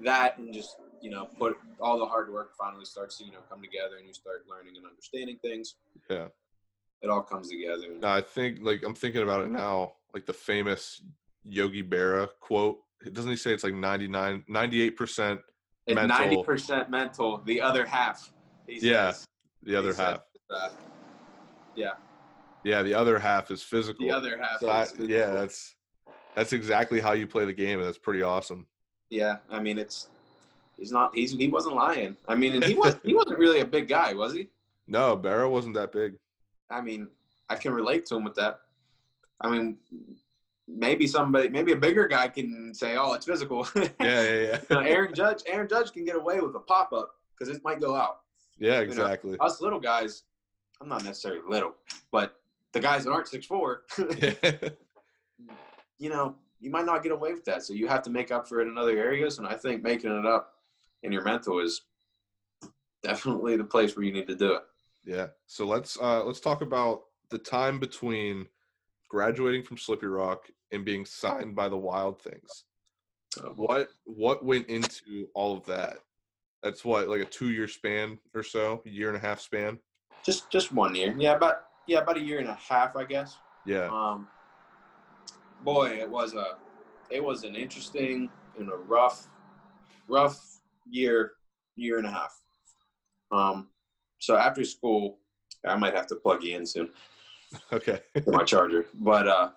that 0.00 0.38
and 0.38 0.52
just 0.52 0.76
you 1.00 1.10
know 1.10 1.28
put 1.38 1.56
all 1.80 1.98
the 1.98 2.06
hard 2.06 2.32
work 2.32 2.52
finally 2.56 2.84
starts 2.84 3.18
to 3.18 3.24
you 3.24 3.32
know 3.32 3.38
come 3.48 3.60
together 3.62 3.96
and 3.98 4.06
you 4.06 4.14
start 4.14 4.44
learning 4.48 4.76
and 4.76 4.86
understanding 4.86 5.38
things. 5.42 5.76
Yeah. 6.08 6.26
It 7.02 7.08
all 7.08 7.22
comes 7.22 7.48
together. 7.48 7.86
No, 7.98 8.08
I 8.08 8.20
think 8.20 8.58
like 8.60 8.82
I'm 8.84 8.94
thinking 8.94 9.22
about 9.22 9.44
it 9.44 9.50
now, 9.50 9.92
like 10.12 10.26
the 10.26 10.32
famous 10.32 11.00
Yogi 11.44 11.82
Berra 11.82 12.28
quote. 12.40 12.80
Doesn't 13.12 13.30
he 13.30 13.36
say 13.36 13.52
it's 13.52 13.64
like 13.64 13.74
99, 13.74 14.44
98 14.48 14.96
percent 14.96 15.40
It's 15.86 15.94
mental. 15.94 16.18
ninety 16.18 16.42
percent 16.42 16.90
mental. 16.90 17.38
The 17.44 17.60
other 17.60 17.86
half. 17.86 18.32
Yeah, 18.68 19.12
says. 19.12 19.26
the 19.62 19.76
other 19.76 19.94
half? 19.94 20.20
uh, 20.50 20.68
yeah, 21.74 21.92
Yeah, 22.64 22.82
the 22.82 22.94
other 22.94 23.18
half 23.18 23.50
is 23.50 23.62
physical. 23.62 24.04
the 24.06 24.12
other 24.12 24.38
half. 24.38 24.60
So 24.60 24.68
I, 24.68 24.86
yeah, 24.98 25.30
that's 25.30 25.74
that's 26.34 26.52
exactly 26.52 27.00
how 27.00 27.12
you 27.12 27.26
play 27.26 27.44
the 27.44 27.52
game, 27.52 27.78
and 27.78 27.88
that's 27.88 27.98
pretty 27.98 28.22
awesome. 28.22 28.66
yeah. 29.08 29.38
I 29.50 29.60
mean, 29.60 29.78
it's 29.78 30.08
he's 30.78 30.92
not. 30.92 31.14
He's 31.14 31.32
he 31.32 31.48
wasn't 31.48 31.74
lying. 31.76 32.16
I 32.28 32.34
mean, 32.34 32.54
and 32.54 32.64
he 32.64 32.74
was 32.74 32.96
he 33.02 33.14
wasn't 33.14 33.38
really 33.38 33.60
a 33.60 33.64
big 33.66 33.88
guy, 33.88 34.12
was 34.14 34.32
he? 34.34 34.48
No, 34.86 35.16
Berra 35.16 35.48
wasn't 35.48 35.74
that 35.74 35.92
big. 35.92 36.14
I 36.68 36.80
mean, 36.80 37.06
I 37.48 37.54
can 37.54 37.72
relate 37.72 38.06
to 38.06 38.16
him 38.16 38.24
with 38.24 38.34
that. 38.34 38.58
I 39.40 39.48
mean, 39.48 39.76
maybe 40.76 41.06
somebody, 41.06 41.48
maybe 41.48 41.72
a 41.72 41.76
bigger 41.76 42.06
guy 42.06 42.28
can 42.28 42.72
say, 42.74 42.96
"Oh, 42.96 43.12
it's 43.14 43.26
physical." 43.26 43.66
Yeah, 43.76 43.90
yeah, 44.00 44.58
yeah. 44.70 44.78
Aaron 44.86 45.14
Judge, 45.14 45.42
Aaron 45.46 45.68
Judge 45.68 45.92
can 45.92 46.04
get 46.04 46.16
away 46.16 46.40
with 46.40 46.54
a 46.54 46.60
pop 46.60 46.92
up 46.92 47.12
because 47.38 47.54
it 47.54 47.62
might 47.64 47.80
go 47.80 47.94
out. 47.96 48.20
Yeah, 48.58 48.76
know, 48.76 48.80
exactly. 48.80 49.36
Us 49.40 49.60
little 49.60 49.80
guys, 49.80 50.24
I'm 50.80 50.88
not 50.88 51.04
necessarily 51.04 51.42
little, 51.48 51.74
but 52.10 52.36
the 52.72 52.80
guys 52.80 53.04
that 53.04 53.10
aren't 53.10 53.28
six 53.28 53.46
four, 53.46 53.82
you 55.98 56.08
know, 56.08 56.34
you 56.60 56.70
might 56.70 56.86
not 56.86 57.02
get 57.02 57.12
away 57.12 57.32
with 57.32 57.44
that. 57.46 57.62
So 57.62 57.72
you 57.72 57.88
have 57.88 58.02
to 58.02 58.10
make 58.10 58.30
up 58.30 58.48
for 58.48 58.60
it 58.60 58.68
in 58.68 58.78
other 58.78 58.96
areas. 58.98 59.38
And 59.38 59.46
I 59.46 59.54
think 59.54 59.82
making 59.82 60.16
it 60.16 60.26
up 60.26 60.54
in 61.02 61.12
your 61.12 61.24
mental 61.24 61.58
is 61.60 61.82
definitely 63.02 63.56
the 63.56 63.64
place 63.64 63.96
where 63.96 64.04
you 64.04 64.12
need 64.12 64.28
to 64.28 64.36
do 64.36 64.52
it. 64.52 64.62
yeah. 65.04 65.28
So 65.46 65.66
let's 65.66 65.98
uh 66.00 66.24
let's 66.24 66.40
talk 66.40 66.60
about 66.60 67.04
the 67.30 67.38
time 67.38 67.78
between 67.78 68.46
graduating 69.08 69.62
from 69.62 69.78
Slippery 69.78 70.10
Rock 70.10 70.50
and 70.72 70.84
being 70.84 71.04
signed 71.04 71.54
by 71.54 71.68
the 71.68 71.76
Wild 71.76 72.20
Things. 72.22 72.64
So, 73.34 73.52
What 73.56 73.88
what 74.04 74.44
went 74.44 74.68
into 74.68 75.28
all 75.34 75.56
of 75.56 75.64
that? 75.66 75.98
That's 76.62 76.84
what 76.84 77.08
like 77.08 77.20
a 77.20 77.24
two 77.24 77.50
year 77.50 77.68
span 77.68 78.18
or 78.34 78.42
so, 78.42 78.82
year 78.84 79.08
and 79.08 79.16
a 79.16 79.20
half 79.20 79.40
span. 79.40 79.78
just 80.24 80.50
just 80.50 80.72
one 80.72 80.94
year, 80.94 81.14
yeah, 81.18 81.34
about 81.34 81.64
yeah, 81.86 81.98
about 81.98 82.16
a 82.16 82.20
year 82.20 82.38
and 82.40 82.48
a 82.48 82.54
half, 82.54 82.96
I 82.96 83.04
guess. 83.04 83.36
Yeah, 83.66 83.88
Um, 83.88 84.28
boy, 85.64 85.90
it 85.90 86.10
was 86.10 86.34
a 86.34 86.56
it 87.10 87.22
was 87.22 87.44
an 87.44 87.54
interesting 87.54 88.30
and 88.58 88.68
a 88.70 88.76
rough, 88.76 89.28
rough 90.08 90.60
year, 90.88 91.32
year 91.76 91.98
and 91.98 92.06
a 92.06 92.10
half. 92.10 92.40
Um, 93.32 93.68
so 94.18 94.36
after 94.36 94.64
school, 94.64 95.18
I 95.64 95.76
might 95.76 95.94
have 95.94 96.06
to 96.08 96.16
plug 96.16 96.42
you 96.42 96.56
in 96.56 96.66
soon. 96.66 96.90
okay. 97.72 98.00
my 98.26 98.44
charger. 98.44 98.86
But 98.94 99.28
uh, 99.28 99.50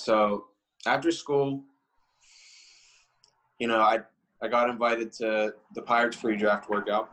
so 0.00 0.46
after 0.86 1.10
school, 1.10 1.62
you 3.58 3.68
know, 3.68 3.80
I 3.80 4.00
I 4.42 4.48
got 4.48 4.70
invited 4.70 5.12
to 5.14 5.54
the 5.74 5.82
Pirates 5.82 6.16
pre-draft 6.16 6.70
workout. 6.70 7.10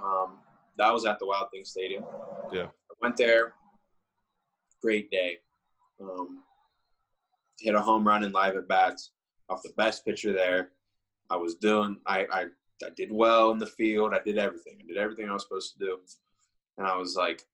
Um, 0.00 0.38
that 0.78 0.92
was 0.92 1.04
at 1.04 1.18
the 1.18 1.26
Wild 1.26 1.50
Thing 1.50 1.64
Stadium. 1.64 2.04
Yeah. 2.52 2.66
I 2.66 2.94
went 3.02 3.16
there. 3.16 3.54
Great 4.80 5.10
day. 5.10 5.38
Um, 6.00 6.44
hit 7.58 7.74
a 7.74 7.80
home 7.80 8.06
run 8.06 8.22
in 8.22 8.32
live 8.32 8.56
at 8.56 8.68
bats 8.68 9.10
off 9.48 9.62
the 9.62 9.72
best 9.76 10.04
pitcher 10.04 10.32
there. 10.32 10.70
I 11.28 11.36
was 11.36 11.56
doing. 11.56 11.98
I, 12.06 12.26
I 12.32 12.44
I 12.84 12.90
did 12.96 13.10
well 13.12 13.50
in 13.50 13.58
the 13.58 13.66
field. 13.66 14.14
I 14.14 14.20
did 14.24 14.38
everything. 14.38 14.78
I 14.82 14.86
did 14.86 14.96
everything 14.96 15.28
I 15.28 15.32
was 15.32 15.42
supposed 15.42 15.72
to 15.74 15.84
do. 15.84 15.98
And 16.78 16.86
I 16.86 16.96
was 16.96 17.16
like, 17.16 17.44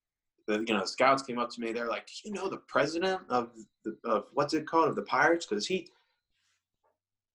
the 0.46 0.64
you 0.66 0.74
know 0.74 0.84
scouts 0.84 1.22
came 1.22 1.38
up 1.38 1.50
to 1.50 1.60
me. 1.60 1.72
They're 1.72 1.88
like, 1.88 2.06
"Do 2.06 2.12
you 2.28 2.32
know 2.32 2.48
the 2.48 2.58
president 2.58 3.20
of 3.28 3.50
the 3.84 3.96
of 4.04 4.26
what's 4.32 4.54
it 4.54 4.66
called 4.66 4.88
of 4.88 4.96
the 4.96 5.02
Pirates? 5.02 5.46
Because 5.46 5.66
he 5.66 5.90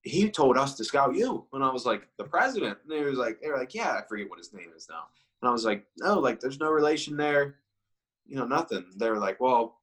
he 0.03 0.29
told 0.29 0.57
us 0.57 0.75
to 0.75 0.83
scout 0.83 1.15
you." 1.15 1.45
And 1.53 1.63
I 1.63 1.71
was 1.71 1.85
like, 1.85 2.07
"The 2.17 2.23
president?" 2.23 2.77
And 2.83 2.91
they 2.91 3.03
was 3.03 3.17
like, 3.17 3.41
"They 3.41 3.49
were 3.49 3.57
like, 3.57 3.73
yeah, 3.73 3.91
I 3.91 4.07
forget 4.07 4.29
what 4.29 4.39
his 4.39 4.53
name 4.53 4.71
is 4.75 4.87
now." 4.89 5.03
And 5.41 5.49
I 5.49 5.51
was 5.51 5.65
like, 5.65 5.85
"No, 5.97 6.19
like 6.19 6.39
there's 6.39 6.59
no 6.59 6.71
relation 6.71 7.17
there, 7.17 7.55
you 8.25 8.35
know, 8.35 8.45
nothing." 8.45 8.85
They 8.95 9.09
were 9.09 9.19
like, 9.19 9.39
"Well, 9.39 9.79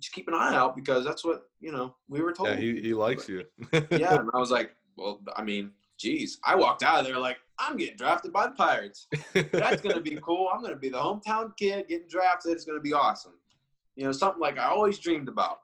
just 0.00 0.12
keep 0.12 0.28
an 0.28 0.34
eye 0.34 0.54
out 0.54 0.74
because 0.74 1.04
that's 1.04 1.24
what 1.24 1.48
you 1.60 1.72
know 1.72 1.94
we 2.08 2.20
were 2.20 2.32
told." 2.32 2.48
Yeah, 2.48 2.56
he, 2.56 2.80
he 2.80 2.94
likes 2.94 3.28
you. 3.28 3.44
yeah, 3.72 4.14
and 4.18 4.30
I 4.34 4.38
was 4.38 4.50
like, 4.50 4.74
"Well, 4.96 5.20
I 5.36 5.42
mean." 5.42 5.72
Geez, 6.04 6.38
I 6.44 6.54
walked 6.54 6.82
out 6.82 7.00
of 7.00 7.06
there 7.06 7.18
like 7.18 7.38
I'm 7.58 7.78
getting 7.78 7.96
drafted 7.96 8.30
by 8.30 8.48
the 8.48 8.52
Pirates 8.52 9.06
that's 9.32 9.80
gonna 9.80 10.02
be 10.02 10.18
cool. 10.22 10.50
I'm 10.52 10.60
gonna 10.60 10.76
be 10.76 10.90
the 10.90 10.98
hometown 10.98 11.56
kid 11.56 11.88
getting 11.88 12.08
drafted. 12.08 12.52
It's 12.52 12.66
gonna 12.66 12.78
be 12.78 12.92
awesome. 12.92 13.32
You 13.96 14.04
know, 14.04 14.12
something 14.12 14.38
like 14.38 14.58
I 14.58 14.66
always 14.66 14.98
dreamed 14.98 15.28
about. 15.30 15.60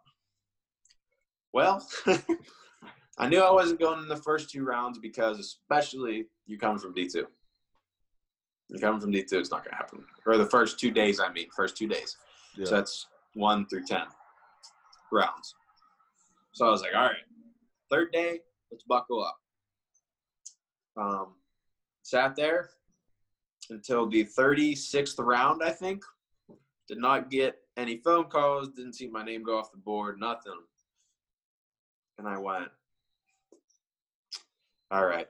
Well, 1.53 1.87
I 3.19 3.29
knew 3.29 3.43
I 3.43 3.51
wasn't 3.51 3.81
going 3.81 3.99
in 3.99 4.09
the 4.09 4.17
first 4.17 4.49
two 4.49 4.65
rounds 4.65 4.99
because, 4.99 5.39
especially 5.39 6.25
you 6.47 6.57
coming 6.57 6.79
from 6.79 6.95
D 6.95 7.07
two. 7.07 7.27
You 8.71 8.79
coming 8.79 8.99
from 8.99 9.11
D 9.11 9.23
two, 9.23 9.41
it's 9.41 9.51
not 9.51 9.63
gonna 9.63 9.77
happen. 9.77 10.07
Or 10.25 10.39
the 10.39 10.47
first 10.47 10.81
two 10.81 10.91
days, 10.91 11.21
I 11.21 11.31
mean, 11.31 11.49
first 11.55 11.77
two 11.77 11.87
days. 11.87 12.17
Yeah. 12.57 12.65
So 12.65 12.77
that's 12.77 13.09
one 13.35 13.67
through 13.67 13.85
ten 13.85 14.05
rounds. 15.13 15.55
So 16.53 16.67
I 16.67 16.71
was 16.71 16.81
like, 16.81 16.95
all 16.95 17.03
right, 17.03 17.27
third 17.91 18.11
day, 18.13 18.41
let's 18.71 18.85
buckle 18.85 19.23
up. 19.23 19.37
Um, 20.97 21.35
sat 22.03 22.37
there 22.37 22.71
until 23.71 24.09
the 24.09 24.25
36th 24.25 25.19
round, 25.19 25.63
I 25.63 25.71
think. 25.71 26.05
Did 26.89 26.99
not 26.99 27.31
get 27.31 27.57
any 27.77 27.99
phone 27.99 28.25
calls, 28.25 28.69
didn't 28.69 28.95
see 28.95 29.07
my 29.07 29.25
name 29.25 29.43
go 29.43 29.59
off 29.59 29.71
the 29.71 29.79
board, 29.79 30.19
nothing. 30.19 30.61
And 32.19 32.27
I 32.27 32.39
went, 32.39 32.69
all 34.91 35.07
right. 35.07 35.29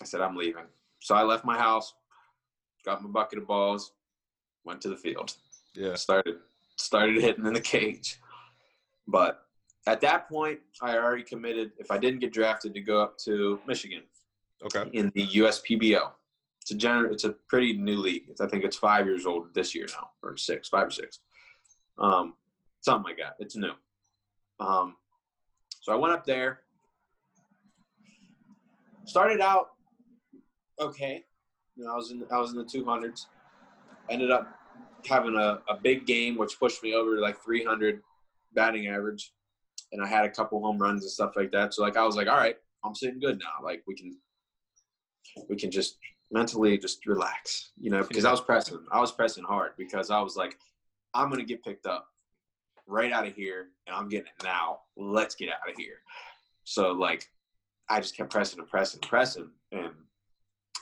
I 0.00 0.04
said, 0.04 0.20
I'm 0.20 0.36
leaving. 0.36 0.64
So 1.00 1.14
I 1.14 1.22
left 1.22 1.44
my 1.44 1.58
house, 1.58 1.94
got 2.84 3.02
my 3.02 3.08
bucket 3.10 3.38
of 3.38 3.46
balls, 3.46 3.92
went 4.64 4.80
to 4.82 4.88
the 4.88 4.96
field 4.96 5.34
yeah. 5.78 5.94
started 5.94 6.36
started 6.76 7.20
hitting 7.20 7.46
in 7.46 7.52
the 7.52 7.60
cage. 7.60 8.18
But 9.06 9.42
at 9.86 10.00
that 10.02 10.28
point, 10.28 10.60
I 10.82 10.96
already 10.96 11.22
committed. 11.22 11.72
If 11.78 11.90
I 11.90 11.98
didn't 11.98 12.20
get 12.20 12.32
drafted, 12.32 12.74
to 12.74 12.80
go 12.80 13.00
up 13.00 13.16
to 13.24 13.60
Michigan 13.66 14.02
Okay. 14.64 14.90
in 14.92 15.12
the 15.14 15.26
USPBL. 15.26 16.10
It's 16.62 16.70
a 16.72 16.74
gener- 16.74 17.12
It's 17.12 17.24
a 17.24 17.30
pretty 17.48 17.74
new 17.74 17.96
league. 17.96 18.24
It's, 18.28 18.40
I 18.40 18.48
think 18.48 18.64
it's 18.64 18.76
five 18.76 19.06
years 19.06 19.24
old 19.24 19.54
this 19.54 19.74
year 19.74 19.86
now, 19.88 20.10
or 20.22 20.36
six, 20.36 20.68
five 20.68 20.88
or 20.88 20.90
six, 20.90 21.20
um, 21.98 22.34
something 22.80 23.04
like 23.04 23.18
that. 23.18 23.36
It's 23.38 23.56
new. 23.56 23.72
Um, 24.60 24.96
so 25.80 25.92
I 25.92 25.96
went 25.96 26.12
up 26.12 26.26
there. 26.26 26.60
Started 29.06 29.40
out 29.40 29.68
okay. 30.80 31.24
You 31.76 31.84
know, 31.84 31.92
I 31.92 31.96
was 31.96 32.10
in 32.10 32.24
I 32.30 32.38
was 32.38 32.50
in 32.50 32.58
the 32.58 32.64
two 32.64 32.84
hundreds. 32.84 33.28
Ended 34.10 34.30
up 34.30 34.48
having 35.06 35.34
a, 35.36 35.60
a 35.68 35.76
big 35.80 36.06
game, 36.06 36.36
which 36.36 36.58
pushed 36.58 36.82
me 36.82 36.94
over 36.94 37.14
to 37.14 37.20
like 37.20 37.40
300 37.42 38.02
batting 38.54 38.88
average, 38.88 39.32
and 39.92 40.02
I 40.02 40.06
had 40.06 40.24
a 40.24 40.30
couple 40.30 40.60
home 40.60 40.78
runs 40.78 41.02
and 41.02 41.10
stuff 41.10 41.34
like 41.36 41.52
that. 41.52 41.74
So 41.74 41.82
like 41.82 41.96
I 41.96 42.04
was 42.04 42.16
like, 42.16 42.26
all 42.26 42.36
right, 42.36 42.56
I'm 42.84 42.94
sitting 42.94 43.20
good 43.20 43.38
now. 43.38 43.64
Like 43.64 43.82
we 43.86 43.94
can 43.94 44.16
we 45.48 45.56
can 45.56 45.70
just 45.70 45.98
mentally 46.30 46.78
just 46.78 47.06
relax, 47.06 47.70
you 47.78 47.90
know, 47.90 48.02
because 48.04 48.24
I 48.24 48.30
was 48.30 48.40
pressing. 48.40 48.78
I 48.92 49.00
was 49.00 49.12
pressing 49.12 49.44
hard 49.44 49.72
because 49.76 50.10
I 50.10 50.20
was 50.20 50.36
like, 50.36 50.58
I'm 51.14 51.30
gonna 51.30 51.44
get 51.44 51.64
picked 51.64 51.86
up 51.86 52.06
right 52.86 53.12
out 53.12 53.26
of 53.26 53.34
here, 53.34 53.68
and 53.86 53.94
I'm 53.96 54.08
getting 54.08 54.26
it 54.26 54.44
now. 54.44 54.80
Let's 54.96 55.34
get 55.34 55.48
out 55.48 55.68
of 55.68 55.76
here. 55.76 56.00
So 56.64 56.92
like, 56.92 57.28
I 57.88 58.00
just 58.00 58.16
kept 58.16 58.30
pressing 58.30 58.58
and 58.58 58.68
pressing 58.68 59.00
and 59.02 59.08
pressing, 59.08 59.50
and 59.72 59.90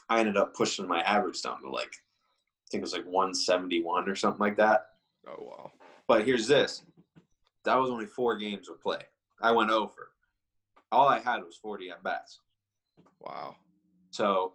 I 0.09 0.21
ended 0.21 0.37
up 0.37 0.55
pushing 0.55 0.87
my 0.87 1.03
average 1.03 1.43
down 1.43 1.63
to 1.63 1.71
like, 1.71 1.93
I 1.93 2.67
think 2.71 2.81
it 2.81 2.83
was 2.83 2.93
like 2.93 3.05
171 3.05 4.09
or 4.09 4.15
something 4.15 4.41
like 4.41 4.57
that. 4.57 4.87
Oh 5.27 5.43
wow. 5.43 5.73
But 6.09 6.25
here's 6.25 6.49
this: 6.49 6.83
that 7.65 7.77
was 7.77 7.91
only 7.91 8.07
four 8.07 8.37
games 8.37 8.69
of 8.69 8.81
play. 8.81 9.03
I 9.41 9.53
went 9.53 9.71
over. 9.71 10.11
All 10.93 11.09
I 11.09 11.19
had 11.19 11.43
was 11.45 11.57
40 11.57 11.91
at 11.91 12.03
bats. 12.03 12.41
Wow. 13.21 13.57
So 14.17 14.55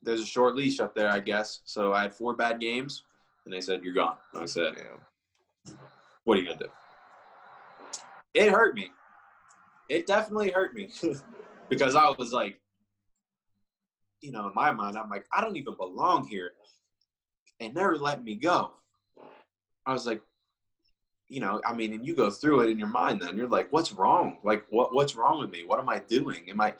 there's 0.00 0.20
a 0.20 0.26
short 0.26 0.54
leash 0.54 0.78
up 0.78 0.94
there, 0.94 1.10
I 1.10 1.18
guess. 1.18 1.60
So 1.64 1.92
I 1.92 2.02
had 2.02 2.14
four 2.14 2.34
bad 2.34 2.60
games, 2.60 3.02
and 3.44 3.52
they 3.52 3.60
said 3.60 3.82
you're 3.82 3.92
gone. 3.94 4.14
I 4.32 4.44
said, 4.44 4.74
Damn. 4.76 5.74
what 6.22 6.38
are 6.38 6.40
you 6.40 6.46
gonna 6.46 6.60
do? 6.60 6.70
It 8.32 8.48
hurt 8.48 8.76
me. 8.76 8.92
It 9.88 10.06
definitely 10.06 10.50
hurt 10.50 10.72
me 10.72 10.90
because 11.68 11.96
I 11.96 12.14
was 12.16 12.32
like, 12.32 12.60
you 14.20 14.30
know, 14.30 14.46
in 14.46 14.54
my 14.54 14.70
mind, 14.70 14.96
I'm 14.96 15.10
like, 15.10 15.26
I 15.34 15.40
don't 15.40 15.56
even 15.56 15.74
belong 15.74 16.28
here, 16.28 16.52
and 17.58 17.74
never 17.74 17.98
let 17.98 18.22
me 18.22 18.36
go. 18.36 18.70
I 19.84 19.92
was 19.92 20.06
like, 20.06 20.22
you 21.26 21.40
know, 21.40 21.60
I 21.66 21.74
mean, 21.74 21.92
and 21.92 22.06
you 22.06 22.14
go 22.14 22.30
through 22.30 22.60
it 22.60 22.70
in 22.70 22.78
your 22.78 22.88
mind. 22.88 23.20
Then 23.20 23.36
you're 23.36 23.48
like, 23.48 23.72
what's 23.72 23.90
wrong? 23.90 24.38
Like, 24.44 24.64
what 24.70 24.94
what's 24.94 25.16
wrong 25.16 25.40
with 25.40 25.50
me? 25.50 25.64
What 25.66 25.80
am 25.80 25.88
I 25.88 25.98
doing? 25.98 26.48
Am 26.48 26.60
I 26.60 26.74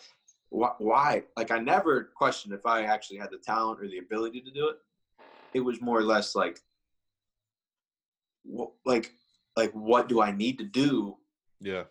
why? 0.51 1.23
Like, 1.37 1.51
I 1.51 1.59
never 1.59 2.11
questioned 2.15 2.53
if 2.55 2.67
I 2.67 2.83
actually 2.83 3.19
had 3.19 3.31
the 3.31 3.39
talent 3.39 3.81
or 3.81 3.89
the 3.89 3.99
ability 3.99 4.41
to 4.43 4.51
do 4.51 4.69
it. 4.69 4.77
It 5.55 5.61
was 5.61 5.81
more 5.81 5.99
or 5.99 6.05
less 6.05 6.35
like, 6.35 6.61
like, 8.85 9.13
like, 9.57 9.73
what 9.73 10.09
do 10.09 10.21
I 10.21 10.33
need 10.33 10.59
to 10.59 10.65
do 10.65 11.17
Yeah. 11.61 11.85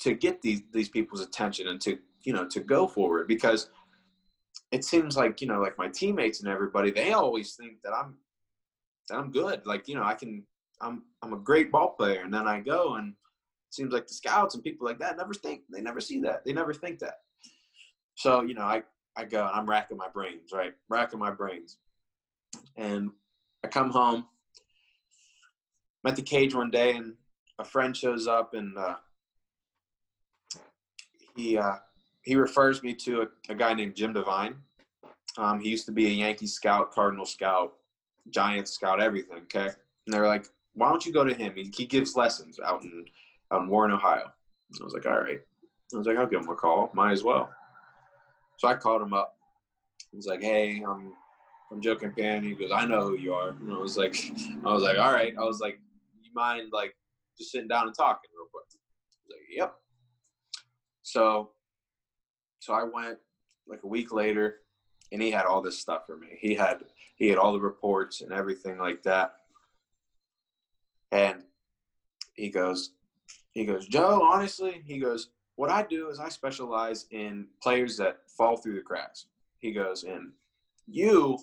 to 0.00 0.14
get 0.14 0.42
these 0.42 0.62
these 0.72 0.88
people's 0.88 1.20
attention 1.20 1.68
and 1.68 1.80
to 1.82 1.98
you 2.22 2.32
know 2.32 2.46
to 2.48 2.60
go 2.60 2.86
forward 2.86 3.26
because 3.28 3.70
it 4.72 4.84
seems 4.84 5.16
like 5.16 5.40
you 5.40 5.46
know 5.46 5.60
like 5.60 5.78
my 5.78 5.88
teammates 5.88 6.40
and 6.40 6.48
everybody 6.48 6.90
they 6.90 7.12
always 7.12 7.54
think 7.54 7.80
that 7.82 7.92
I'm 7.92 8.16
that 9.08 9.16
I'm 9.16 9.30
good 9.30 9.64
like 9.64 9.88
you 9.88 9.94
know 9.94 10.02
I 10.02 10.14
can 10.14 10.44
I'm 10.80 11.04
I'm 11.22 11.32
a 11.32 11.38
great 11.38 11.72
ball 11.72 11.90
player 11.90 12.22
and 12.22 12.32
then 12.32 12.46
I 12.46 12.60
go 12.60 12.96
and 12.96 13.08
it 13.12 13.74
seems 13.74 13.92
like 13.92 14.06
the 14.06 14.14
scouts 14.14 14.54
and 14.54 14.62
people 14.64 14.86
like 14.86 14.98
that 14.98 15.16
never 15.16 15.34
think 15.34 15.62
they 15.72 15.80
never 15.80 16.00
see 16.00 16.20
that 16.22 16.44
they 16.44 16.52
never 16.52 16.74
think 16.74 16.98
that 16.98 17.20
so 18.20 18.42
you 18.42 18.52
know 18.52 18.64
I 18.64 18.82
I 19.16 19.24
go 19.24 19.48
I'm 19.52 19.68
racking 19.68 19.96
my 19.96 20.08
brains 20.08 20.52
right 20.52 20.74
racking 20.90 21.18
my 21.18 21.30
brains 21.30 21.78
and 22.76 23.10
I 23.64 23.68
come 23.68 23.90
home 23.90 24.26
I'm 26.04 26.10
at 26.10 26.16
the 26.16 26.22
cage 26.22 26.54
one 26.54 26.70
day 26.70 26.96
and 26.96 27.14
a 27.58 27.64
friend 27.64 27.96
shows 27.96 28.26
up 28.26 28.52
and 28.52 28.76
uh, 28.76 28.96
he 31.34 31.56
uh, 31.56 31.76
he 32.22 32.34
refers 32.34 32.82
me 32.82 32.94
to 32.94 33.22
a, 33.22 33.52
a 33.52 33.54
guy 33.54 33.72
named 33.74 33.94
Jim 33.94 34.12
Devine. 34.12 34.56
Um, 35.38 35.60
he 35.60 35.70
used 35.70 35.86
to 35.86 35.92
be 35.92 36.06
a 36.06 36.10
Yankee 36.10 36.46
scout, 36.46 36.92
Cardinal 36.92 37.24
scout, 37.24 37.74
Giant 38.30 38.68
scout, 38.68 39.00
everything. 39.00 39.38
Okay, 39.44 39.68
and 39.68 40.12
they're 40.12 40.26
like, 40.26 40.46
"Why 40.74 40.88
don't 40.88 41.04
you 41.04 41.12
go 41.12 41.24
to 41.24 41.34
him? 41.34 41.52
He, 41.54 41.70
he 41.74 41.86
gives 41.86 42.16
lessons 42.16 42.58
out 42.60 42.82
in 42.82 43.04
out 43.52 43.62
in 43.62 43.68
Warren, 43.68 43.92
Ohio." 43.92 44.32
I 44.80 44.84
was 44.84 44.94
like, 44.94 45.06
"All 45.06 45.20
right." 45.20 45.40
I 45.94 45.96
was 45.96 46.06
like, 46.06 46.16
"I'll 46.16 46.26
give 46.26 46.40
him 46.40 46.48
a 46.48 46.54
call. 46.54 46.90
Might 46.94 47.12
as 47.12 47.22
well." 47.22 47.50
So 48.60 48.68
I 48.68 48.74
called 48.74 49.00
him 49.00 49.14
up. 49.14 49.38
He 50.10 50.18
was 50.18 50.26
like, 50.26 50.42
"Hey, 50.42 50.84
I'm 50.86 51.14
I'm 51.72 51.80
Joe 51.80 51.96
Campagna." 51.96 52.46
He 52.46 52.54
goes, 52.54 52.70
"I 52.70 52.84
know 52.84 53.08
who 53.08 53.16
you 53.16 53.32
are." 53.32 53.48
And 53.48 53.72
I 53.72 53.78
was 53.78 53.96
like, 53.96 54.14
"I 54.66 54.70
was 54.70 54.82
like, 54.82 54.98
all 54.98 55.14
right." 55.14 55.32
I 55.34 55.44
was 55.44 55.60
like, 55.60 55.80
"You 56.22 56.30
mind 56.34 56.68
like 56.70 56.94
just 57.38 57.52
sitting 57.52 57.68
down 57.68 57.86
and 57.86 57.96
talking 57.96 58.30
real 58.36 58.48
quick?" 58.52 58.66
Like, 59.30 59.46
"Yep." 59.50 59.74
So, 61.00 61.52
so 62.58 62.74
I 62.74 62.82
went 62.82 63.16
like 63.66 63.82
a 63.82 63.88
week 63.88 64.12
later, 64.12 64.56
and 65.10 65.22
he 65.22 65.30
had 65.30 65.46
all 65.46 65.62
this 65.62 65.78
stuff 65.78 66.04
for 66.06 66.18
me. 66.18 66.36
He 66.38 66.54
had 66.54 66.84
he 67.16 67.28
had 67.28 67.38
all 67.38 67.54
the 67.54 67.60
reports 67.60 68.20
and 68.20 68.30
everything 68.30 68.76
like 68.76 69.02
that. 69.04 69.36
And 71.12 71.44
he 72.34 72.50
goes, 72.50 72.90
he 73.52 73.64
goes, 73.64 73.86
Joe. 73.86 74.20
Honestly, 74.22 74.82
he 74.84 74.98
goes, 74.98 75.30
what 75.60 75.68
I 75.68 75.82
do 75.82 76.08
is 76.08 76.18
I 76.18 76.30
specialize 76.30 77.04
in 77.10 77.44
players 77.62 77.98
that 77.98 78.20
fall 78.34 78.56
through 78.56 78.76
the 78.76 78.80
cracks. 78.80 79.26
He 79.58 79.72
goes, 79.72 80.04
and 80.04 80.32
you 80.86 81.38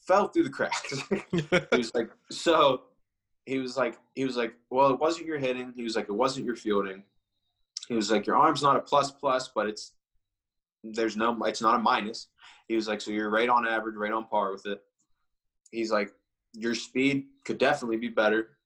fell 0.00 0.28
through 0.28 0.44
the 0.44 0.48
cracks. 0.48 1.02
he 1.30 1.46
was 1.70 1.94
like, 1.94 2.08
so 2.30 2.84
he 3.44 3.58
was 3.58 3.76
like, 3.76 3.98
he 4.14 4.24
was 4.24 4.38
like, 4.38 4.54
well, 4.70 4.88
it 4.94 4.98
wasn't 4.98 5.26
your 5.26 5.36
hitting. 5.36 5.74
He 5.76 5.82
was 5.82 5.96
like, 5.96 6.08
it 6.08 6.14
wasn't 6.14 6.46
your 6.46 6.56
fielding. 6.56 7.02
He 7.88 7.94
was 7.94 8.10
like, 8.10 8.26
your 8.26 8.36
arm's 8.36 8.62
not 8.62 8.76
a 8.76 8.80
plus 8.80 9.10
plus, 9.10 9.50
but 9.54 9.66
it's 9.66 9.92
there's 10.82 11.14
no, 11.14 11.36
it's 11.44 11.60
not 11.60 11.74
a 11.74 11.78
minus. 11.78 12.28
He 12.68 12.74
was 12.74 12.88
like, 12.88 13.02
so 13.02 13.10
you're 13.10 13.28
right 13.28 13.50
on 13.50 13.68
average, 13.68 13.96
right 13.96 14.12
on 14.12 14.28
par 14.28 14.50
with 14.50 14.64
it. 14.64 14.80
He's 15.72 15.92
like, 15.92 16.10
your 16.54 16.74
speed 16.74 17.26
could 17.44 17.58
definitely 17.58 17.98
be 17.98 18.08
better 18.08 18.56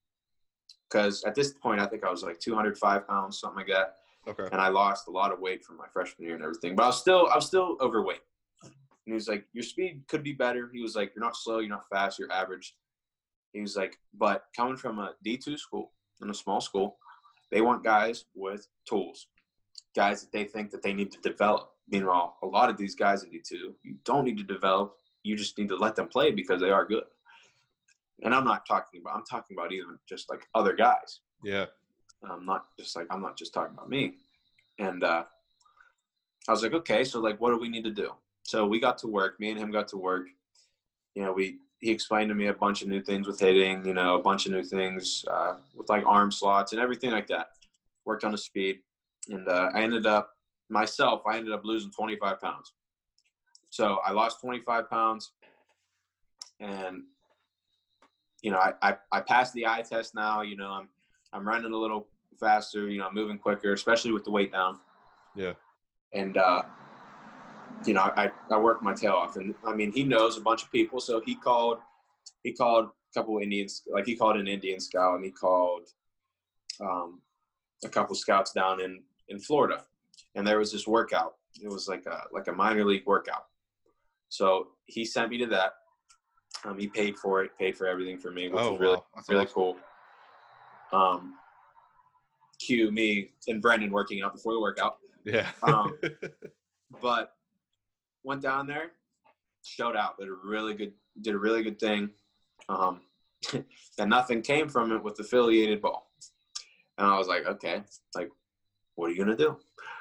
because 0.88 1.24
at 1.24 1.34
this 1.34 1.52
point, 1.52 1.80
I 1.80 1.86
think 1.86 2.04
I 2.04 2.10
was 2.12 2.22
like 2.22 2.38
205 2.38 3.08
pounds, 3.08 3.40
something 3.40 3.56
like 3.56 3.66
that, 3.66 3.96
okay. 4.28 4.48
and 4.52 4.60
I 4.60 4.68
lost 4.68 5.08
a 5.08 5.10
lot 5.10 5.32
of 5.32 5.40
weight 5.40 5.64
from 5.64 5.76
my 5.76 5.86
freshman 5.92 6.26
year 6.26 6.34
and 6.34 6.44
everything. 6.44 6.76
But 6.76 6.84
I 6.84 6.86
was 6.86 7.00
still, 7.00 7.28
I 7.32 7.36
was 7.36 7.46
still 7.46 7.76
overweight. 7.80 8.20
And 8.62 8.72
he 9.06 9.12
was 9.12 9.28
like, 9.28 9.44
your 9.52 9.62
speed 9.62 10.02
could 10.08 10.22
be 10.22 10.32
better. 10.32 10.70
He 10.72 10.80
was 10.80 10.96
like, 10.96 11.12
you're 11.14 11.24
not 11.24 11.36
slow, 11.36 11.58
you're 11.58 11.68
not 11.68 11.88
fast, 11.88 12.18
you're 12.18 12.32
average. 12.32 12.74
He 13.52 13.60
was 13.60 13.76
like, 13.76 13.98
but 14.18 14.44
coming 14.56 14.76
from 14.76 14.98
a 14.98 15.14
D2 15.24 15.58
school 15.58 15.92
in 16.22 16.30
a 16.30 16.34
small 16.34 16.60
school, 16.60 16.96
they 17.52 17.60
want 17.60 17.84
guys 17.84 18.24
with 18.34 18.66
tools, 18.88 19.28
guys 19.94 20.22
that 20.22 20.32
they 20.32 20.44
think 20.44 20.70
that 20.70 20.82
they 20.82 20.92
need 20.92 21.12
to 21.12 21.20
develop. 21.20 21.70
Meanwhile, 21.88 22.36
a 22.42 22.46
lot 22.46 22.70
of 22.70 22.76
these 22.76 22.94
guys 22.94 23.22
in 23.22 23.30
D2, 23.30 23.74
you 23.82 23.96
don't 24.04 24.24
need 24.24 24.38
to 24.38 24.44
develop. 24.44 24.96
You 25.22 25.36
just 25.36 25.56
need 25.58 25.68
to 25.68 25.76
let 25.76 25.94
them 25.94 26.08
play 26.08 26.30
because 26.30 26.60
they 26.60 26.70
are 26.70 26.84
good. 26.84 27.04
And 28.22 28.34
I'm 28.34 28.44
not 28.44 28.66
talking 28.66 29.00
about, 29.00 29.16
I'm 29.16 29.24
talking 29.28 29.56
about 29.56 29.72
even 29.72 29.98
just 30.08 30.30
like 30.30 30.46
other 30.54 30.72
guys. 30.72 31.20
Yeah. 31.42 31.66
I'm 32.30 32.44
not 32.44 32.66
just 32.78 32.96
like, 32.96 33.06
I'm 33.10 33.22
not 33.22 33.36
just 33.36 33.54
talking 33.54 33.74
about 33.74 33.88
me. 33.88 34.14
And 34.78 35.04
uh, 35.04 35.24
I 36.48 36.52
was 36.52 36.62
like, 36.62 36.74
okay, 36.74 37.04
so 37.04 37.20
like, 37.20 37.40
what 37.40 37.50
do 37.50 37.58
we 37.58 37.68
need 37.68 37.84
to 37.84 37.90
do? 37.90 38.12
So 38.42 38.66
we 38.66 38.78
got 38.78 38.98
to 38.98 39.06
work. 39.06 39.40
Me 39.40 39.50
and 39.50 39.58
him 39.58 39.70
got 39.70 39.88
to 39.88 39.96
work. 39.96 40.26
You 41.14 41.22
know, 41.22 41.32
we 41.32 41.58
he 41.80 41.90
explained 41.90 42.28
to 42.28 42.34
me 42.34 42.46
a 42.46 42.54
bunch 42.54 42.82
of 42.82 42.88
new 42.88 43.00
things 43.00 43.26
with 43.26 43.40
hitting. 43.40 43.84
You 43.86 43.94
know, 43.94 44.16
a 44.16 44.22
bunch 44.22 44.46
of 44.46 44.52
new 44.52 44.62
things 44.62 45.24
uh, 45.30 45.54
with 45.74 45.88
like 45.88 46.04
arm 46.06 46.30
slots 46.30 46.72
and 46.72 46.80
everything 46.80 47.10
like 47.10 47.26
that. 47.28 47.48
Worked 48.04 48.24
on 48.24 48.32
the 48.32 48.38
speed, 48.38 48.80
and 49.30 49.48
uh, 49.48 49.70
I 49.74 49.82
ended 49.82 50.06
up 50.06 50.30
myself. 50.68 51.22
I 51.26 51.38
ended 51.38 51.52
up 51.52 51.64
losing 51.64 51.90
25 51.90 52.40
pounds. 52.40 52.72
So 53.70 53.98
I 54.04 54.12
lost 54.12 54.40
25 54.40 54.90
pounds, 54.90 55.32
and 56.60 57.02
you 58.42 58.50
know, 58.50 58.58
I, 58.58 58.72
I 58.82 58.96
I 59.10 59.20
passed 59.20 59.54
the 59.54 59.66
eye 59.66 59.82
test 59.88 60.14
now. 60.14 60.42
You 60.42 60.56
know, 60.56 60.68
I'm 60.68 60.88
I'm 61.32 61.48
running 61.48 61.72
a 61.72 61.76
little 61.76 62.08
faster. 62.38 62.88
You 62.88 62.98
know, 62.98 63.10
moving 63.12 63.38
quicker, 63.38 63.72
especially 63.72 64.12
with 64.12 64.24
the 64.24 64.30
weight 64.30 64.52
down. 64.52 64.78
Yeah. 65.34 65.54
And 66.12 66.36
uh, 66.36 66.62
you 67.86 67.92
know, 67.94 68.00
I, 68.02 68.30
I 68.50 68.58
worked 68.58 68.82
my 68.82 68.94
tail 68.94 69.12
off. 69.12 69.36
And 69.36 69.54
I 69.66 69.74
mean, 69.74 69.92
he 69.92 70.04
knows 70.04 70.36
a 70.38 70.40
bunch 70.40 70.62
of 70.62 70.70
people. 70.72 71.00
So 71.00 71.20
he 71.24 71.34
called, 71.34 71.78
he 72.42 72.52
called 72.52 72.86
a 72.86 73.18
couple 73.18 73.38
Indians, 73.38 73.82
like 73.92 74.06
he 74.06 74.16
called 74.16 74.36
an 74.36 74.48
Indian 74.48 74.80
scout 74.80 75.16
and 75.16 75.24
he 75.24 75.30
called 75.30 75.88
um, 76.80 77.20
a 77.84 77.88
couple 77.88 78.14
scouts 78.14 78.52
down 78.52 78.80
in, 78.80 79.02
in 79.28 79.38
Florida. 79.38 79.84
And 80.34 80.46
there 80.46 80.58
was 80.58 80.72
this 80.72 80.86
workout. 80.86 81.34
It 81.60 81.68
was 81.68 81.88
like 81.88 82.06
a, 82.06 82.22
like 82.32 82.48
a 82.48 82.52
minor 82.52 82.84
league 82.84 83.06
workout. 83.06 83.46
So 84.28 84.68
he 84.86 85.04
sent 85.04 85.30
me 85.30 85.38
to 85.38 85.46
that. 85.46 85.74
Um, 86.64 86.78
he 86.78 86.86
paid 86.86 87.16
for 87.18 87.42
it, 87.44 87.50
paid 87.58 87.76
for 87.76 87.86
everything 87.86 88.18
for 88.18 88.30
me, 88.30 88.48
which 88.48 88.62
Oh, 88.62 88.72
was 88.72 88.80
really, 88.80 88.96
wow. 88.96 89.04
Really 89.28 89.42
awesome. 89.42 89.54
cool. 89.54 89.76
Um, 90.92 91.34
cue 92.64 92.90
me 92.90 93.30
and 93.48 93.60
Brendan 93.60 93.90
working 93.90 94.22
out 94.22 94.34
before 94.34 94.52
the 94.52 94.60
workout. 94.60 94.98
Yeah. 95.24 95.48
Um, 95.62 95.98
but 97.02 97.34
went 98.22 98.42
down 98.42 98.66
there, 98.66 98.92
showed 99.64 99.96
out, 99.96 100.18
did 100.18 100.28
a 100.28 100.32
really 100.44 100.74
good, 100.74 100.92
did 101.20 101.34
a 101.34 101.38
really 101.38 101.62
good 101.62 101.78
thing, 101.78 102.10
um, 102.68 103.00
and 103.52 104.10
nothing 104.10 104.42
came 104.42 104.68
from 104.68 104.92
it 104.92 105.02
with 105.02 105.18
affiliated 105.18 105.82
ball. 105.82 106.10
And 106.98 107.06
I 107.06 107.18
was 107.18 107.26
like, 107.26 107.46
okay, 107.46 107.82
like, 108.14 108.30
what 108.94 109.10
are 109.10 109.12
you 109.12 109.18
gonna 109.18 109.36
do? 109.36 109.58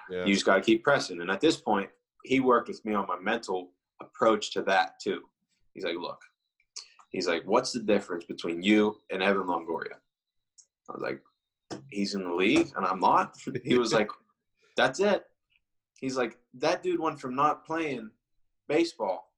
yeah. 0.10 0.26
You 0.26 0.34
just 0.34 0.46
got 0.46 0.56
to 0.56 0.62
keep 0.62 0.84
pressing. 0.84 1.22
And 1.22 1.32
at 1.32 1.42
this 1.42 1.58
point, 1.58 1.90
he 2.24 2.40
worked 2.40 2.68
with 2.68 2.84
me 2.86 2.94
on 2.94 3.08
my 3.08 3.20
mental 3.20 3.72
approach 4.02 4.52
to 4.54 4.62
that 4.64 5.00
too. 5.00 5.22
He's 5.74 5.84
like, 5.84 5.98
look, 5.98 6.20
he's 7.10 7.28
like, 7.28 7.44
what's 7.46 7.72
the 7.72 7.80
difference 7.80 8.26
between 8.26 8.62
you 8.62 8.98
and 9.12 9.24
Evan 9.24 9.48
Longoria? 9.48 9.96
I 10.90 10.94
was 10.94 11.02
like, 11.02 11.22
he's 11.92 12.16
in 12.16 12.24
the 12.24 12.34
league 12.34 12.72
and 12.76 12.86
I'm 12.86 13.00
not. 13.00 13.38
He 13.64 13.78
was 13.78 13.94
like, 13.94 14.10
that's 14.76 15.00
it. 15.00 15.24
He's 16.00 16.18
like, 16.18 16.38
that 16.56 16.84
dude 16.84 17.00
went 17.00 17.20
from 17.20 17.36
not 17.36 17.66
playing 17.66 18.10
baseball 18.68 19.32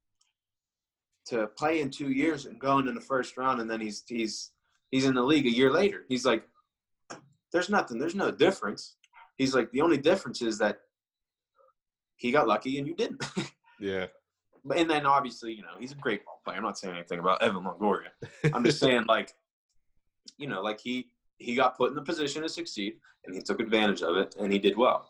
to 1.28 1.48
playing 1.48 1.90
two 1.90 2.12
years 2.12 2.46
and 2.46 2.60
going 2.60 2.88
in 2.88 2.96
the 2.96 3.02
first 3.02 3.38
round, 3.38 3.60
and 3.60 3.70
then 3.70 3.82
he's 3.82 4.04
he's 4.08 4.52
he's 4.92 5.06
in 5.06 5.16
the 5.16 5.22
league 5.22 5.46
a 5.46 5.56
year 5.56 5.72
later. 5.72 6.06
He's 6.08 6.26
like, 6.26 6.48
there's 7.52 7.70
nothing, 7.70 8.00
there's 8.00 8.16
no 8.16 8.32
difference. 8.32 8.96
He's 9.38 9.54
like, 9.54 9.72
the 9.72 9.82
only 9.82 9.98
difference 9.98 10.42
is 10.42 10.58
that 10.60 10.80
he 12.16 12.32
got 12.32 12.48
lucky 12.48 12.78
and 12.78 12.88
you 12.88 12.96
didn't. 12.96 13.24
yeah. 13.80 14.08
But 14.64 14.78
and 14.78 14.90
then 14.90 15.06
obviously, 15.06 15.54
you 15.54 15.62
know, 15.62 15.76
he's 15.80 15.92
a 15.92 15.96
great 15.96 16.26
ball 16.26 16.42
player. 16.44 16.58
I'm 16.58 16.64
not 16.64 16.78
saying 16.78 16.96
anything 16.96 17.20
about 17.20 17.42
Evan 17.42 17.64
Longoria. 17.64 18.10
I'm 18.54 18.64
just 18.64 18.80
saying 18.86 19.06
like 19.08 19.34
you 20.38 20.48
know, 20.48 20.62
like 20.62 20.80
he 20.80 21.10
he 21.38 21.56
got 21.56 21.78
put 21.78 21.90
in 21.90 21.96
the 21.96 22.02
position 22.02 22.42
to 22.44 22.50
succeed, 22.50 22.98
and 23.26 23.36
he 23.36 23.42
took 23.42 23.60
advantage 23.60 24.02
of 24.02 24.18
it, 24.18 24.36
and 24.40 24.52
he 24.52 24.60
did 24.60 24.78
well. 24.78 25.10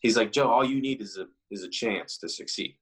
He's 0.00 0.16
like 0.16 0.32
Joe. 0.32 0.50
All 0.50 0.64
you 0.64 0.80
need 0.80 1.00
is 1.00 1.16
a 1.18 1.26
is 1.50 1.62
a 1.62 1.68
chance 1.68 2.18
to 2.18 2.28
succeed. 2.28 2.76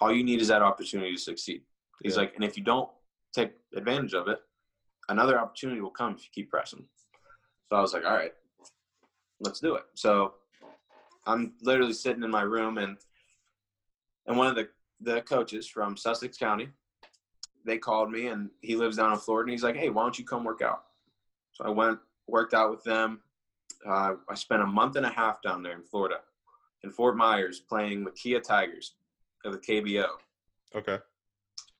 All 0.00 0.12
you 0.12 0.24
need 0.24 0.40
is 0.40 0.48
that 0.48 0.62
opportunity 0.62 1.12
to 1.12 1.18
succeed. 1.20 1.62
He's 2.02 2.14
Yeah. 2.16 2.22
like, 2.22 2.34
and 2.34 2.44
if 2.44 2.56
you 2.56 2.64
don't 2.64 2.90
take 3.32 3.52
advantage 3.74 4.14
of 4.14 4.28
it, 4.28 4.40
another 5.08 5.38
opportunity 5.38 5.80
will 5.80 5.90
come 5.90 6.14
if 6.14 6.24
you 6.24 6.30
keep 6.32 6.50
pressing. 6.50 6.88
So 7.68 7.76
I 7.76 7.80
was 7.80 7.92
like, 7.92 8.04
all 8.04 8.16
right, 8.16 8.32
let's 9.40 9.60
do 9.60 9.74
it. 9.74 9.84
So 9.94 10.34
I'm 11.26 11.52
literally 11.60 11.92
sitting 11.92 12.22
in 12.22 12.30
my 12.30 12.42
room 12.42 12.78
and 12.78 12.96
and 14.26 14.36
one 14.36 14.46
of 14.48 14.56
the 14.56 14.68
the 15.02 15.22
coaches 15.22 15.66
from 15.68 15.96
Sussex 15.96 16.36
County, 16.36 16.68
they 17.64 17.78
called 17.78 18.10
me 18.10 18.26
and 18.26 18.50
he 18.60 18.76
lives 18.76 18.96
down 18.96 19.12
in 19.12 19.18
Florida 19.18 19.46
and 19.48 19.52
he's 19.52 19.62
like, 19.62 19.76
hey, 19.76 19.88
why 19.90 20.02
don't 20.02 20.18
you 20.18 20.24
come 20.24 20.44
work 20.44 20.60
out? 20.62 20.84
So 21.60 21.66
I 21.66 21.70
went 21.70 21.98
worked 22.26 22.54
out 22.54 22.70
with 22.70 22.82
them. 22.84 23.20
Uh, 23.86 24.14
I 24.28 24.34
spent 24.34 24.62
a 24.62 24.66
month 24.66 24.96
and 24.96 25.06
a 25.06 25.10
half 25.10 25.42
down 25.42 25.62
there 25.62 25.72
in 25.74 25.82
Florida, 25.82 26.16
in 26.84 26.90
Fort 26.90 27.16
Myers, 27.16 27.60
playing 27.60 28.04
Makia 28.04 28.42
Tigers 28.42 28.94
of 29.44 29.52
the 29.52 29.58
KBO. 29.58 30.06
Okay. 30.74 30.98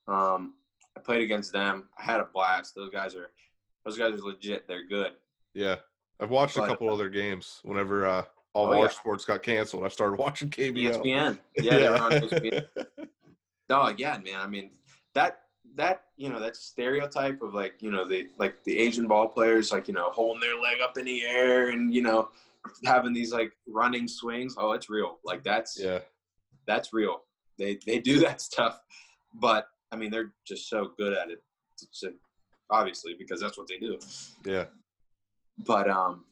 Um, 0.08 0.54
I 0.96 1.00
played 1.00 1.22
against 1.22 1.52
them. 1.52 1.88
I 1.98 2.02
had 2.02 2.20
a 2.20 2.24
blast. 2.32 2.74
Those 2.74 2.90
guys 2.90 3.14
are 3.14 3.30
those 3.84 3.96
guys 3.98 4.14
are 4.14 4.18
legit. 4.18 4.66
They're 4.66 4.86
good. 4.86 5.12
Yeah. 5.54 5.76
I've 6.20 6.30
watched 6.30 6.56
a 6.56 6.60
But- 6.60 6.68
couple 6.68 6.92
other 6.92 7.08
games 7.08 7.60
whenever 7.62 8.06
uh, 8.06 8.24
all 8.52 8.66
Oh, 8.66 8.72
our 8.72 8.78
yeah. 8.82 8.88
sports 8.88 9.24
got 9.24 9.42
canceled. 9.42 9.84
I 9.84 9.88
started 9.88 10.16
watching 10.18 10.50
KBO. 10.50 11.00
ESPN. 11.02 11.38
Yeah, 11.62 11.78
they 11.78 11.88
were 11.88 11.96
on 11.98 12.10
ESPN. 12.12 12.66
Oh 13.70 13.94
yeah, 13.96 14.18
man. 14.18 14.40
I 14.40 14.46
mean 14.46 14.70
that 15.14 15.42
that 15.76 16.04
you 16.16 16.28
know 16.28 16.40
that 16.40 16.56
stereotype 16.56 17.42
of 17.42 17.54
like 17.54 17.74
you 17.80 17.90
know 17.90 18.06
the 18.06 18.28
like 18.38 18.62
the 18.64 18.78
Asian 18.78 19.06
ball 19.06 19.28
players 19.28 19.72
like 19.72 19.88
you 19.88 19.94
know 19.94 20.10
holding 20.10 20.40
their 20.40 20.60
leg 20.60 20.78
up 20.82 20.98
in 20.98 21.04
the 21.04 21.22
air 21.22 21.70
and 21.70 21.94
you 21.94 22.02
know 22.02 22.28
having 22.84 23.12
these 23.12 23.32
like 23.32 23.52
running 23.66 24.08
swings. 24.08 24.54
Oh, 24.58 24.72
it's 24.72 24.90
real. 24.90 25.18
Like 25.24 25.42
that's 25.42 25.78
yeah. 25.80 26.00
that's 26.66 26.92
real. 26.92 27.22
They 27.58 27.78
they 27.86 27.98
do 27.98 28.18
that 28.20 28.40
stuff, 28.50 28.80
but 29.34 29.68
I 29.92 29.96
mean 29.96 30.10
they're 30.10 30.32
just 30.46 30.68
so 30.68 30.92
good 30.96 31.12
at 31.12 31.30
it. 31.30 31.42
A- 32.04 32.08
obviously 32.70 33.14
because 33.18 33.40
that's 33.40 33.58
what 33.58 33.68
they 33.68 33.78
do. 33.78 33.98
Yeah. 34.44 34.66
But 35.66 35.90
um, 35.90 36.24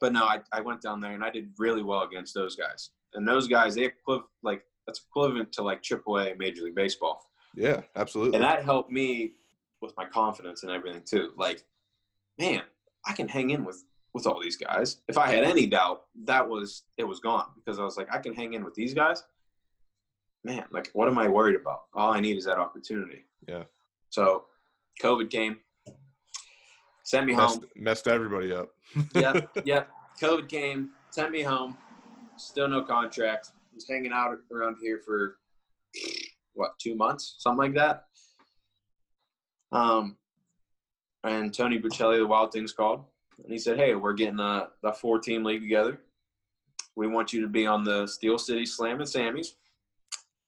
but 0.00 0.12
no, 0.12 0.24
I 0.24 0.40
I 0.52 0.60
went 0.60 0.82
down 0.82 1.00
there 1.00 1.12
and 1.12 1.24
I 1.24 1.30
did 1.30 1.50
really 1.58 1.82
well 1.82 2.02
against 2.02 2.34
those 2.34 2.56
guys. 2.56 2.90
And 3.14 3.26
those 3.26 3.48
guys 3.48 3.74
they 3.74 3.88
equiv- 3.88 4.24
like 4.42 4.62
that's 4.86 5.00
equivalent 5.08 5.52
to 5.52 5.62
like 5.62 5.82
AAA 5.82 6.38
Major 6.38 6.62
League 6.62 6.74
Baseball. 6.74 7.22
Yeah. 7.56 7.80
Absolutely. 7.96 8.36
and 8.36 8.44
that 8.44 8.64
helped 8.64 8.90
me 8.90 9.32
with 9.80 9.92
my 9.96 10.04
confidence 10.04 10.62
and 10.62 10.70
everything 10.70 11.02
too. 11.04 11.32
Like 11.36 11.64
man 12.38 12.62
i 13.06 13.12
can 13.12 13.26
hang 13.26 13.50
in 13.50 13.64
with 13.64 13.82
with 14.12 14.26
all 14.26 14.40
these 14.40 14.56
guys. 14.56 14.98
If 15.08 15.18
i 15.18 15.26
had 15.28 15.44
any 15.44 15.66
doubt 15.66 16.04
that 16.24 16.46
was 16.48 16.82
it 16.96 17.04
was 17.04 17.20
gone 17.20 17.46
because 17.56 17.78
i 17.78 17.82
was 17.82 17.96
like 17.96 18.08
i 18.14 18.18
can 18.18 18.34
hang 18.34 18.54
in 18.54 18.64
with 18.64 18.74
these 18.74 18.94
guys. 18.94 19.24
Man 20.44 20.64
like 20.70 20.90
what 20.92 21.08
am 21.08 21.18
i 21.18 21.28
worried 21.28 21.56
about? 21.56 21.84
All 21.94 22.12
i 22.12 22.20
need 22.20 22.36
is 22.36 22.44
that 22.44 22.58
opportunity. 22.58 23.24
Yeah. 23.48 23.64
so 24.10 24.44
covid 25.02 25.30
came. 25.30 25.58
Sent 27.04 27.26
me 27.26 27.34
messed, 27.36 27.60
home. 27.60 27.66
messed 27.76 28.08
everybody 28.08 28.52
up. 28.52 28.70
yep 29.14 29.50
yep. 29.64 29.88
Covid 30.20 30.48
came. 30.48 30.90
Sent 31.10 31.30
me 31.30 31.42
home. 31.42 31.76
Still 32.36 32.68
no 32.68 32.82
contract 32.82 33.50
was 33.74 33.86
hanging 33.88 34.12
out 34.12 34.38
around 34.52 34.76
here 34.80 35.00
for 35.04 35.36
what 36.56 36.78
two 36.78 36.96
months? 36.96 37.36
Something 37.38 37.58
like 37.58 37.74
that? 37.74 38.06
Um 39.72 40.16
and 41.24 41.52
tony 41.52 41.78
buccilli 41.78 42.18
the 42.18 42.26
wild 42.26 42.52
things 42.52 42.72
called. 42.72 43.04
And 43.42 43.52
he 43.52 43.58
said 43.58 43.78
hey 43.78 43.94
we're 43.94 44.14
getting 44.14 44.40
a, 44.40 44.68
a 44.82 44.92
four 44.92 45.20
team 45.20 45.44
league 45.44 45.62
together. 45.62 46.00
We 46.96 47.06
want 47.06 47.32
you 47.32 47.42
to 47.42 47.48
be 47.48 47.66
on 47.66 47.84
the 47.84 48.06
steel 48.06 48.38
city 48.38 48.66
slam 48.66 49.00
and 49.00 49.08
sammys 49.08 49.48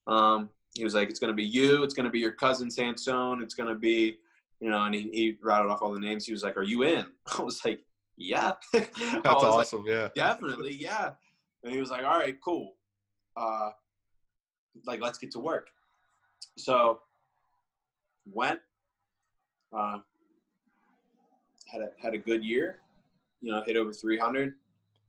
um 0.07 0.49
he 0.75 0.85
was 0.85 0.95
like 0.95 1.11
it's 1.11 1.19
going 1.19 1.33
to 1.33 1.37
be 1.37 1.45
you 1.45 1.83
it's 1.83 1.95
going 1.95 2.05
to 2.05 2.11
be 2.11 2.21
your 2.21 2.33
cousin 2.33 2.71
sansone 2.71 3.43
it's 3.43 3.55
going 3.55 3.69
to 3.69 3.75
be 3.75 4.17
you 4.61 4.71
know 4.71 4.85
and 4.85 4.95
he, 4.95 5.03
he 5.13 5.37
rattled 5.43 5.71
off 5.71 5.83
all 5.83 5.93
the 5.93 6.01
names. 6.01 6.25
He 6.27 6.33
was 6.33 6.43
like 6.43 6.57
are 6.57 6.63
you 6.63 6.83
in? 6.83 7.05
I 7.39 7.43
was 7.43 7.65
like 7.65 7.81
yeah. 8.17 8.53
That's 8.73 8.99
was 8.99 9.25
like, 9.25 9.35
awesome. 9.35 9.85
yeah. 9.87 10.09
definitely 10.15 10.75
yeah. 10.75 11.11
And 11.63 11.73
he 11.73 11.81
was 11.81 11.91
like 11.91 12.05
all 12.05 12.19
right 12.19 12.37
cool. 12.43 12.75
Uh 13.37 13.71
like 14.87 15.01
let's 15.01 15.19
get 15.19 15.31
to 15.33 15.41
work 15.41 15.69
so 16.57 17.01
went 18.33 18.61
uh 19.77 19.99
had 21.67 21.83
a 21.83 21.89
had 22.01 22.15
a 22.15 22.19
good 22.19 22.45
year 22.45 22.81
you 23.41 23.51
know 23.53 23.63
hit 23.65 23.77
over 23.77 23.93
300 23.93 24.55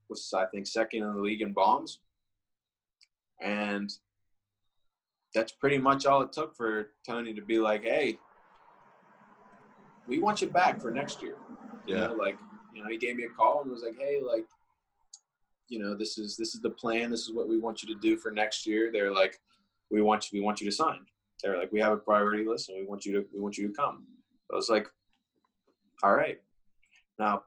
was 0.09 0.33
i 0.35 0.45
think 0.45 0.67
second 0.67 1.03
in 1.03 1.13
the 1.13 1.21
league 1.21 1.41
in 1.41 1.53
bombs. 1.53 1.99
And 3.41 3.89
that's 5.33 5.53
pretty 5.53 5.77
much 5.77 6.05
all 6.05 6.21
it 6.21 6.33
took 6.33 6.55
for 6.55 6.91
tony 7.07 7.33
to 7.33 7.41
be 7.41 7.57
like 7.59 7.83
hey 7.83 8.19
we 10.07 10.19
want 10.19 10.41
you 10.41 10.49
back 10.49 10.81
for 10.81 10.91
next 10.91 11.21
year. 11.21 11.35
You 11.85 11.95
Yeah. 11.95 12.07
know 12.07 12.13
like 12.15 12.37
you 12.73 12.81
know 12.81 12.89
he 12.89 12.97
gave 12.97 13.15
me 13.15 13.23
a 13.23 13.29
call 13.29 13.61
and 13.61 13.71
was 13.71 13.83
like 13.83 13.97
hey 13.97 14.19
like 14.21 14.47
you 15.67 15.79
know 15.79 15.95
this 15.95 16.17
is 16.17 16.35
this 16.35 16.55
is 16.55 16.61
the 16.61 16.71
plan. 16.71 17.11
This 17.11 17.21
is 17.21 17.31
what 17.31 17.47
we 17.47 17.57
want 17.59 17.83
you 17.83 17.93
to 17.93 17.99
do 17.99 18.17
for 18.17 18.31
next 18.31 18.65
year. 18.65 18.91
They're 18.91 19.13
like 19.13 19.39
we 19.91 20.01
want 20.01 20.31
you 20.31 20.39
we 20.39 20.43
want 20.43 20.59
you 20.59 20.69
to 20.69 20.75
sign 20.75 21.05
they're 21.41 21.57
like 21.57 21.71
we 21.71 21.79
have 21.79 21.93
a 21.93 21.97
priority 21.97 22.45
list 22.45 22.69
and 22.69 22.77
we 22.77 22.85
want 22.85 23.05
you 23.05 23.13
to 23.13 23.25
we 23.33 23.39
want 23.39 23.57
you 23.57 23.67
to 23.67 23.73
come. 23.73 24.05
I 24.51 24.55
was 24.55 24.69
like 24.69 24.87
all 26.03 26.15
right. 26.15 26.39
Now 27.17 27.43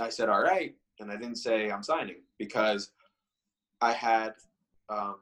i 0.00 0.08
said 0.08 0.28
all 0.28 0.42
right 0.42 0.74
and 1.00 1.10
i 1.10 1.16
didn't 1.16 1.36
say 1.36 1.70
i'm 1.70 1.82
signing 1.82 2.16
because 2.38 2.90
i 3.80 3.92
had 3.92 4.32
um, 4.88 5.16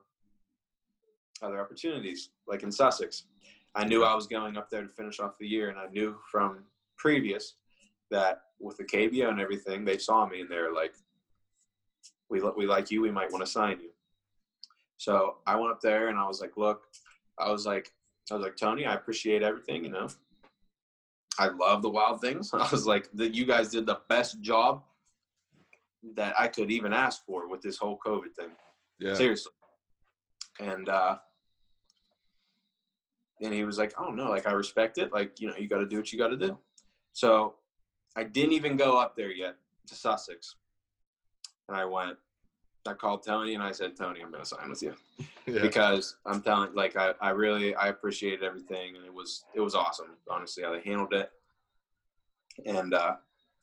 other 1.42 1.60
opportunities 1.60 2.30
like 2.46 2.62
in 2.62 2.72
sussex. 2.72 3.24
I 3.74 3.84
knew 3.84 4.04
i 4.04 4.14
was 4.14 4.26
going 4.26 4.56
up 4.56 4.70
there 4.70 4.82
to 4.82 4.88
finish 4.88 5.20
off 5.20 5.38
the 5.38 5.46
year 5.46 5.70
and 5.70 5.78
i 5.78 5.86
knew 5.86 6.16
from 6.30 6.64
previous 6.96 7.54
that 8.10 8.42
with 8.60 8.76
the 8.76 8.84
kbo 8.84 9.28
and 9.28 9.40
everything 9.40 9.84
they 9.84 9.98
saw 9.98 10.26
me 10.26 10.40
and 10.40 10.50
they 10.50 10.58
were 10.58 10.74
like 10.74 10.94
we, 12.28 12.40
we 12.56 12.66
like 12.66 12.90
you. 12.90 13.02
We 13.02 13.10
might 13.10 13.30
want 13.30 13.44
to 13.44 13.50
sign 13.50 13.78
you. 13.80 13.90
So 14.96 15.36
i 15.46 15.56
went 15.56 15.72
up 15.72 15.80
there 15.80 16.08
and 16.08 16.18
i 16.18 16.26
was 16.26 16.40
like 16.40 16.56
look 16.56 16.82
i 17.38 17.50
was 17.50 17.66
like 17.66 17.92
i 18.30 18.34
was 18.34 18.42
like 18.42 18.56
tony 18.56 18.86
i 18.86 18.94
appreciate 18.94 19.42
everything 19.42 19.84
you 19.84 19.90
know? 19.90 20.08
I 21.38 21.48
love 21.48 21.82
the 21.82 21.90
wild 21.90 22.20
things. 22.20 22.50
I 22.52 22.68
was 22.70 22.86
like 22.86 23.08
that 23.14 23.34
you 23.34 23.44
guys 23.44 23.70
did 23.70 23.86
the 23.86 24.00
best 24.08 24.40
job 24.40 24.82
that 26.16 26.34
i 26.38 26.48
could 26.48 26.70
even 26.70 26.92
ask 26.92 27.24
for 27.24 27.48
with 27.48 27.62
this 27.62 27.78
whole 27.78 27.98
covid 28.04 28.34
thing. 28.34 28.50
Yeah. 28.98 29.14
seriously. 29.14 29.52
And 30.60 30.88
uh 30.88 31.16
and 33.40 33.52
he 33.54 33.64
was 33.64 33.78
like 33.78 33.94
oh 33.98 34.10
no 34.10 34.28
like 34.28 34.46
i 34.46 34.52
respect 34.52 34.98
it 34.98 35.12
like 35.12 35.40
you 35.40 35.48
know 35.48 35.54
you 35.56 35.68
got 35.68 35.78
to 35.78 35.86
do 35.86 35.96
what 35.96 36.12
you 36.12 36.18
got 36.18 36.28
to 36.28 36.36
do. 36.36 36.58
So 37.12 37.54
i 38.16 38.24
didn't 38.24 38.52
even 38.52 38.76
go 38.76 38.98
up 38.98 39.16
there 39.16 39.32
yet 39.32 39.56
to 39.86 39.94
sussex. 39.94 40.56
And 41.68 41.76
i 41.76 41.84
went 41.84 42.18
i 42.86 42.92
called 42.92 43.22
tony 43.24 43.54
and 43.54 43.62
i 43.62 43.70
said 43.72 43.96
tony 43.96 44.20
i'm 44.20 44.30
going 44.30 44.42
to 44.42 44.48
sign 44.48 44.68
with 44.70 44.82
you. 44.82 44.94
Yeah. 45.44 45.60
because 45.60 46.16
i'm 46.24 46.40
telling 46.40 46.72
like 46.72 46.96
I, 46.96 47.14
I 47.20 47.30
really 47.30 47.74
i 47.74 47.88
appreciated 47.88 48.44
everything 48.44 48.94
and 48.94 49.04
it 49.04 49.12
was 49.12 49.44
it 49.54 49.60
was 49.60 49.74
awesome 49.74 50.10
honestly 50.30 50.62
how 50.62 50.72
they 50.72 50.80
handled 50.82 51.12
it. 51.12 51.30
And 52.64 52.94
uh 52.94 53.16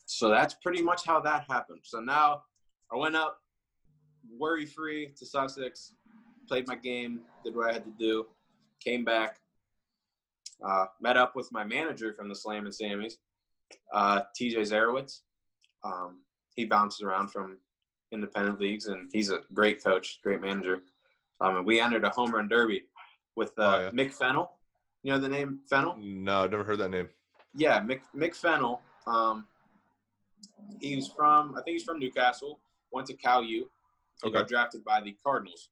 so 0.06 0.28
that's 0.30 0.56
pretty 0.56 0.82
much 0.82 1.06
how 1.06 1.22
that 1.22 1.46
happened. 1.50 1.80
So 1.84 2.02
now 2.02 2.44
i 2.92 2.98
went 2.98 3.16
up 3.16 3.40
worry 4.38 4.66
free 4.66 5.14
to 5.18 5.26
sussex 5.26 5.94
played 6.48 6.68
my 6.68 6.76
game 6.76 7.22
did 7.46 7.56
what 7.56 7.70
i 7.70 7.74
had 7.74 7.86
to 7.86 7.94
do 7.98 8.26
came 8.84 9.06
back 9.06 9.38
uh, 10.66 10.86
met 11.00 11.16
up 11.16 11.36
with 11.36 11.50
my 11.54 11.64
manager 11.64 12.12
from 12.14 12.28
the 12.28 12.36
slam 12.36 12.66
and 12.66 12.74
sammys 12.74 13.14
uh, 13.94 14.22
tj 14.38 14.56
zarowitz 14.58 15.22
um, 15.84 16.20
he 16.56 16.66
bounces 16.66 17.02
around 17.02 17.30
from 17.30 17.58
independent 18.12 18.60
leagues 18.60 18.88
and 18.88 19.10
he's 19.14 19.30
a 19.30 19.40
great 19.54 19.84
coach 19.84 20.20
great 20.24 20.42
manager 20.42 20.82
um, 21.42 21.58
and 21.58 21.66
we 21.66 21.80
entered 21.80 22.04
a 22.04 22.10
home 22.10 22.32
run 22.32 22.48
derby 22.48 22.84
with 23.36 23.52
uh, 23.60 23.62
Oh, 23.62 23.80
yeah. 23.82 23.90
Mick 23.92 24.14
Fennel. 24.14 24.52
You 25.04 25.14
know 25.14 25.20
the 25.20 25.30
name 25.30 25.60
Fennel? 25.70 25.96
No, 25.98 26.44
I've 26.44 26.52
never 26.52 26.64
heard 26.64 26.80
that 26.80 26.90
name. 26.90 27.08
Yeah, 27.56 27.80
Mick, 27.80 28.02
Mick 28.16 28.36
Fennel. 28.36 28.82
Um, 29.08 29.46
he's 30.82 31.08
from, 31.08 31.54
I 31.56 31.62
think 31.62 31.76
he's 31.76 31.84
from 31.86 32.00
New 32.00 32.12
Castle. 32.12 32.60
Went 32.92 33.08
to 33.08 33.14
Cal 33.14 33.42
U. 33.44 33.70
He 34.22 34.28
Okay. 34.30 34.40
got 34.40 34.48
drafted 34.50 34.84
by 34.84 35.00
the 35.00 35.16
Cardinals. 35.24 35.70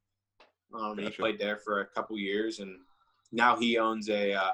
Um, 0.73 0.97
and 0.97 1.01
He 1.01 1.09
played 1.09 1.39
there 1.39 1.57
for 1.57 1.81
a 1.81 1.85
couple 1.85 2.17
years, 2.17 2.59
and 2.59 2.77
now 3.33 3.57
he 3.57 3.77
owns 3.77 4.09
a 4.09 4.33
uh, 4.33 4.51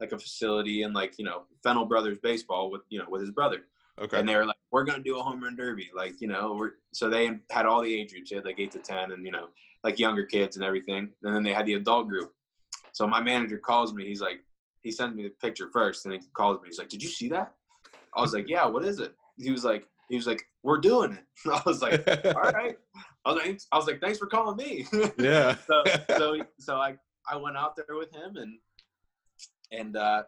like 0.00 0.12
a 0.12 0.18
facility 0.18 0.82
and 0.82 0.94
like 0.94 1.18
you 1.18 1.24
know 1.24 1.42
Fennel 1.64 1.84
Brothers 1.86 2.18
baseball 2.22 2.70
with 2.70 2.82
you 2.90 2.98
know 3.00 3.06
with 3.08 3.20
his 3.22 3.30
brother. 3.30 3.62
Okay. 4.00 4.18
And 4.18 4.28
they 4.28 4.36
were 4.36 4.46
like, 4.46 4.56
"We're 4.70 4.84
gonna 4.84 5.02
do 5.02 5.18
a 5.18 5.22
home 5.22 5.42
run 5.42 5.56
derby," 5.56 5.90
like 5.94 6.20
you 6.20 6.28
know. 6.28 6.54
We're, 6.58 6.72
so 6.92 7.10
they 7.10 7.30
had 7.50 7.66
all 7.66 7.82
the 7.82 7.94
age 7.94 8.12
groups. 8.12 8.30
They 8.30 8.36
had 8.36 8.44
like 8.44 8.58
eight 8.58 8.72
to 8.72 8.78
ten, 8.78 9.12
and 9.12 9.24
you 9.24 9.32
know, 9.32 9.48
like 9.84 9.98
younger 9.98 10.24
kids 10.24 10.56
and 10.56 10.64
everything. 10.64 11.10
And 11.22 11.34
then 11.34 11.42
they 11.42 11.52
had 11.52 11.66
the 11.66 11.74
adult 11.74 12.08
group. 12.08 12.32
So 12.92 13.06
my 13.06 13.20
manager 13.20 13.58
calls 13.58 13.92
me. 13.92 14.06
He's 14.06 14.20
like, 14.20 14.40
he 14.82 14.90
sends 14.90 15.14
me 15.14 15.24
the 15.24 15.30
picture 15.30 15.68
first, 15.72 16.06
and 16.06 16.14
he 16.14 16.20
calls 16.34 16.60
me. 16.62 16.68
He's 16.68 16.78
like, 16.78 16.88
"Did 16.88 17.02
you 17.02 17.08
see 17.08 17.28
that?" 17.28 17.54
I 18.14 18.20
was 18.20 18.34
like, 18.34 18.48
yeah, 18.48 18.66
what 18.66 18.84
is 18.84 19.00
it? 19.00 19.14
He 19.38 19.50
was 19.50 19.64
like, 19.64 19.86
he 20.08 20.16
was 20.16 20.26
like, 20.26 20.42
we're 20.62 20.78
doing 20.78 21.12
it. 21.12 21.24
I 21.50 21.62
was 21.64 21.82
like, 21.82 22.06
all 22.36 22.42
right. 22.42 22.76
I 23.24 23.32
was 23.32 23.44
like, 23.44 23.60
I 23.72 23.76
was 23.76 23.86
like, 23.86 24.00
thanks 24.00 24.18
for 24.18 24.26
calling 24.26 24.56
me. 24.56 24.86
yeah. 25.18 25.56
so, 25.66 25.82
so, 26.16 26.36
so 26.58 26.76
I, 26.76 26.96
I 27.30 27.36
went 27.36 27.56
out 27.56 27.76
there 27.76 27.96
with 27.96 28.12
him 28.12 28.36
and, 28.36 28.58
and, 29.70 29.96
uh, 29.96 30.24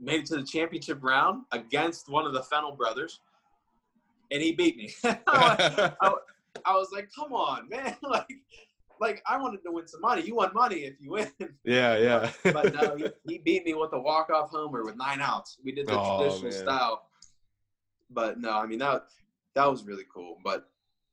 made 0.00 0.20
it 0.20 0.26
to 0.26 0.36
the 0.36 0.44
championship 0.44 1.02
round 1.02 1.44
against 1.52 2.08
one 2.08 2.26
of 2.26 2.32
the 2.32 2.42
Fennel 2.42 2.72
brothers, 2.72 3.20
and 4.30 4.42
he 4.42 4.52
beat 4.52 4.76
me. 4.76 4.92
I, 5.04 5.92
I, 6.00 6.14
I 6.64 6.74
was 6.74 6.88
like, 6.92 7.10
come 7.14 7.32
on, 7.32 7.68
man. 7.68 7.96
like, 8.02 8.26
like 9.00 9.22
I 9.26 9.36
wanted 9.38 9.62
to 9.64 9.72
win 9.72 9.86
some 9.86 10.00
money. 10.00 10.22
You 10.22 10.36
won 10.36 10.52
money 10.54 10.76
if 10.84 10.94
you 11.00 11.10
win. 11.10 11.30
yeah, 11.64 11.96
yeah. 11.98 12.30
but 12.44 12.74
no, 12.74 12.96
he, 12.96 13.06
he 13.28 13.38
beat 13.38 13.64
me 13.64 13.74
with 13.74 13.92
a 13.92 14.00
walk 14.00 14.30
off 14.30 14.50
homer 14.50 14.84
with 14.84 14.96
nine 14.96 15.20
outs. 15.20 15.58
We 15.64 15.72
did 15.72 15.86
the 15.86 15.98
Oh, 15.98 16.18
traditional 16.18 16.50
man. 16.52 16.60
style. 16.60 17.08
But 18.10 18.38
no, 18.38 18.50
I 18.50 18.66
mean 18.66 18.78
that 18.78 19.06
that 19.54 19.70
was 19.70 19.84
really 19.84 20.04
cool. 20.12 20.38
But 20.44 20.68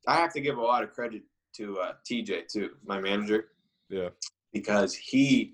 I 0.08 0.16
have 0.16 0.34
to 0.34 0.42
give 0.42 0.58
a 0.58 0.62
lot 0.62 0.84
of 0.84 0.92
credit 0.92 1.24
to 1.58 1.80
uh, 1.80 1.94
TJ 2.10 2.48
too, 2.48 2.72
my 2.86 3.00
manager. 3.00 3.50
Yeah. 3.90 4.10
Because 4.54 4.94
he, 4.96 5.54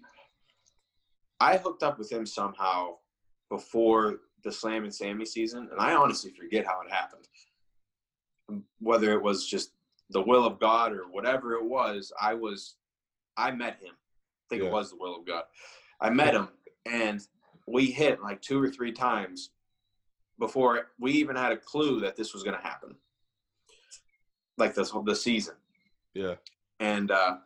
I 1.40 1.58
hooked 1.58 1.84
up 1.84 2.00
with 2.00 2.12
him 2.12 2.26
somehow 2.26 2.96
before 3.50 4.18
the 4.44 4.52
Slam 4.52 4.84
and 4.84 4.94
Sammy 4.94 5.26
season, 5.26 5.68
and 5.72 5.80
I 5.80 5.94
honestly 5.96 6.32
forget 6.32 6.66
how 6.66 6.82
it 6.82 6.92
happened. 6.92 7.28
Whether 8.80 9.12
it 9.14 9.22
was 9.22 9.48
just 9.48 9.72
the 10.10 10.22
will 10.22 10.46
of 10.46 10.60
God 10.60 10.94
or 10.94 11.04
whatever 11.12 11.54
it 11.54 11.64
was, 11.66 12.14
I 12.22 12.34
was, 12.34 12.76
I 13.36 13.52
met 13.52 13.80
him. 13.82 13.94
I 13.94 14.46
think 14.50 14.62
Yeah. 14.62 14.70
it 14.70 14.72
was 14.72 14.92
the 14.92 14.98
will 14.98 15.16
of 15.18 15.26
God. 15.26 15.44
I 16.00 16.10
met 16.10 16.34
him, 16.34 16.50
and 16.86 17.22
we 17.68 17.88
hit 17.88 18.22
like 18.22 18.42
two 18.42 18.62
or 18.62 18.70
three 18.70 18.92
times 18.94 19.50
before 20.40 20.92
we 21.00 21.12
even 21.14 21.36
had 21.36 21.52
a 21.52 21.58
clue 21.58 22.00
that 22.02 22.16
this 22.16 22.34
was 22.34 22.44
going 22.44 22.56
to 22.56 22.62
happen. 22.64 22.96
Like 24.58 24.74
this 24.74 24.90
whole 24.90 25.04
the 25.04 25.16
season, 25.16 25.54
yeah. 26.16 26.36
and 26.80 27.12
uh, 27.12 27.38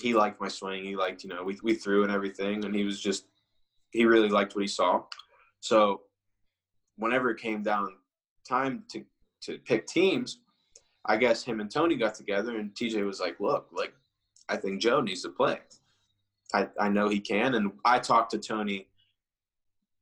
he 0.00 0.14
liked 0.14 0.40
my 0.40 0.46
swing. 0.46 0.84
He 0.84 0.94
liked, 0.94 1.24
you 1.24 1.30
know, 1.30 1.42
we 1.42 1.58
we 1.64 1.74
threw 1.74 2.04
and 2.04 2.12
everything, 2.12 2.64
and 2.64 2.72
he 2.74 2.84
was 2.84 3.00
just 3.00 3.24
he 3.94 4.04
really 4.04 4.28
liked 4.28 4.54
what 4.54 4.62
he 4.62 4.68
saw. 4.68 5.02
So 5.60 6.02
whenever 6.96 7.30
it 7.30 7.40
came 7.40 7.62
down 7.62 7.96
time 8.46 8.84
to 8.90 9.02
to 9.42 9.58
pick 9.58 9.86
teams, 9.86 10.38
I 11.06 11.16
guess 11.16 11.42
him 11.42 11.60
and 11.60 11.70
Tony 11.70 11.96
got 11.96 12.14
together, 12.14 12.58
and 12.58 12.74
TJ 12.74 13.06
was 13.06 13.20
like, 13.20 13.40
"Look, 13.40 13.68
like 13.72 13.94
I 14.48 14.56
think 14.56 14.82
Joe 14.82 15.00
needs 15.00 15.22
to 15.22 15.30
play. 15.30 15.60
I 16.52 16.68
I 16.78 16.88
know 16.88 17.08
he 17.08 17.20
can." 17.20 17.54
And 17.54 17.72
I 17.84 17.98
talked 17.98 18.32
to 18.32 18.38
Tony, 18.38 18.88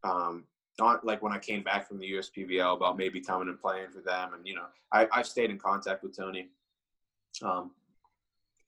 um, 0.02 0.44
not 0.78 1.04
like 1.04 1.22
when 1.22 1.32
I 1.32 1.38
came 1.38 1.62
back 1.62 1.86
from 1.86 1.98
the 1.98 2.10
USPBL 2.12 2.76
about 2.76 2.96
maybe 2.96 3.20
coming 3.20 3.48
and 3.48 3.60
playing 3.60 3.90
for 3.90 4.00
them, 4.00 4.34
and 4.34 4.46
you 4.46 4.54
know, 4.54 4.66
I 4.92 5.06
I've 5.12 5.26
stayed 5.26 5.50
in 5.50 5.58
contact 5.58 6.02
with 6.02 6.16
Tony, 6.16 6.48
um, 7.42 7.72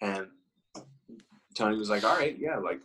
and 0.03 0.27
Tony 1.55 1.77
was 1.77 1.89
like, 1.89 2.05
"All 2.05 2.17
right, 2.17 2.37
yeah, 2.39 2.59
like." 2.59 2.81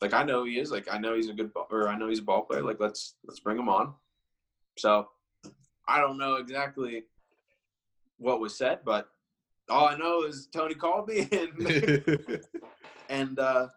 Like 0.00 0.12
I 0.12 0.22
know 0.24 0.44
he 0.44 0.58
is. 0.58 0.70
Like 0.70 0.92
I 0.92 0.98
know 0.98 1.14
he's 1.14 1.28
a 1.28 1.32
good 1.32 1.52
ball, 1.54 1.66
or 1.70 1.88
I 1.88 1.96
know 1.96 2.08
he's 2.08 2.18
a 2.18 2.22
ball 2.22 2.42
player. 2.42 2.62
Like 2.62 2.80
let's 2.80 3.14
let's 3.26 3.40
bring 3.40 3.58
him 3.58 3.68
on. 3.68 3.94
So 4.78 5.08
I 5.88 6.00
don't 6.00 6.18
know 6.18 6.34
exactly 6.34 7.04
what 8.18 8.40
was 8.40 8.56
said, 8.56 8.80
but 8.84 9.08
all 9.68 9.88
I 9.88 9.96
know 9.96 10.22
is 10.24 10.48
Tony 10.52 10.74
called 10.74 11.08
me 11.08 11.28
and 11.32 12.40
and 13.08 13.38
uh, 13.38 13.68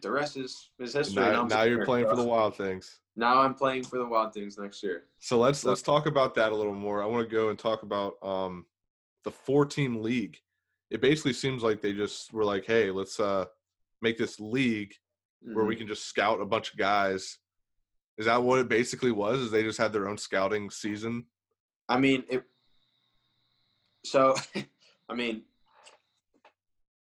the 0.00 0.10
rest 0.10 0.36
is 0.36 0.70
is 0.78 0.92
history. 0.94 1.22
now, 1.22 1.44
now 1.44 1.62
you're 1.62 1.84
playing 1.84 2.06
for 2.08 2.16
the 2.16 2.24
Wild 2.24 2.56
Things. 2.56 3.00
Now 3.16 3.40
I'm 3.40 3.54
playing 3.54 3.84
for 3.84 3.98
the 3.98 4.06
Wild 4.06 4.32
Things 4.34 4.58
next 4.58 4.82
year. 4.82 5.04
So 5.18 5.38
let's 5.38 5.60
So- 5.60 5.70
let's 5.70 5.82
talk 5.82 6.06
about 6.06 6.34
that 6.36 6.52
a 6.52 6.54
little 6.56 6.74
more. 6.74 7.02
I 7.02 7.06
want 7.06 7.28
to 7.28 7.34
go 7.34 7.48
and 7.48 7.58
talk 7.58 7.82
about 7.82 8.22
um, 8.22 8.66
the 9.24 9.30
four 9.30 9.64
team 9.64 10.02
league. 10.02 10.38
It 10.90 11.00
basically 11.00 11.32
seems 11.34 11.62
like 11.62 11.82
they 11.82 11.92
just 11.92 12.32
were 12.32 12.44
like, 12.44 12.64
hey, 12.64 12.90
let's 12.90 13.18
uh, 13.20 13.46
make 14.00 14.18
this 14.18 14.38
league 14.40 14.94
where 15.40 15.64
we 15.64 15.74
Mhm. 15.74 15.78
can 15.78 15.88
just 15.88 16.06
scout 16.06 16.40
a 16.40 16.44
bunch 16.46 16.72
of 16.72 16.78
guys. 16.78 17.38
Is 18.16 18.26
that 18.26 18.42
what 18.42 18.58
it 18.58 18.68
basically 18.68 19.12
was? 19.12 19.38
Is 19.40 19.50
they 19.50 19.62
just 19.62 19.78
had 19.78 19.92
their 19.92 20.08
own 20.08 20.18
scouting 20.18 20.70
season? 20.70 21.26
I 21.88 21.98
mean 21.98 22.24
it. 22.28 22.44
So, 24.04 24.34
I 25.08 25.14
mean, 25.14 25.44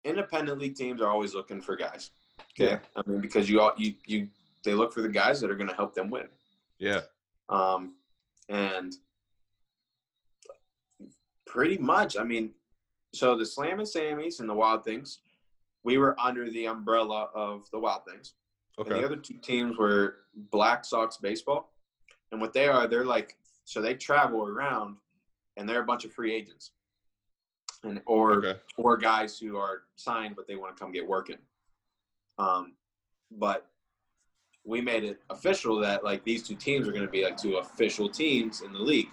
independent 0.05 0.59
league 0.61 0.75
teams 0.77 1.01
are 1.01 1.09
always 1.09 1.35
looking 1.35 1.61
for 1.61 1.77
guys. 1.77 2.11
Okay, 2.53 2.73
Yeah. 2.73 2.81
I 2.97 3.03
mean 3.09 3.21
because 3.21 3.49
you 3.49 3.61
all 3.61 3.73
you 3.77 3.95
you 4.07 4.29
they 4.65 4.75
look 4.75 4.93
for 4.93 5.03
the 5.03 5.09
guys 5.09 5.41
that 5.41 5.51
are 5.51 5.55
going 5.57 5.69
to 5.71 5.77
help 5.77 5.95
them 5.95 6.11
win. 6.11 6.29
Yeah, 6.79 7.03
Um, 7.49 7.97
and 8.49 8.95
pretty 11.47 11.79
much, 11.79 12.17
I 12.17 12.25
mean, 12.25 12.55
so 13.15 13.37
the 13.37 13.47
Slam 13.47 13.79
and 13.81 13.89
Sammys 13.89 14.41
and 14.41 14.49
the 14.49 14.55
Wild 14.55 14.85
Things, 14.85 15.21
we 15.89 15.97
were 15.97 16.15
under 16.21 16.51
the 16.51 16.67
umbrella 16.67 17.31
of 17.35 17.67
the 17.71 17.79
Wild 17.79 18.03
Things. 18.05 18.35
And 18.77 18.87
okay, 18.87 19.01
the 19.01 19.07
other 19.07 19.17
two 19.17 19.39
teams 19.39 19.79
were 19.79 20.17
Black 20.53 20.85
Sox 20.85 21.17
Baseball. 21.17 21.73
And 22.31 22.43
what 22.43 22.53
they 22.53 22.69
are, 22.69 22.87
they're 22.87 23.07
like, 23.07 23.39
so 23.65 23.81
they 23.81 23.95
travel 23.95 24.47
around 24.47 24.97
and 25.57 25.67
they're 25.67 25.81
a 25.81 25.87
bunch 25.87 26.05
of 26.05 26.13
free 26.13 26.35
agents. 26.35 26.73
And 27.85 28.03
or 28.05 28.35
okay, 28.35 28.61
or 28.77 28.99
guys 28.99 29.39
who 29.39 29.57
are 29.57 29.85
signed 29.97 30.37
but 30.37 30.47
they 30.47 30.57
want 30.57 30.77
to 30.77 30.79
come 30.79 30.93
get 30.93 31.09
working. 31.09 31.39
Um, 32.39 32.75
but 33.31 33.67
we 34.67 34.83
made 34.83 35.05
it 35.05 35.23
official 35.31 35.81
that 35.81 36.05
like 36.05 36.23
these 36.23 36.43
two 36.47 36.55
teams 36.55 36.87
are 36.87 36.93
going 36.93 37.07
to 37.07 37.11
be 37.11 37.25
like 37.25 37.39
two 37.39 37.57
official 37.57 38.11
teams 38.11 38.61
in 38.61 38.75
the 38.75 38.79
league. 38.79 39.09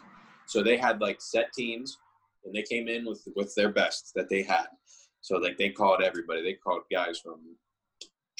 So 0.46 0.62
they 0.62 0.76
had 0.76 1.00
like 1.00 1.22
set 1.22 1.54
teams, 1.54 1.98
and 2.44 2.54
they 2.54 2.64
came 2.64 2.90
in 2.90 3.06
with 3.06 3.26
with 3.38 3.56
their 3.56 3.70
best 3.70 4.12
that 4.16 4.28
they 4.28 4.44
had. 4.44 4.68
So 5.26 5.38
like 5.38 5.58
they 5.58 5.72
called 5.72 6.04
everybody. 6.04 6.44
They 6.44 6.54
called 6.54 6.84
guys 6.92 7.18
from 7.20 7.40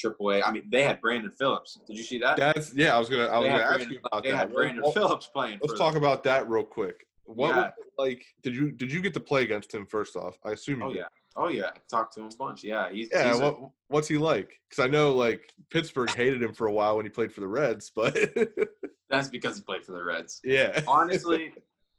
AAA. 0.00 0.42
I 0.46 0.52
mean, 0.52 0.62
they 0.70 0.84
had 0.84 1.00
Brandon 1.00 1.32
Phillips. 1.32 1.80
Did 1.84 1.96
you 1.96 2.04
see 2.04 2.18
that? 2.20 2.36
that's 2.36 2.72
yeah. 2.74 2.94
I 2.94 2.98
was 3.00 3.08
gonna 3.08 3.24
I 3.26 3.38
was 3.40 3.48
gonna 3.48 3.62
had 3.64 3.80
ask 3.80 3.90
you 3.90 3.98
about 4.04 4.22
they 4.22 4.30
that. 4.30 4.36
had 4.36 4.52
Brandon 4.54 4.82
Well, 4.84 4.92
Phillips 4.92 5.26
playing. 5.26 5.58
Let's 5.62 5.76
talk 5.76 5.94
them. 5.94 6.02
about 6.04 6.22
that 6.24 6.48
real 6.48 6.62
quick. 6.62 7.08
What 7.24 7.48
Yeah. 7.56 7.56
was 7.56 7.72
like? 7.98 8.24
Did 8.44 8.54
you 8.54 8.70
did 8.70 8.92
you 8.92 9.00
get 9.02 9.14
to 9.14 9.20
play 9.20 9.42
against 9.42 9.74
him 9.74 9.84
first 9.84 10.14
off? 10.14 10.38
I 10.44 10.52
assume. 10.52 10.78
You 10.80 10.86
Oh 10.86 10.88
did. 10.90 10.96
yeah. 10.98 11.04
Oh 11.34 11.48
yeah. 11.48 11.70
Talked 11.90 12.14
to 12.14 12.20
him 12.20 12.28
a 12.32 12.36
bunch. 12.36 12.62
Yeah. 12.62 12.88
He's, 12.92 13.08
Yeah, 13.12 13.32
he's 13.32 13.40
a- 13.40 13.56
what's 13.88 14.06
he 14.06 14.16
like? 14.16 14.60
Because 14.70 14.84
I 14.84 14.88
know 14.88 15.12
like 15.12 15.52
Pittsburgh 15.70 16.10
hated 16.14 16.40
him 16.40 16.54
for 16.54 16.68
a 16.68 16.72
while 16.72 16.96
when 16.96 17.04
he 17.04 17.10
played 17.10 17.32
for 17.32 17.40
the 17.40 17.48
Reds, 17.48 17.90
but 17.92 18.16
that's 19.10 19.28
because 19.28 19.56
he 19.56 19.62
played 19.64 19.84
for 19.84 19.90
the 19.90 20.04
Reds. 20.04 20.40
yeah, 20.44 20.82
honestly, 20.88 21.52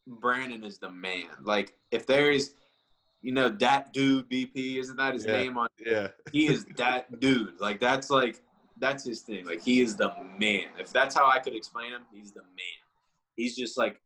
Brandon 0.08 0.64
is 0.64 0.78
the 0.78 0.90
man. 0.90 1.26
Like, 1.44 1.74
if 1.92 2.06
there 2.08 2.32
is, 2.32 2.54
you 3.28 3.34
know, 3.34 3.49
that 3.49 3.91
dude 3.91 4.30
BP, 4.30 4.78
isn't 4.78 4.95
that 4.95 5.13
his 5.13 5.25
Yeah. 5.25 5.34
name 5.34 5.57
on? 5.57 5.67
yeah, 5.86 6.07
He 6.32 6.47
is 6.47 6.63
that 6.78 7.19
dude. 7.19 7.59
Like, 7.59 7.78
that's 7.78 8.09
like, 8.09 8.41
that's 8.78 9.03
his 9.03 9.21
thing. 9.21 9.45
Like, 9.45 9.61
he 9.61 9.82
is 9.82 9.97
the 9.97 10.13
man. 10.39 10.67
If 10.80 10.93
that's 10.93 11.13
how 11.13 11.28
I 11.30 11.39
could 11.39 11.53
explain 11.53 11.91
him, 11.91 12.03
he's 12.09 12.32
the 12.32 12.43
man. 12.43 12.80
He's 13.36 13.57
just 13.57 13.78
like, 13.78 13.99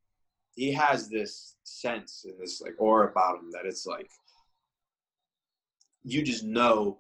he 0.56 0.72
has 0.74 1.08
this 1.08 1.56
sense 1.64 2.26
and 2.26 2.34
this 2.42 2.62
like 2.62 2.74
aura 2.80 3.12
about 3.12 3.38
him 3.42 3.52
that 3.52 3.68
it's 3.68 3.86
like, 3.86 4.10
you 6.04 6.24
just 6.24 6.44
know 6.44 6.98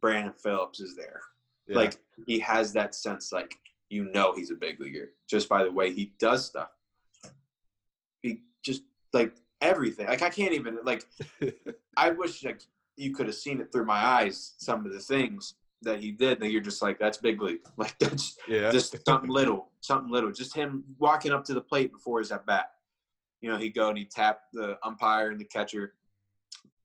Brandon 0.00 0.32
Phillips 0.32 0.80
is 0.80 0.96
there. 0.96 1.20
yeah. 1.68 1.76
Like 1.76 1.98
he 2.26 2.40
has 2.40 2.72
that 2.72 2.96
sense, 2.96 3.30
like 3.30 3.54
you 3.90 4.10
know 4.12 4.34
he's 4.34 4.50
a 4.50 4.56
big 4.56 4.80
leaguer 4.80 5.10
just 5.30 5.48
by 5.48 5.62
the 5.62 5.70
way 5.70 5.92
he 5.92 6.12
does 6.18 6.44
stuff. 6.44 6.70
He 8.22 8.40
just 8.64 8.82
like 9.12 9.36
everything. 9.62 10.06
Like 10.06 10.22
I 10.22 10.28
can't 10.28 10.52
even 10.52 10.78
like. 10.84 11.06
I 11.96 12.10
wish 12.10 12.44
like 12.44 12.62
you 12.96 13.14
could 13.14 13.26
have 13.26 13.34
seen 13.34 13.60
it 13.60 13.72
through 13.72 13.86
my 13.86 14.04
eyes. 14.04 14.54
Some 14.58 14.84
of 14.84 14.92
the 14.92 15.00
things 15.00 15.54
that 15.82 16.00
he 16.00 16.12
did 16.12 16.40
that 16.40 16.50
you're 16.50 16.60
just 16.60 16.82
like 16.82 16.98
that's 16.98 17.18
big 17.18 17.40
league. 17.40 17.60
Like 17.76 17.98
that's 17.98 18.36
yeah, 18.48 18.70
just 18.70 18.96
something 19.06 19.30
little, 19.30 19.70
something 19.80 20.10
little. 20.10 20.30
Just 20.30 20.54
him 20.54 20.84
walking 20.98 21.32
up 21.32 21.44
to 21.46 21.54
the 21.54 21.60
plate 21.60 21.92
before 21.92 22.18
his 22.18 22.32
at 22.32 22.46
bat. 22.46 22.70
You 23.40 23.50
know, 23.50 23.56
he'd 23.56 23.74
go 23.74 23.88
and 23.88 23.98
he'd 23.98 24.10
tap 24.10 24.42
the 24.52 24.78
umpire 24.84 25.30
and 25.30 25.40
the 25.40 25.44
catcher 25.44 25.94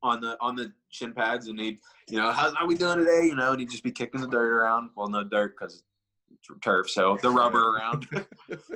on 0.01 0.21
the 0.21 0.37
on 0.41 0.55
the 0.55 0.71
shin 0.89 1.13
pads, 1.13 1.47
and 1.47 1.59
he'd, 1.59 1.79
you 2.09 2.17
know, 2.17 2.31
how 2.31 2.65
we 2.65 2.75
doing 2.75 2.97
today? 2.97 3.25
You 3.25 3.35
know, 3.35 3.51
and 3.51 3.59
he'd 3.59 3.69
just 3.69 3.83
be 3.83 3.91
kicking 3.91 4.21
the 4.21 4.27
dirt 4.27 4.51
around. 4.51 4.89
Well, 4.95 5.07
no 5.07 5.23
dirt 5.23 5.55
because 5.57 5.83
it's 6.31 6.49
turf, 6.61 6.89
so 6.89 7.17
the 7.21 7.29
rubber 7.29 7.75
around, 7.75 8.07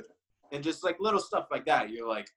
and 0.52 0.62
just 0.62 0.84
like 0.84 1.00
little 1.00 1.20
stuff 1.20 1.48
like 1.50 1.64
that. 1.66 1.90
You're 1.90 2.08
like, 2.08 2.28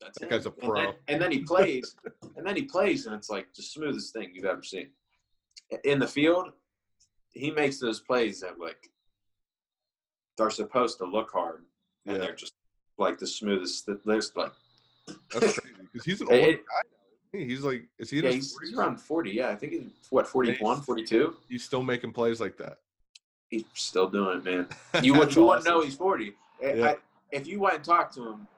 that's 0.00 0.18
That 0.18 0.26
it. 0.26 0.30
guy's 0.30 0.46
a 0.46 0.50
And 0.50 0.76
then, 0.76 0.84
pro. 0.84 0.94
and 1.08 1.22
then 1.22 1.32
he 1.32 1.40
plays, 1.40 1.96
and 2.36 2.46
then 2.46 2.56
he 2.56 2.62
plays, 2.62 3.06
and 3.06 3.14
it's 3.14 3.30
like 3.30 3.52
the 3.54 3.62
smoothest 3.62 4.12
thing 4.12 4.30
you've 4.34 4.44
ever 4.44 4.62
seen. 4.62 4.88
In 5.84 5.98
the 5.98 6.06
field, 6.06 6.52
he 7.32 7.50
makes 7.50 7.78
those 7.78 8.00
plays 8.00 8.40
that 8.40 8.58
like 8.58 8.90
they're 10.36 10.50
supposed 10.50 10.98
to 10.98 11.04
look 11.04 11.30
hard, 11.32 11.64
and 12.06 12.16
Yeah. 12.16 12.22
they're 12.24 12.34
just 12.34 12.54
like 12.98 13.18
the 13.18 13.26
smoothest. 13.26 13.88
There's 14.04 14.34
like 14.36 14.52
That's 15.32 15.58
crazy 15.58 15.76
because 15.92 16.04
he's 16.04 16.20
an 16.20 16.28
old 16.30 16.36
it- 16.38 16.64
guy. 16.66 16.82
He's 17.32 17.62
like, 17.62 17.86
is 17.96 18.10
he 18.10 18.18
yeah, 18.20 18.30
he's, 18.30 18.58
he's 18.60 18.76
around 18.76 19.00
40. 19.00 19.30
Yeah, 19.30 19.50
I 19.50 19.54
think 19.54 19.72
he's 19.72 19.82
what 20.10 20.26
41, 20.26 20.80
42. 20.82 21.36
He's 21.48 21.62
still 21.64 21.84
making 21.84 22.12
plays 22.12 22.40
like 22.40 22.56
that. 22.56 22.78
He's 23.50 23.64
still 23.74 24.08
doing 24.08 24.38
it, 24.38 24.44
man. 24.44 24.66
You 25.04 25.12
would 25.14 25.28
That's 25.28 25.36
you 25.36 25.44
wouldn't 25.44 25.64
know 25.64 25.80
he's 25.80 25.94
40 25.94 26.34
Yeah. 26.60 26.88
I- 26.90 26.96
if 27.30 27.46
you 27.46 27.60
went 27.60 27.76
and 27.76 27.84
talked 27.84 28.14
to 28.14 28.30
him, 28.30 28.48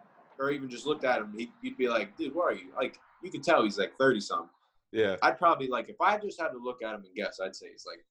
or 0.42 0.50
even 0.50 0.68
just 0.68 0.86
looked 0.86 1.04
at 1.04 1.20
him, 1.20 1.32
he, 1.36 1.50
you'd 1.62 1.76
be 1.78 1.88
like, 1.88 2.16
"Dude, 2.16 2.34
where 2.34 2.48
are 2.48 2.52
you?" 2.52 2.72
Like 2.76 2.98
you 3.22 3.30
could 3.30 3.44
tell 3.44 3.62
he's 3.62 3.78
like 3.78 3.96
thirty 3.96 4.20
something. 4.20 4.48
Yeah. 4.90 5.16
I'd 5.22 5.38
probably 5.38 5.68
like 5.68 5.88
if 5.88 6.00
I 6.00 6.18
just 6.18 6.40
had 6.40 6.48
to 6.48 6.58
look 6.58 6.82
at 6.82 6.94
him 6.94 7.04
and 7.04 7.14
guess, 7.14 7.38
I'd 7.42 7.56
say 7.56 7.68
he's 7.70 7.86
like 7.86 8.04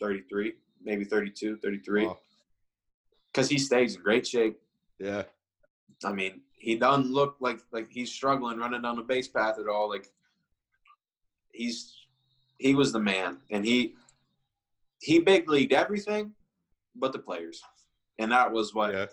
33, 0.00 0.52
maybe 0.84 1.04
32, 1.04 1.56
33. 1.56 2.06
Wow. 2.06 2.18
Because 3.32 3.48
he 3.48 3.58
stays 3.58 3.96
in 3.96 4.02
great 4.02 4.26
shape. 4.26 4.60
Yeah. 5.00 5.24
I 6.04 6.12
mean, 6.12 6.42
he 6.52 6.76
doesn't 6.76 7.10
look 7.10 7.36
like 7.40 7.60
like 7.72 7.88
he's 7.90 8.12
struggling 8.12 8.58
running 8.58 8.82
down 8.82 8.96
the 8.96 9.02
base 9.02 9.26
path 9.28 9.58
at 9.58 9.66
all. 9.66 9.88
Like 9.88 10.08
he's 11.52 11.96
he 12.58 12.74
was 12.74 12.92
the 12.92 13.00
man, 13.00 13.38
and 13.50 13.64
he 13.64 13.94
he 15.00 15.18
big 15.18 15.48
leagued 15.48 15.72
everything, 15.72 16.32
but 16.94 17.12
the 17.12 17.18
players, 17.18 17.62
and 18.18 18.30
that 18.30 18.52
was 18.52 18.74
what 18.74 18.92
Yeah. 18.92 19.06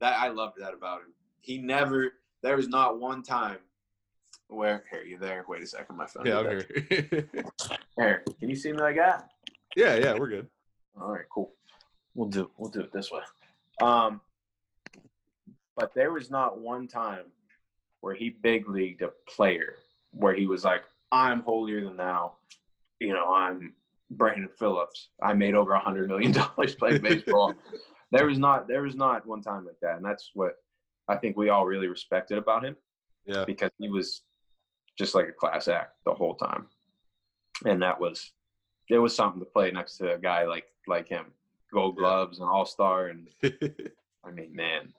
that 0.00 0.18
I 0.18 0.28
loved 0.28 0.58
that 0.58 0.74
about 0.74 1.00
him. 1.00 1.12
He 1.42 1.58
never 1.58 2.14
there 2.42 2.56
was 2.56 2.68
not 2.68 2.98
one 2.98 3.22
time 3.22 3.58
where 4.48 4.84
here 4.90 5.02
you 5.02 5.18
there. 5.18 5.44
Wait 5.48 5.62
a 5.62 5.66
second, 5.66 5.96
my 5.96 6.06
phone. 6.06 6.26
Yeah, 6.26 6.38
I'm 6.38 6.46
here. 6.46 7.28
Here, 7.98 8.24
can 8.40 8.48
you 8.48 8.56
see 8.56 8.72
me 8.72 8.78
like 8.78 8.96
that? 8.96 9.28
yeah, 9.76 9.96
yeah, 9.96 10.14
we're 10.18 10.28
good. 10.28 10.46
All 11.00 11.12
right, 11.12 11.24
cool. 11.32 11.52
We'll 12.14 12.28
do 12.28 12.50
we'll 12.56 12.70
do 12.70 12.80
it 12.80 12.92
this 12.92 13.10
way. 13.10 13.20
Um, 13.80 14.20
but 15.76 15.92
there 15.94 16.12
was 16.12 16.30
not 16.30 16.58
one 16.58 16.88
time 16.88 17.24
where 18.00 18.14
he 18.14 18.30
big 18.30 18.68
leagued 18.68 19.02
a 19.02 19.10
player 19.28 19.76
where 20.12 20.34
he 20.34 20.46
was 20.46 20.64
like, 20.64 20.82
"I'm 21.10 21.42
holier 21.42 21.84
than 21.84 21.96
thou." 21.96 22.32
You 23.00 23.14
know, 23.14 23.32
I'm 23.32 23.74
Brandon 24.10 24.48
Phillips. 24.58 25.08
I 25.22 25.32
made 25.34 25.54
over 25.54 25.72
a 25.72 25.80
hundred 25.80 26.08
million 26.08 26.32
dollars 26.32 26.74
playing 26.74 27.02
baseball. 27.02 27.54
there 28.10 28.26
was 28.26 28.38
not 28.38 28.68
there 28.68 28.82
was 28.82 28.94
not 28.94 29.26
one 29.26 29.42
time 29.42 29.66
like 29.66 29.80
that, 29.80 29.96
and 29.96 30.04
that's 30.04 30.30
what 30.34 30.56
I 31.08 31.16
think 31.16 31.36
we 31.36 31.48
all 31.50 31.66
really 31.66 31.88
respected 31.88 32.38
about 32.38 32.64
him 32.64 32.76
Yeah. 33.26 33.44
because 33.44 33.70
he 33.78 33.88
was 33.88 34.22
just 34.98 35.14
like 35.14 35.28
a 35.28 35.32
class 35.32 35.68
act 35.68 35.96
the 36.04 36.14
whole 36.14 36.34
time, 36.34 36.66
and 37.64 37.82
that 37.82 37.98
was 38.00 38.32
it 38.88 38.98
was 38.98 39.14
something 39.14 39.40
to 39.40 39.46
play 39.46 39.70
next 39.70 39.96
to 39.98 40.14
a 40.14 40.18
guy 40.18 40.44
like 40.44 40.66
like 40.86 41.08
him, 41.08 41.26
Gold. 41.72 41.96
Gloves 41.96 42.38
and 42.40 42.48
All 42.48 42.66
Star, 42.66 43.06
and 43.08 43.28
I 44.24 44.30
mean, 44.30 44.54
man, 44.54 44.92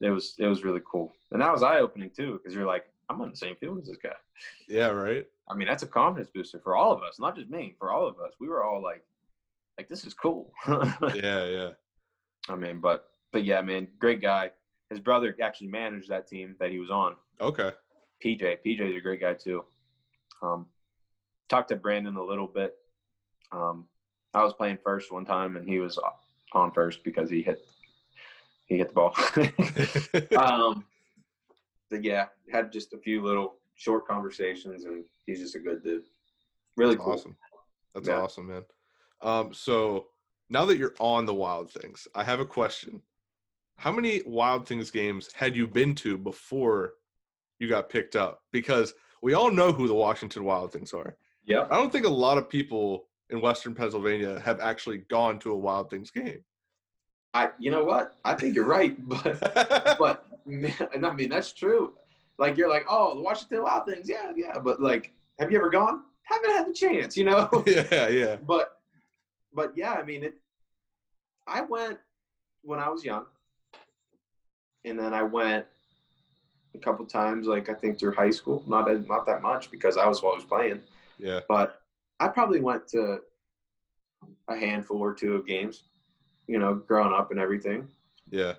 it 0.00 0.10
was 0.10 0.34
it 0.38 0.46
was 0.46 0.64
really 0.64 0.82
cool, 0.90 1.12
and 1.32 1.40
that 1.40 1.52
was 1.52 1.62
eye 1.62 1.78
opening 1.80 2.10
too 2.10 2.38
because 2.38 2.54
you're 2.54 2.66
like, 2.66 2.86
I'm 3.08 3.20
on 3.20 3.30
the 3.30 3.36
same 3.36 3.56
field 3.56 3.78
as 3.80 3.86
this 3.88 3.98
guy. 4.02 4.10
yeah, 4.68 4.88
right. 4.88 5.26
I 5.48 5.54
mean, 5.54 5.68
that's 5.68 5.84
a 5.84 5.86
confidence 5.86 6.28
booster 6.34 6.58
for 6.58 6.74
all 6.74 6.92
of 6.92 7.02
us, 7.02 7.20
not 7.20 7.36
just 7.36 7.48
me, 7.48 7.76
for 7.78 7.92
all 7.92 8.06
of 8.08 8.16
us. 8.18 8.32
We 8.40 8.48
were 8.48 8.64
all 8.64 8.82
like, 8.82 9.04
like 9.78 9.88
this 9.88 10.04
is 10.04 10.12
cool. 10.14 10.52
Yeah, 10.66 11.44
yeah. 11.46 11.70
I 12.48 12.56
mean, 12.56 12.80
but 12.80 13.08
but 13.32 13.44
yeah, 13.44 13.60
man, 13.62 13.86
great 13.98 14.20
guy. 14.20 14.50
His 14.90 15.00
brother 15.00 15.36
actually 15.42 15.68
managed 15.68 16.08
that 16.08 16.28
team 16.28 16.54
that 16.60 16.70
he 16.70 16.78
was 16.78 16.90
on. 16.90 17.16
Okay. 17.40 17.72
PJ. 18.24 18.58
PJ's 18.64 18.96
a 18.96 19.00
great 19.00 19.20
guy 19.20 19.34
too. 19.34 19.64
Um, 20.42 20.66
talked 21.48 21.68
to 21.70 21.76
Brandon 21.76 22.16
a 22.16 22.22
little 22.22 22.46
bit. 22.46 22.74
Um, 23.52 23.86
I 24.34 24.42
was 24.44 24.52
playing 24.52 24.78
first 24.84 25.12
one 25.12 25.24
time, 25.24 25.56
and 25.56 25.68
he 25.68 25.78
was 25.78 25.98
on 26.52 26.70
first 26.72 27.02
because 27.04 27.30
he 27.30 27.42
hit 27.42 27.60
he 28.66 28.76
hit 28.78 28.88
the 28.88 28.94
ball. 28.94 29.14
um, 30.44 30.84
but 31.90 32.02
yeah, 32.02 32.26
had 32.52 32.72
just 32.72 32.92
a 32.92 32.98
few 32.98 33.22
little 33.22 33.56
short 33.74 34.06
conversations, 34.06 34.84
and 34.84 35.04
he's 35.26 35.40
just 35.40 35.54
a 35.54 35.60
good 35.60 35.82
dude. 35.82 36.04
Really 36.76 36.94
That's 36.94 37.04
cool. 37.04 37.12
awesome. 37.14 37.36
That's 37.94 38.08
Yeah. 38.08 38.20
awesome, 38.20 38.48
man. 38.48 38.64
Um, 39.22 39.54
so 39.54 40.08
now 40.50 40.64
that 40.66 40.76
you're 40.76 40.94
on 40.98 41.26
the 41.26 41.34
Wild 41.34 41.70
Things, 41.70 42.06
I 42.14 42.24
have 42.24 42.40
a 42.40 42.44
question. 42.46 43.02
How 43.76 43.92
many 43.92 44.22
Wild 44.26 44.66
Things 44.66 44.90
games 44.90 45.30
had 45.34 45.54
you 45.56 45.66
been 45.66 45.94
to 45.96 46.16
before 46.18 46.94
you 47.58 47.68
got 47.68 47.88
picked 47.88 48.16
up? 48.16 48.42
Because 48.52 48.94
we 49.22 49.34
all 49.34 49.50
know 49.50 49.72
who 49.72 49.86
the 49.86 49.94
Washington 49.94 50.44
Wild 50.44 50.72
Things 50.72 50.92
are. 50.92 51.16
Yep. 51.44 51.68
I 51.70 51.76
don't 51.76 51.92
think 51.92 52.06
a 52.06 52.10
lot 52.10 52.38
of 52.38 52.48
people 52.48 53.06
in 53.30 53.40
Western 53.40 53.74
Pennsylvania 53.74 54.40
have 54.40 54.60
actually 54.60 54.98
gone 54.98 55.38
to 55.40 55.52
a 55.52 55.56
Wild 55.56 55.90
Things 55.90 56.10
game. 56.10 56.42
I, 57.34 57.50
you 57.58 57.70
know 57.70 57.84
what? 57.84 58.14
I 58.24 58.34
think 58.34 58.54
you're 58.54 58.66
right, 58.66 58.96
but 59.08 59.40
but 59.98 60.26
and 60.46 61.06
I 61.06 61.12
mean 61.12 61.28
that's 61.28 61.52
true. 61.52 61.94
Like 62.38 62.56
you're 62.56 62.68
like, 62.68 62.86
oh, 62.88 63.14
the 63.14 63.20
Washington 63.20 63.62
Wild 63.62 63.86
Things, 63.86 64.08
yeah, 64.08 64.32
yeah. 64.34 64.58
But 64.58 64.80
like, 64.80 65.12
have 65.38 65.50
you 65.50 65.58
ever 65.58 65.70
gone? 65.70 66.02
Haven't 66.22 66.50
had 66.50 66.66
the 66.66 66.72
chance, 66.72 67.16
you 67.16 67.24
know. 67.24 67.48
yeah, 67.66 68.08
yeah. 68.08 68.36
but 68.36 68.78
but 69.52 69.72
yeah, 69.76 69.92
I 69.92 70.02
mean 70.02 70.24
it. 70.24 70.34
I 71.46 71.60
went 71.60 71.98
when 72.62 72.80
I 72.80 72.88
was 72.88 73.04
young, 73.04 73.26
and 74.86 74.98
then 74.98 75.12
I 75.12 75.22
went 75.22 75.66
a 76.74 76.78
couple 76.78 77.04
times, 77.04 77.46
like 77.46 77.68
I 77.68 77.74
think 77.74 77.98
through 77.98 78.14
high 78.14 78.30
school. 78.30 78.62
Not 78.66 78.88
as- 78.90 79.06
not 79.06 79.26
that 79.26 79.42
much 79.42 79.70
because 79.70 79.96
I 79.96 80.06
was 80.06 80.20
always 80.22 80.44
playing, 80.44 80.80
Yeah. 81.18 81.40
but 81.48 81.82
I 82.20 82.28
probably 82.28 82.60
went 82.60 82.86
to 82.88 83.20
a 84.48 84.56
handful 84.56 84.98
or 84.98 85.12
two 85.12 85.34
of 85.34 85.46
games. 85.46 85.84
You 86.46 86.58
know, 86.60 86.74
growing 86.76 87.12
up 87.12 87.32
and 87.32 87.40
everything. 87.40 87.88
Yeah. 88.30 88.54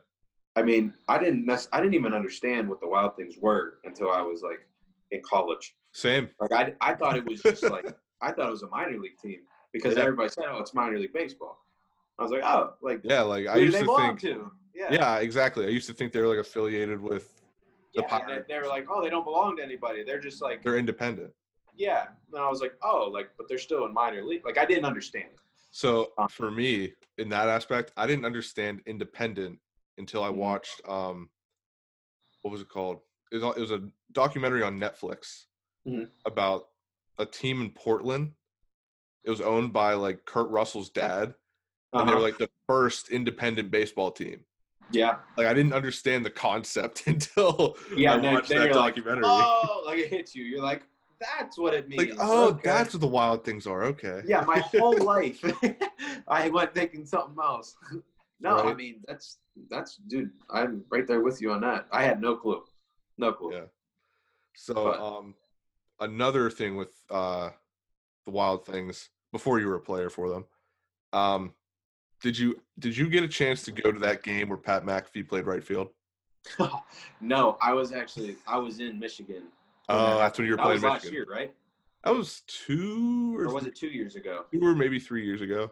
I 0.58 0.62
mean, 0.64 0.94
I 1.08 1.18
didn't 1.20 1.46
mess, 1.46 1.70
I 1.72 1.80
didn't 1.80 1.94
even 1.94 2.14
understand 2.14 2.68
what 2.68 2.82
the 2.82 2.88
Wild 2.88 3.16
Things 3.16 3.36
were 3.40 3.78
until 3.86 4.12
I 4.12 4.22
was 4.22 4.42
like 4.42 4.68
in 5.12 5.22
college. 5.22 5.76
Same. 5.94 6.30
Like 6.42 6.52
I, 6.52 6.74
I 6.82 6.96
thought 6.96 7.16
it 7.16 7.26
was 7.26 7.42
just 7.42 7.64
like 7.64 7.86
I 8.22 8.32
thought 8.34 8.48
it 8.50 8.52
was 8.52 8.64
a 8.64 8.68
minor 8.68 9.00
league 9.00 9.18
team 9.24 9.40
because 9.72 9.96
Yeah. 9.96 10.02
everybody 10.04 10.28
said, 10.30 10.46
"Oh, 10.50 10.58
it's 10.60 10.74
minor 10.74 11.00
league 11.00 11.14
baseball." 11.14 11.60
I 12.20 12.24
was 12.24 12.32
like, 12.32 12.44
"Oh, 12.44 12.74
like 12.82 13.02
Yeah, 13.04 13.22
like 13.22 13.48
I 13.48 13.56
used 13.58 13.76
they 13.78 13.84
to 13.86 13.96
think 13.96 14.20
to?" 14.22 14.52
Yeah, 14.78 14.94
Yeah, 14.94 15.18
exactly. 15.18 15.66
I 15.66 15.70
used 15.70 15.88
to 15.88 15.94
think 15.94 16.14
they 16.14 16.22
were 16.22 16.28
like 16.28 16.38
affiliated 16.38 17.02
with 17.02 17.34
the 17.96 18.04
yeah. 18.04 18.18
and 18.20 18.30
they, 18.30 18.54
they 18.54 18.60
were 18.60 18.68
like, 18.68 18.86
"Oh, 18.90 19.02
they 19.02 19.10
don't 19.10 19.24
belong 19.24 19.58
to 19.58 19.64
anybody. 19.64 20.04
They're 20.04 20.20
just 20.20 20.42
like, 20.42 20.62
they're 20.62 20.78
independent. 20.78 21.34
yeah." 21.76 22.08
And 22.32 22.42
I 22.42 22.48
was 22.50 22.62
like, 22.62 22.74
"Oh, 22.84 23.10
like, 23.12 23.32
but 23.38 23.48
they're 23.50 23.58
still 23.58 23.86
in 23.86 23.94
minor 23.94 24.24
league." 24.24 24.46
Like 24.46 24.58
I 24.60 24.66
didn't 24.66 24.86
understand. 24.86 25.30
So 25.72 26.12
Uh, 26.18 26.28
for 26.28 26.52
me, 26.52 26.94
in 27.18 27.30
that 27.30 27.50
aspect, 27.50 27.92
I 27.98 28.06
didn't 28.06 28.26
understand 28.26 28.82
independent 28.86 29.60
until 29.98 30.24
I 30.24 30.30
Mhm. 30.30 30.36
watched 30.36 30.82
um, 30.88 31.30
what 32.44 32.52
was 32.52 32.62
it 32.62 32.70
called? 32.70 33.00
It 33.32 33.38
was, 33.38 33.58
it 33.58 33.62
was 33.62 33.72
a 33.72 33.82
documentary 34.12 34.62
on 34.64 34.80
Netflix 34.80 35.46
Mhm. 35.88 36.10
about 36.26 36.70
a 37.18 37.26
team 37.26 37.62
in 37.62 37.72
Portland. 37.72 38.34
It 39.24 39.30
was 39.32 39.42
owned 39.42 39.74
by 39.74 39.94
like 39.94 40.24
Kurt 40.26 40.50
Russell's 40.50 40.90
dad, 40.92 41.34
and 41.94 42.08
they 42.08 42.14
were 42.14 42.20
Uh-huh. 42.20 42.22
like 42.22 42.38
the 42.38 42.50
first 42.68 43.10
independent 43.10 43.72
baseball 43.72 44.12
team. 44.12 44.46
Yeah, 44.92 45.18
Like 45.38 45.48
I 45.48 45.54
didn't 45.54 45.74
understand 45.74 46.26
the 46.26 46.30
concept 46.30 47.04
until 47.08 47.78
yeah. 47.96 48.14
I 48.16 48.18
watched 48.34 48.50
that 48.50 48.56
you're 48.56 48.74
like, 48.76 48.96
documentary. 48.96 49.24
"Oh," 49.26 49.84
like 49.86 50.00
it 50.00 50.10
hits 50.10 50.36
you. 50.36 50.44
You're 50.46 50.62
like, 50.64 50.84
"That's 51.20 51.58
what 51.58 51.74
it 51.74 51.88
means." 51.90 52.12
like, 52.12 52.18
oh, 52.20 52.50
Okay. 52.50 52.62
that's 52.64 52.94
what 52.94 53.02
the 53.02 53.08
wild 53.08 53.44
things 53.44 53.68
are. 53.68 53.84
Okay. 53.86 54.22
yeah, 54.26 54.42
my 54.42 54.60
whole 54.60 54.98
life, 55.04 55.44
I 56.28 56.50
went 56.50 56.74
thinking 56.74 57.06
something 57.06 57.38
else. 57.42 57.76
No, 58.40 58.58
I 58.60 58.74
mean 58.74 59.02
that's 59.08 59.40
that's 59.70 59.98
dude. 60.08 60.30
I'm 60.50 60.84
right 60.90 61.08
there 61.08 61.22
with 61.22 61.42
you 61.42 61.52
on 61.52 61.62
that. 61.62 61.88
I 61.92 62.04
had 62.04 62.22
no 62.22 62.36
clue, 62.36 62.64
no 63.18 63.34
clue. 63.34 63.54
Yeah. 63.54 63.62
So 64.56 64.74
But- 64.76 65.00
um 65.00 65.36
another 66.00 66.50
thing 66.52 66.76
with 66.78 66.94
uh 67.10 67.50
the 68.26 68.32
wild 68.32 68.66
things 68.66 69.10
before 69.32 69.60
you 69.60 69.68
were 69.68 69.76
a 69.76 69.82
player 69.82 70.10
for 70.12 70.30
them. 70.30 70.46
Um 71.14 71.54
did 72.22 72.38
you 72.38 72.60
did 72.80 72.96
you 72.98 73.10
get 73.10 73.24
a 73.24 73.28
chance 73.28 73.64
to 73.64 73.72
go 73.72 73.92
to 73.92 74.00
that 74.00 74.24
game 74.24 74.50
where 74.50 74.58
Pat 74.58 74.84
McAfee 74.86 75.28
played 75.28 75.46
right 75.46 75.64
field? 75.64 75.90
no, 77.22 77.58
I 77.62 77.74
was 77.74 77.92
actually 77.92 78.38
I 78.48 78.58
was 78.58 78.80
in 78.80 78.98
Michigan. 79.00 79.44
Oh, 79.90 80.12
that 80.12 80.18
that's 80.18 80.38
when 80.38 80.48
you 80.48 80.54
were 80.54 80.58
playing 80.58 80.82
that 80.82 80.88
was 80.88 80.92
last 80.94 81.04
Michigan. 81.06 81.14
year, 81.14 81.26
right? 81.30 81.54
That 82.04 82.16
was 82.16 82.42
two 82.48 83.38
or, 83.38 83.46
Or 83.46 83.54
was 83.54 83.66
it 83.66 83.76
two 83.76 83.88
years 83.88 84.16
ago? 84.16 84.46
two 84.52 84.62
or 84.64 84.76
maybe 84.76 85.00
three 85.00 85.26
years 85.26 85.42
ago. 85.42 85.72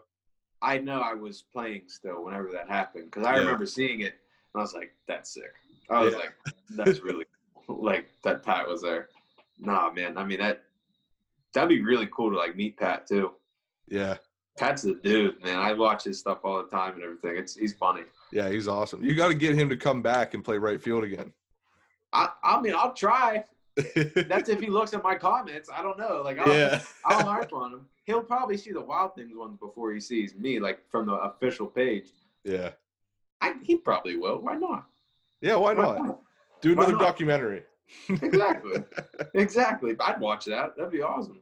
I 0.62 0.78
know 0.80 1.00
I 1.00 1.14
was 1.14 1.41
playing 1.54 1.84
still 1.88 2.24
whenever 2.24 2.52
that 2.52 2.68
happened 2.70 3.06
because 3.06 3.26
I 3.26 3.34
Yeah. 3.34 3.39
remember 3.41 3.66
seeing 3.66 4.02
it 4.02 4.16
and 4.54 4.60
I 4.60 4.62
was 4.62 4.74
like, 4.74 4.93
"That's 5.08 5.30
sick." 5.34 5.54
I 5.89 6.02
was 6.04 6.14
Yeah. 6.14 6.20
like, 6.20 6.34
"That's 6.72 7.00
really 7.02 7.26
cool." 7.68 7.84
like 7.84 8.10
that." 8.24 8.43
Pat 8.43 8.68
was 8.68 8.82
there. 8.82 9.10
Nah, 9.60 9.91
man. 9.91 10.18
I 10.18 10.26
mean 10.26 10.39
that 10.39 10.64
that'd 11.54 11.70
be 11.70 11.82
really 11.82 12.08
cool 12.08 12.32
to 12.32 12.38
like 12.38 12.56
meet 12.56 12.78
Pat 12.78 13.08
too. 13.08 13.32
Yeah. 13.88 14.18
Pat's 14.58 14.84
the 14.84 14.95
dude, 15.03 15.43
man. 15.43 15.60
I 15.60 15.74
watch 15.74 16.03
his 16.06 16.20
stuff 16.20 16.39
all 16.43 16.58
the 16.64 16.70
time 16.70 16.93
and 16.95 17.03
everything. 17.03 17.36
It's 17.36 17.56
he's 17.56 17.74
funny. 17.74 18.03
Yeah, 18.32 18.49
he's 18.49 18.68
awesome. 18.68 19.03
You 19.03 19.14
got 19.14 19.28
to 19.28 19.34
get 19.34 19.56
him 19.56 19.68
to 19.70 19.76
come 19.76 20.01
back 20.01 20.34
and 20.34 20.43
play 20.43 20.58
right 20.58 20.82
field 20.82 21.03
again. 21.03 21.34
I 22.14 22.30
I 22.43 22.62
mean 22.62 22.74
I'll 22.76 22.93
try. 22.93 23.43
That's 24.16 24.47
if 24.47 24.62
he 24.62 24.68
looks 24.68 24.93
at 24.93 25.03
my 25.03 25.16
comments. 25.16 25.70
I 25.74 25.82
don't 25.82 25.99
know. 25.99 26.22
Like 26.24 26.39
I'll, 26.39 26.53
yeah. 26.53 26.82
I'll 27.03 27.26
harp 27.26 27.51
on 27.51 27.74
him. 27.74 27.86
He'll 28.06 28.24
probably 28.24 28.56
see 28.56 28.72
the 28.72 28.82
Wild 28.82 29.16
Things 29.16 29.36
ones 29.36 29.58
before 29.60 29.91
he 29.91 29.99
sees 29.99 30.34
me, 30.36 30.60
like 30.60 30.80
from 30.89 31.08
the 31.08 31.14
official 31.14 31.68
page. 31.68 32.08
Yeah. 32.45 32.70
I, 33.41 33.56
he 33.62 33.76
probably 33.76 34.16
will. 34.16 34.39
Why 34.39 34.56
not? 34.56 34.86
Yeah, 35.41 35.56
why 35.56 35.74
Why 35.74 35.84
not? 35.84 36.06
not? 36.06 36.20
Do 36.62 36.70
Why 36.70 36.84
another 36.84 36.93
not? 36.93 37.01
documentary. 37.01 37.64
Exactly. 38.10 38.84
exactly. 39.34 39.95
I'd 39.99 40.20
watch 40.20 40.45
that. 40.45 40.76
That'd 40.78 40.91
be 40.91 41.01
awesome. 41.01 41.39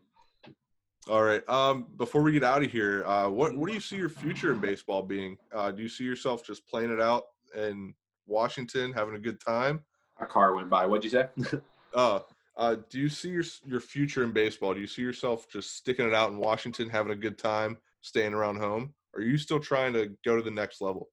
All 1.09 1.23
right. 1.23 1.47
Um, 1.49 1.87
before 1.97 2.21
we 2.21 2.31
get 2.31 2.43
out 2.43 2.63
of 2.63 2.71
here, 2.71 3.05
uh, 3.05 3.29
what 3.29 3.55
what 3.55 3.67
do 3.67 3.73
you 3.73 3.81
see 3.81 3.97
your 3.97 4.09
future 4.09 4.53
in 4.53 4.59
baseball 4.59 5.01
being? 5.01 5.37
Uh, 5.53 5.71
do 5.71 5.81
you 5.83 5.89
see 5.89 6.05
yourself 6.05 6.45
just 6.45 6.67
playing 6.67 6.91
it 6.91 7.01
out 7.01 7.23
in 7.55 7.93
Washington, 8.27 8.93
having 8.93 9.15
a 9.15 9.19
good 9.19 9.39
time. 9.39 9.81
A 10.19 10.25
car 10.25 10.55
went 10.55 10.69
by. 10.69 10.85
What'd 10.85 11.03
you 11.03 11.09
say? 11.09 11.59
Uh, 11.95 12.21
uh, 12.57 12.75
do 12.89 12.99
you 12.99 13.07
see 13.07 13.29
your 13.29 13.43
your 13.67 13.79
future 13.79 14.23
in 14.23 14.31
baseball? 14.31 14.73
Do 14.73 14.79
you 14.79 14.87
see 14.87 15.03
yourself 15.03 15.47
just 15.47 15.77
sticking 15.77 16.07
it 16.07 16.13
out 16.15 16.31
in 16.31 16.39
Washington, 16.39 16.89
having 16.89 17.11
a 17.11 17.15
good 17.15 17.37
time, 17.37 17.77
staying 18.01 18.33
around 18.33 18.55
home? 18.55 18.95
Or 19.13 19.19
are 19.19 19.23
you 19.23 19.37
still 19.37 19.59
trying 19.59 19.93
to 19.93 20.11
go 20.25 20.35
to 20.35 20.41
the 20.41 20.49
next 20.49 20.81
level? 20.81 21.09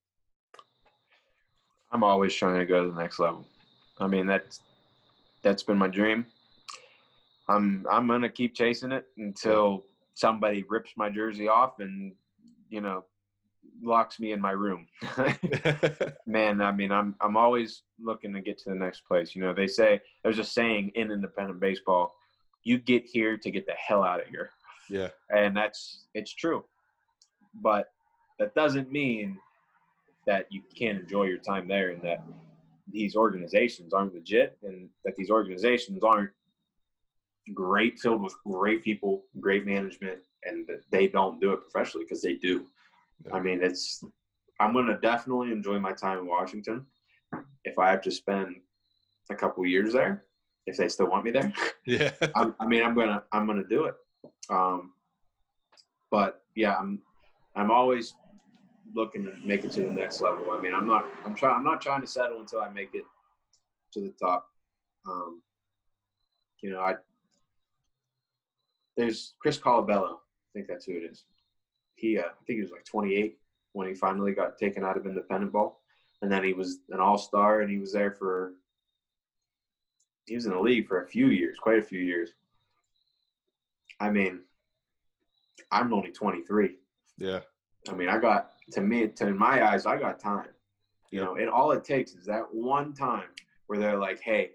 I'm 1.93 2.03
always 2.03 2.35
trying 2.35 2.59
to 2.61 2.65
go 2.65 2.83
to 2.83 2.91
the 2.91 2.99
next 2.99 3.19
level. 3.19 3.47
I 3.99 4.07
mean, 4.07 4.27
that's 4.27 4.63
that's 5.43 5.63
been 5.63 5.77
my 5.77 5.89
dream. 5.89 6.25
I'm 7.51 7.87
I'm 7.91 8.07
gonna 8.07 8.29
keep 8.29 8.55
chasing 8.55 8.93
it 8.93 9.07
until 9.17 9.85
somebody 10.15 10.65
rips 10.69 10.93
my 10.97 11.11
jersey 11.11 11.49
off 11.49 11.81
and 11.81 12.13
you 12.69 12.81
know 12.81 13.05
locks 13.83 14.21
me 14.21 14.33
in 14.33 14.41
my 14.41 14.53
room. 14.53 14.87
Man, 16.27 16.61
I 16.61 16.73
mean, 16.73 16.93
I'm 16.93 17.15
I'm 17.21 17.37
always 17.37 17.83
looking 17.99 18.33
to 18.35 18.41
get 18.41 18.59
to 18.59 18.71
the 18.71 18.75
next 18.75 19.05
place. 19.07 19.35
You 19.35 19.43
know, 19.43 19.55
they 19.55 19.67
say 19.67 20.01
there's 20.23 20.39
a 20.39 20.45
saying 20.45 20.93
in 20.95 21.11
independent 21.11 21.61
baseball, 21.61 22.15
you 22.63 22.79
get 22.79 23.05
here 23.05 23.37
to 23.37 23.51
get 23.51 23.67
the 23.67 23.73
hell 23.73 24.05
out 24.05 24.21
of 24.21 24.29
here. 24.29 24.51
yeah, 24.89 25.09
And 25.31 25.57
that's 25.57 26.05
it's 26.15 26.33
true. 26.33 26.65
But 27.55 27.91
that 28.39 28.55
doesn't 28.55 28.93
mean 28.93 29.39
that 30.27 30.47
you 30.51 30.63
can't 30.79 31.01
enjoy 31.01 31.25
your 31.25 31.39
time 31.39 31.67
there 31.67 31.91
and 31.91 32.03
that 32.03 32.23
these 32.93 33.17
organizations 33.17 33.93
aren't 33.93 34.15
legit 34.15 34.59
and 34.63 34.89
that 35.05 35.17
these 35.17 35.31
organizations 35.31 36.03
aren't 36.03 36.31
great 37.55 37.99
filled 37.99 38.23
with 38.23 38.35
great 38.45 38.83
people, 38.83 39.25
great 39.41 39.67
management, 39.67 40.21
and 40.45 40.69
they 40.91 41.09
don't 41.09 41.41
do 41.41 41.53
it 41.53 41.61
professionally 41.61 42.05
because 42.05 42.23
they 42.23 42.35
do. 42.35 42.67
Yeah. 43.25 43.35
I 43.35 43.41
mean, 43.41 43.63
it's 43.63 44.05
I'm 44.59 44.73
gonna 44.73 44.99
definitely 45.01 45.53
enjoy 45.53 45.79
my 45.79 45.93
time 45.93 46.19
in 46.19 46.27
Washington. 46.27 46.87
If 47.65 47.79
I 47.79 47.91
have 47.91 48.03
to 48.03 48.11
spend 48.11 48.57
a 49.31 49.35
couple 49.35 49.65
years 49.67 49.93
there, 49.93 50.25
if 50.67 50.77
they 50.77 50.89
still 50.89 51.09
want 51.09 51.25
me 51.25 51.31
there, 51.31 51.53
yeah, 51.87 52.11
I'm, 52.35 52.55
I 52.61 52.67
mean, 52.67 52.83
I'm 52.83 52.95
gonna 52.95 53.23
I'm 53.33 53.47
gonna 53.47 53.65
do 53.69 53.85
it. 53.85 53.95
Um, 54.49 54.93
but 56.11 56.43
yeah, 56.55 56.77
I'm 56.77 57.01
I'm 57.57 57.71
always 57.71 58.15
looking 58.95 59.25
to 59.25 59.33
make 59.45 59.65
it 59.65 59.73
to 59.73 59.83
the 59.83 59.91
next 59.91 60.21
level. 60.21 60.51
I 60.51 60.61
mean, 60.61 60.75
I'm 60.75 60.87
not 60.87 61.07
I'm 61.25 61.35
trying 61.35 61.57
I'm 61.57 61.65
not 61.65 61.81
trying 61.81 62.01
to 62.01 62.07
settle 62.07 62.41
until 62.41 62.61
I 62.61 62.71
make 62.71 62.95
it 62.95 63.05
to 63.93 64.01
the 64.01 64.13
top. 64.21 64.47
Um, 65.09 65.43
you 66.63 66.71
know, 66.71 66.81
I 66.81 66.97
there's 69.01 69.35
Chris 69.41 69.59
Colabello. 69.59 70.15
I 70.15 70.51
think 70.53 70.67
that's 70.69 70.85
who 70.85 70.93
it 70.93 71.11
is. 71.11 71.25
He 71.95 72.19
uh, 72.19 72.23
I 72.23 72.45
think 72.47 72.59
he 72.59 72.61
was 72.61 72.71
like 72.71 72.85
28 72.85 73.39
when 73.73 73.89
he 73.89 73.95
finally 73.95 74.33
got 74.33 74.59
taken 74.59 74.85
out 74.85 74.97
of 74.97 75.07
independent 75.07 75.53
ball, 75.53 75.81
and 76.23 76.31
then 76.31 76.45
he 76.45 76.53
was 76.53 76.81
an 76.91 77.01
all 77.01 77.19
star, 77.19 77.63
and 77.63 77.71
he 77.71 77.79
was 77.79 77.93
there 77.93 78.11
for 78.11 78.53
he 80.27 80.35
was 80.35 80.45
in 80.47 80.53
the 80.53 80.61
league 80.61 80.87
for 80.87 81.03
a 81.03 81.07
few 81.07 81.29
years, 81.29 81.57
quite 81.59 81.79
a 81.79 81.83
few 81.83 82.01
years. 82.01 82.31
I 83.99 84.11
mean, 84.11 84.41
I'm 85.73 85.93
only 85.93 86.11
23. 86.11 86.77
yeah, 87.19 87.41
I 87.89 87.93
mean, 87.93 88.09
I 88.09 88.19
got 88.19 88.51
to 88.73 88.81
me, 88.81 89.09
to 89.09 89.27
in 89.27 89.39
my 89.39 89.67
eyes, 89.67 89.87
I 89.87 89.99
got 89.99 90.21
time. 90.21 90.49
You 91.11 91.21
know, 91.21 91.37
and 91.37 91.49
all 91.49 91.73
it 91.73 91.85
takes 91.85 92.13
is 92.15 92.27
that 92.27 92.45
one 92.53 92.93
time 92.93 93.31
where 93.67 93.79
they're 93.79 93.99
like, 93.99 94.21
"Hey, 94.21 94.53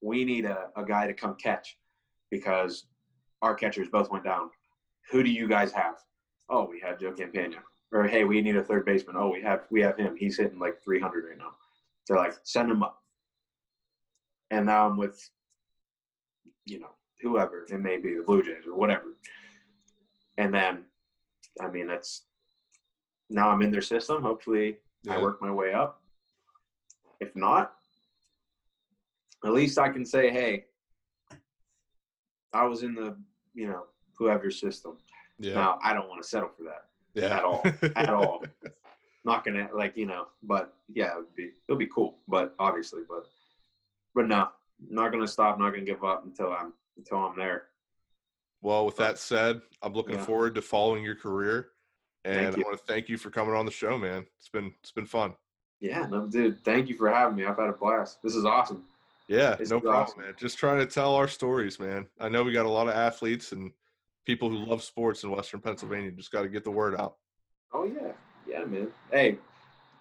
we 0.00 0.24
need 0.24 0.44
a, 0.44 0.68
a 0.76 0.84
guy 0.84 1.06
to 1.06 1.12
come 1.12 1.34
catch 1.34 1.76
because 2.30 2.86
our 3.42 3.54
catchers 3.54 3.88
both 3.88 4.10
went 4.10 4.24
down. 4.24 4.50
Who 5.10 5.22
do 5.22 5.30
you 5.30 5.48
guys 5.48 5.72
have? 5.72 5.96
Oh, 6.48 6.64
we 6.64 6.80
have 6.80 6.98
Joe 6.98 7.12
Campagna. 7.12 7.58
Or 7.92 8.04
hey, 8.04 8.24
we 8.24 8.40
need 8.40 8.56
a 8.56 8.62
third 8.62 8.86
baseman. 8.86 9.16
Oh, 9.18 9.30
we 9.30 9.42
have 9.42 9.64
we 9.70 9.82
have 9.82 9.98
him. 9.98 10.16
He's 10.16 10.38
hitting 10.38 10.58
like 10.58 10.82
300 10.82 11.24
right 11.28 11.38
now. 11.38 11.50
They're 12.08 12.16
like, 12.16 12.34
send 12.44 12.70
him 12.70 12.82
up. 12.82 12.98
And 14.50 14.66
now 14.66 14.86
I'm 14.86 14.96
with, 14.96 15.30
you 16.64 16.80
know, 16.80 16.90
whoever 17.20 17.66
it 17.68 17.80
may 17.80 17.98
be, 17.98 18.14
the 18.14 18.22
Blue 18.22 18.42
Jays 18.42 18.66
or 18.66 18.74
whatever. 18.74 19.16
And 20.38 20.54
then, 20.54 20.84
I 21.60 21.68
mean, 21.68 21.86
that's 21.86 22.24
now 23.28 23.50
I'm 23.50 23.62
in 23.62 23.70
their 23.70 23.82
system. 23.82 24.22
Hopefully, 24.22 24.76
I 25.08 25.20
work 25.20 25.42
my 25.42 25.50
way 25.50 25.72
up. 25.72 26.00
If 27.20 27.34
not, 27.36 27.72
at 29.44 29.52
least 29.52 29.78
I 29.78 29.88
can 29.90 30.04
say, 30.04 30.30
hey, 30.30 30.64
I 32.52 32.64
was 32.66 32.82
in 32.82 32.94
the, 32.94 33.16
you 33.54 33.66
know, 33.68 33.84
whoever's 34.14 34.58
system. 34.60 34.96
yeah, 35.38 35.54
Now, 35.54 35.78
I 35.82 35.92
don't 35.92 36.08
want 36.08 36.22
to 36.22 36.28
settle 36.28 36.50
for 36.56 36.64
that 36.64 36.86
yeah, 37.14 37.36
at 37.36 37.44
all, 37.44 37.62
at 37.96 38.08
all. 38.10 38.42
Not 39.24 39.44
gonna 39.44 39.68
like 39.74 39.96
you 39.96 40.06
know, 40.06 40.26
but 40.42 40.74
yeah, 40.92 41.12
it 41.12 41.16
would 41.16 41.34
be 41.36 41.50
it'll 41.68 41.78
be 41.78 41.86
cool. 41.86 42.18
But 42.26 42.54
obviously, 42.58 43.02
but 43.08 43.26
but 44.14 44.26
no, 44.26 44.48
not 44.90 45.12
gonna 45.12 45.28
stop. 45.28 45.58
Not 45.58 45.70
gonna 45.70 45.84
give 45.84 46.02
up 46.02 46.24
until 46.24 46.52
I'm 46.52 46.72
until 46.96 47.18
I'm 47.18 47.36
there. 47.36 47.64
Well, 48.62 48.84
with 48.86 48.96
that 48.96 49.18
said, 49.18 49.60
I'm 49.82 49.92
looking 49.92 50.16
Yeah. 50.16 50.24
forward 50.24 50.54
to 50.56 50.62
following 50.62 51.04
your 51.04 51.14
career, 51.16 51.68
and 52.24 52.54
I 52.54 52.58
want 52.60 52.78
to 52.78 52.84
thank 52.84 53.08
you 53.08 53.16
for 53.16 53.30
coming 53.30 53.54
on 53.54 53.64
the 53.64 53.72
show, 53.72 53.96
man. 53.98 54.26
It's 54.38 54.48
been 54.48 54.72
it's 54.80 54.92
been 54.92 55.06
fun. 55.06 55.34
Yeah, 55.80 56.06
no, 56.06 56.26
dude. 56.26 56.64
Thank 56.64 56.88
you 56.88 56.96
for 56.96 57.08
having 57.10 57.36
me. 57.36 57.44
I've 57.44 57.58
had 57.58 57.68
a 57.68 57.72
blast. 57.72 58.22
This 58.22 58.34
is 58.34 58.44
awesome. 58.44 58.84
Yeah, 59.32 59.54
This 59.56 59.70
no 59.70 59.76
is 59.78 59.82
problem, 59.82 60.02
awesome. 60.02 60.20
man. 60.22 60.34
Just 60.38 60.58
trying 60.58 60.78
to 60.78 60.86
tell 60.86 61.14
our 61.14 61.26
stories, 61.28 61.80
man. 61.80 62.06
I 62.20 62.28
know 62.28 62.42
we 62.42 62.52
got 62.52 62.66
a 62.66 62.70
lot 62.70 62.86
of 62.88 62.94
athletes 62.94 63.52
and 63.52 63.72
people 64.26 64.50
who 64.50 64.56
love 64.56 64.82
sports 64.82 65.24
in 65.24 65.30
Western 65.30 65.60
Pennsylvania. 65.60 66.10
Just 66.10 66.30
got 66.30 66.42
to 66.42 66.48
get 66.48 66.64
the 66.64 66.70
word 66.70 66.94
out. 67.00 67.16
Oh 67.72 67.84
yeah, 67.84 68.12
yeah, 68.46 68.64
man. 68.64 68.88
Hey, 69.10 69.38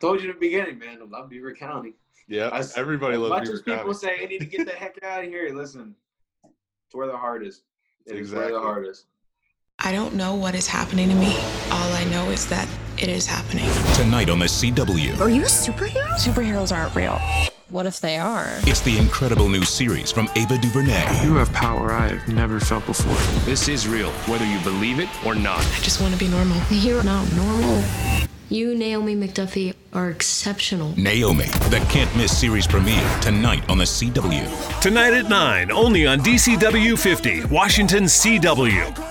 told 0.02 0.22
you 0.22 0.30
in 0.30 0.36
the 0.36 0.40
beginning, 0.40 0.78
man. 0.80 1.00
I 1.02 1.06
love 1.06 1.30
Beaver 1.30 1.54
County. 1.54 1.94
Yeah, 2.28 2.50
As- 2.52 2.78
everybody 2.78 3.16
loves 3.18 3.30
much 3.30 3.44
Beaver 3.44 3.54
as 3.54 3.62
people 3.80 3.94
say, 3.94 4.22
I 4.22 4.26
need 4.26 4.40
to 4.40 4.46
get 4.46 4.66
the 4.68 4.74
heck 4.84 5.02
out 5.04 5.24
of 5.24 5.30
here. 5.30 5.50
Listen, 5.56 5.96
it's 6.44 6.94
where 6.94 7.08
the 7.08 7.18
heart 7.18 7.46
is. 7.46 7.62
It 8.06 8.18
is 8.18 8.32
where 8.32 8.42
Exactly. 8.42 8.52
the 8.54 8.60
heart 8.60 8.86
is. 8.86 9.06
I 9.80 9.92
don't 9.94 10.14
know 10.16 10.36
what 10.36 10.54
is 10.56 10.68
happening 10.68 11.08
to 11.10 11.16
me. 11.16 11.36
All 11.72 11.92
I 11.94 12.04
know 12.12 12.30
is 12.30 12.48
that 12.50 12.68
it 12.98 13.08
is 13.10 13.26
happening. 13.26 13.66
Tonight 13.96 14.30
on 14.30 14.40
the 14.40 14.46
CW. 14.46 15.20
Are 15.22 15.30
you 15.30 15.42
a 15.44 15.46
superhero? 15.46 16.06
Superheroes 16.18 16.76
aren't 16.76 16.94
real. 16.96 17.20
What 17.72 17.86
if 17.86 18.02
they 18.02 18.18
are? 18.18 18.50
It's 18.64 18.82
the 18.82 18.98
incredible 18.98 19.48
new 19.48 19.64
series 19.64 20.12
from 20.12 20.30
Ava 20.36 20.58
DuVernay. 20.58 21.24
You 21.24 21.36
have 21.36 21.54
power 21.54 21.94
I've 21.94 22.28
never 22.28 22.60
felt 22.60 22.86
before. 22.86 23.16
This 23.46 23.70
is 23.70 23.88
real, 23.88 24.12
whether 24.28 24.44
you 24.46 24.60
believe 24.60 25.00
it 25.00 25.08
or 25.26 25.36
not. 25.36 25.60
I 25.60 25.80
just 25.82 26.02
want 26.02 26.14
to 26.14 26.20
be 26.20 26.28
normal. 26.28 26.62
You're 26.70 27.02
not 27.02 27.32
normal. 27.34 27.82
You, 28.50 28.76
Naomi 28.76 29.16
McDuffie, 29.16 29.74
are 29.94 30.10
exceptional. 30.10 30.94
Naomi, 30.98 31.46
the 31.70 31.80
can't 31.90 32.14
miss 32.18 32.38
series 32.38 32.68
premiere 32.68 33.20
tonight 33.22 33.64
on 33.70 33.78
the 33.78 33.86
CW. 33.86 34.82
Tonight 34.82 35.14
at 35.14 35.30
9, 35.30 35.72
only 35.72 36.06
on 36.06 36.20
DCW 36.20 37.00
50, 37.00 37.46
Washington 37.46 38.04
CW. 38.04 39.11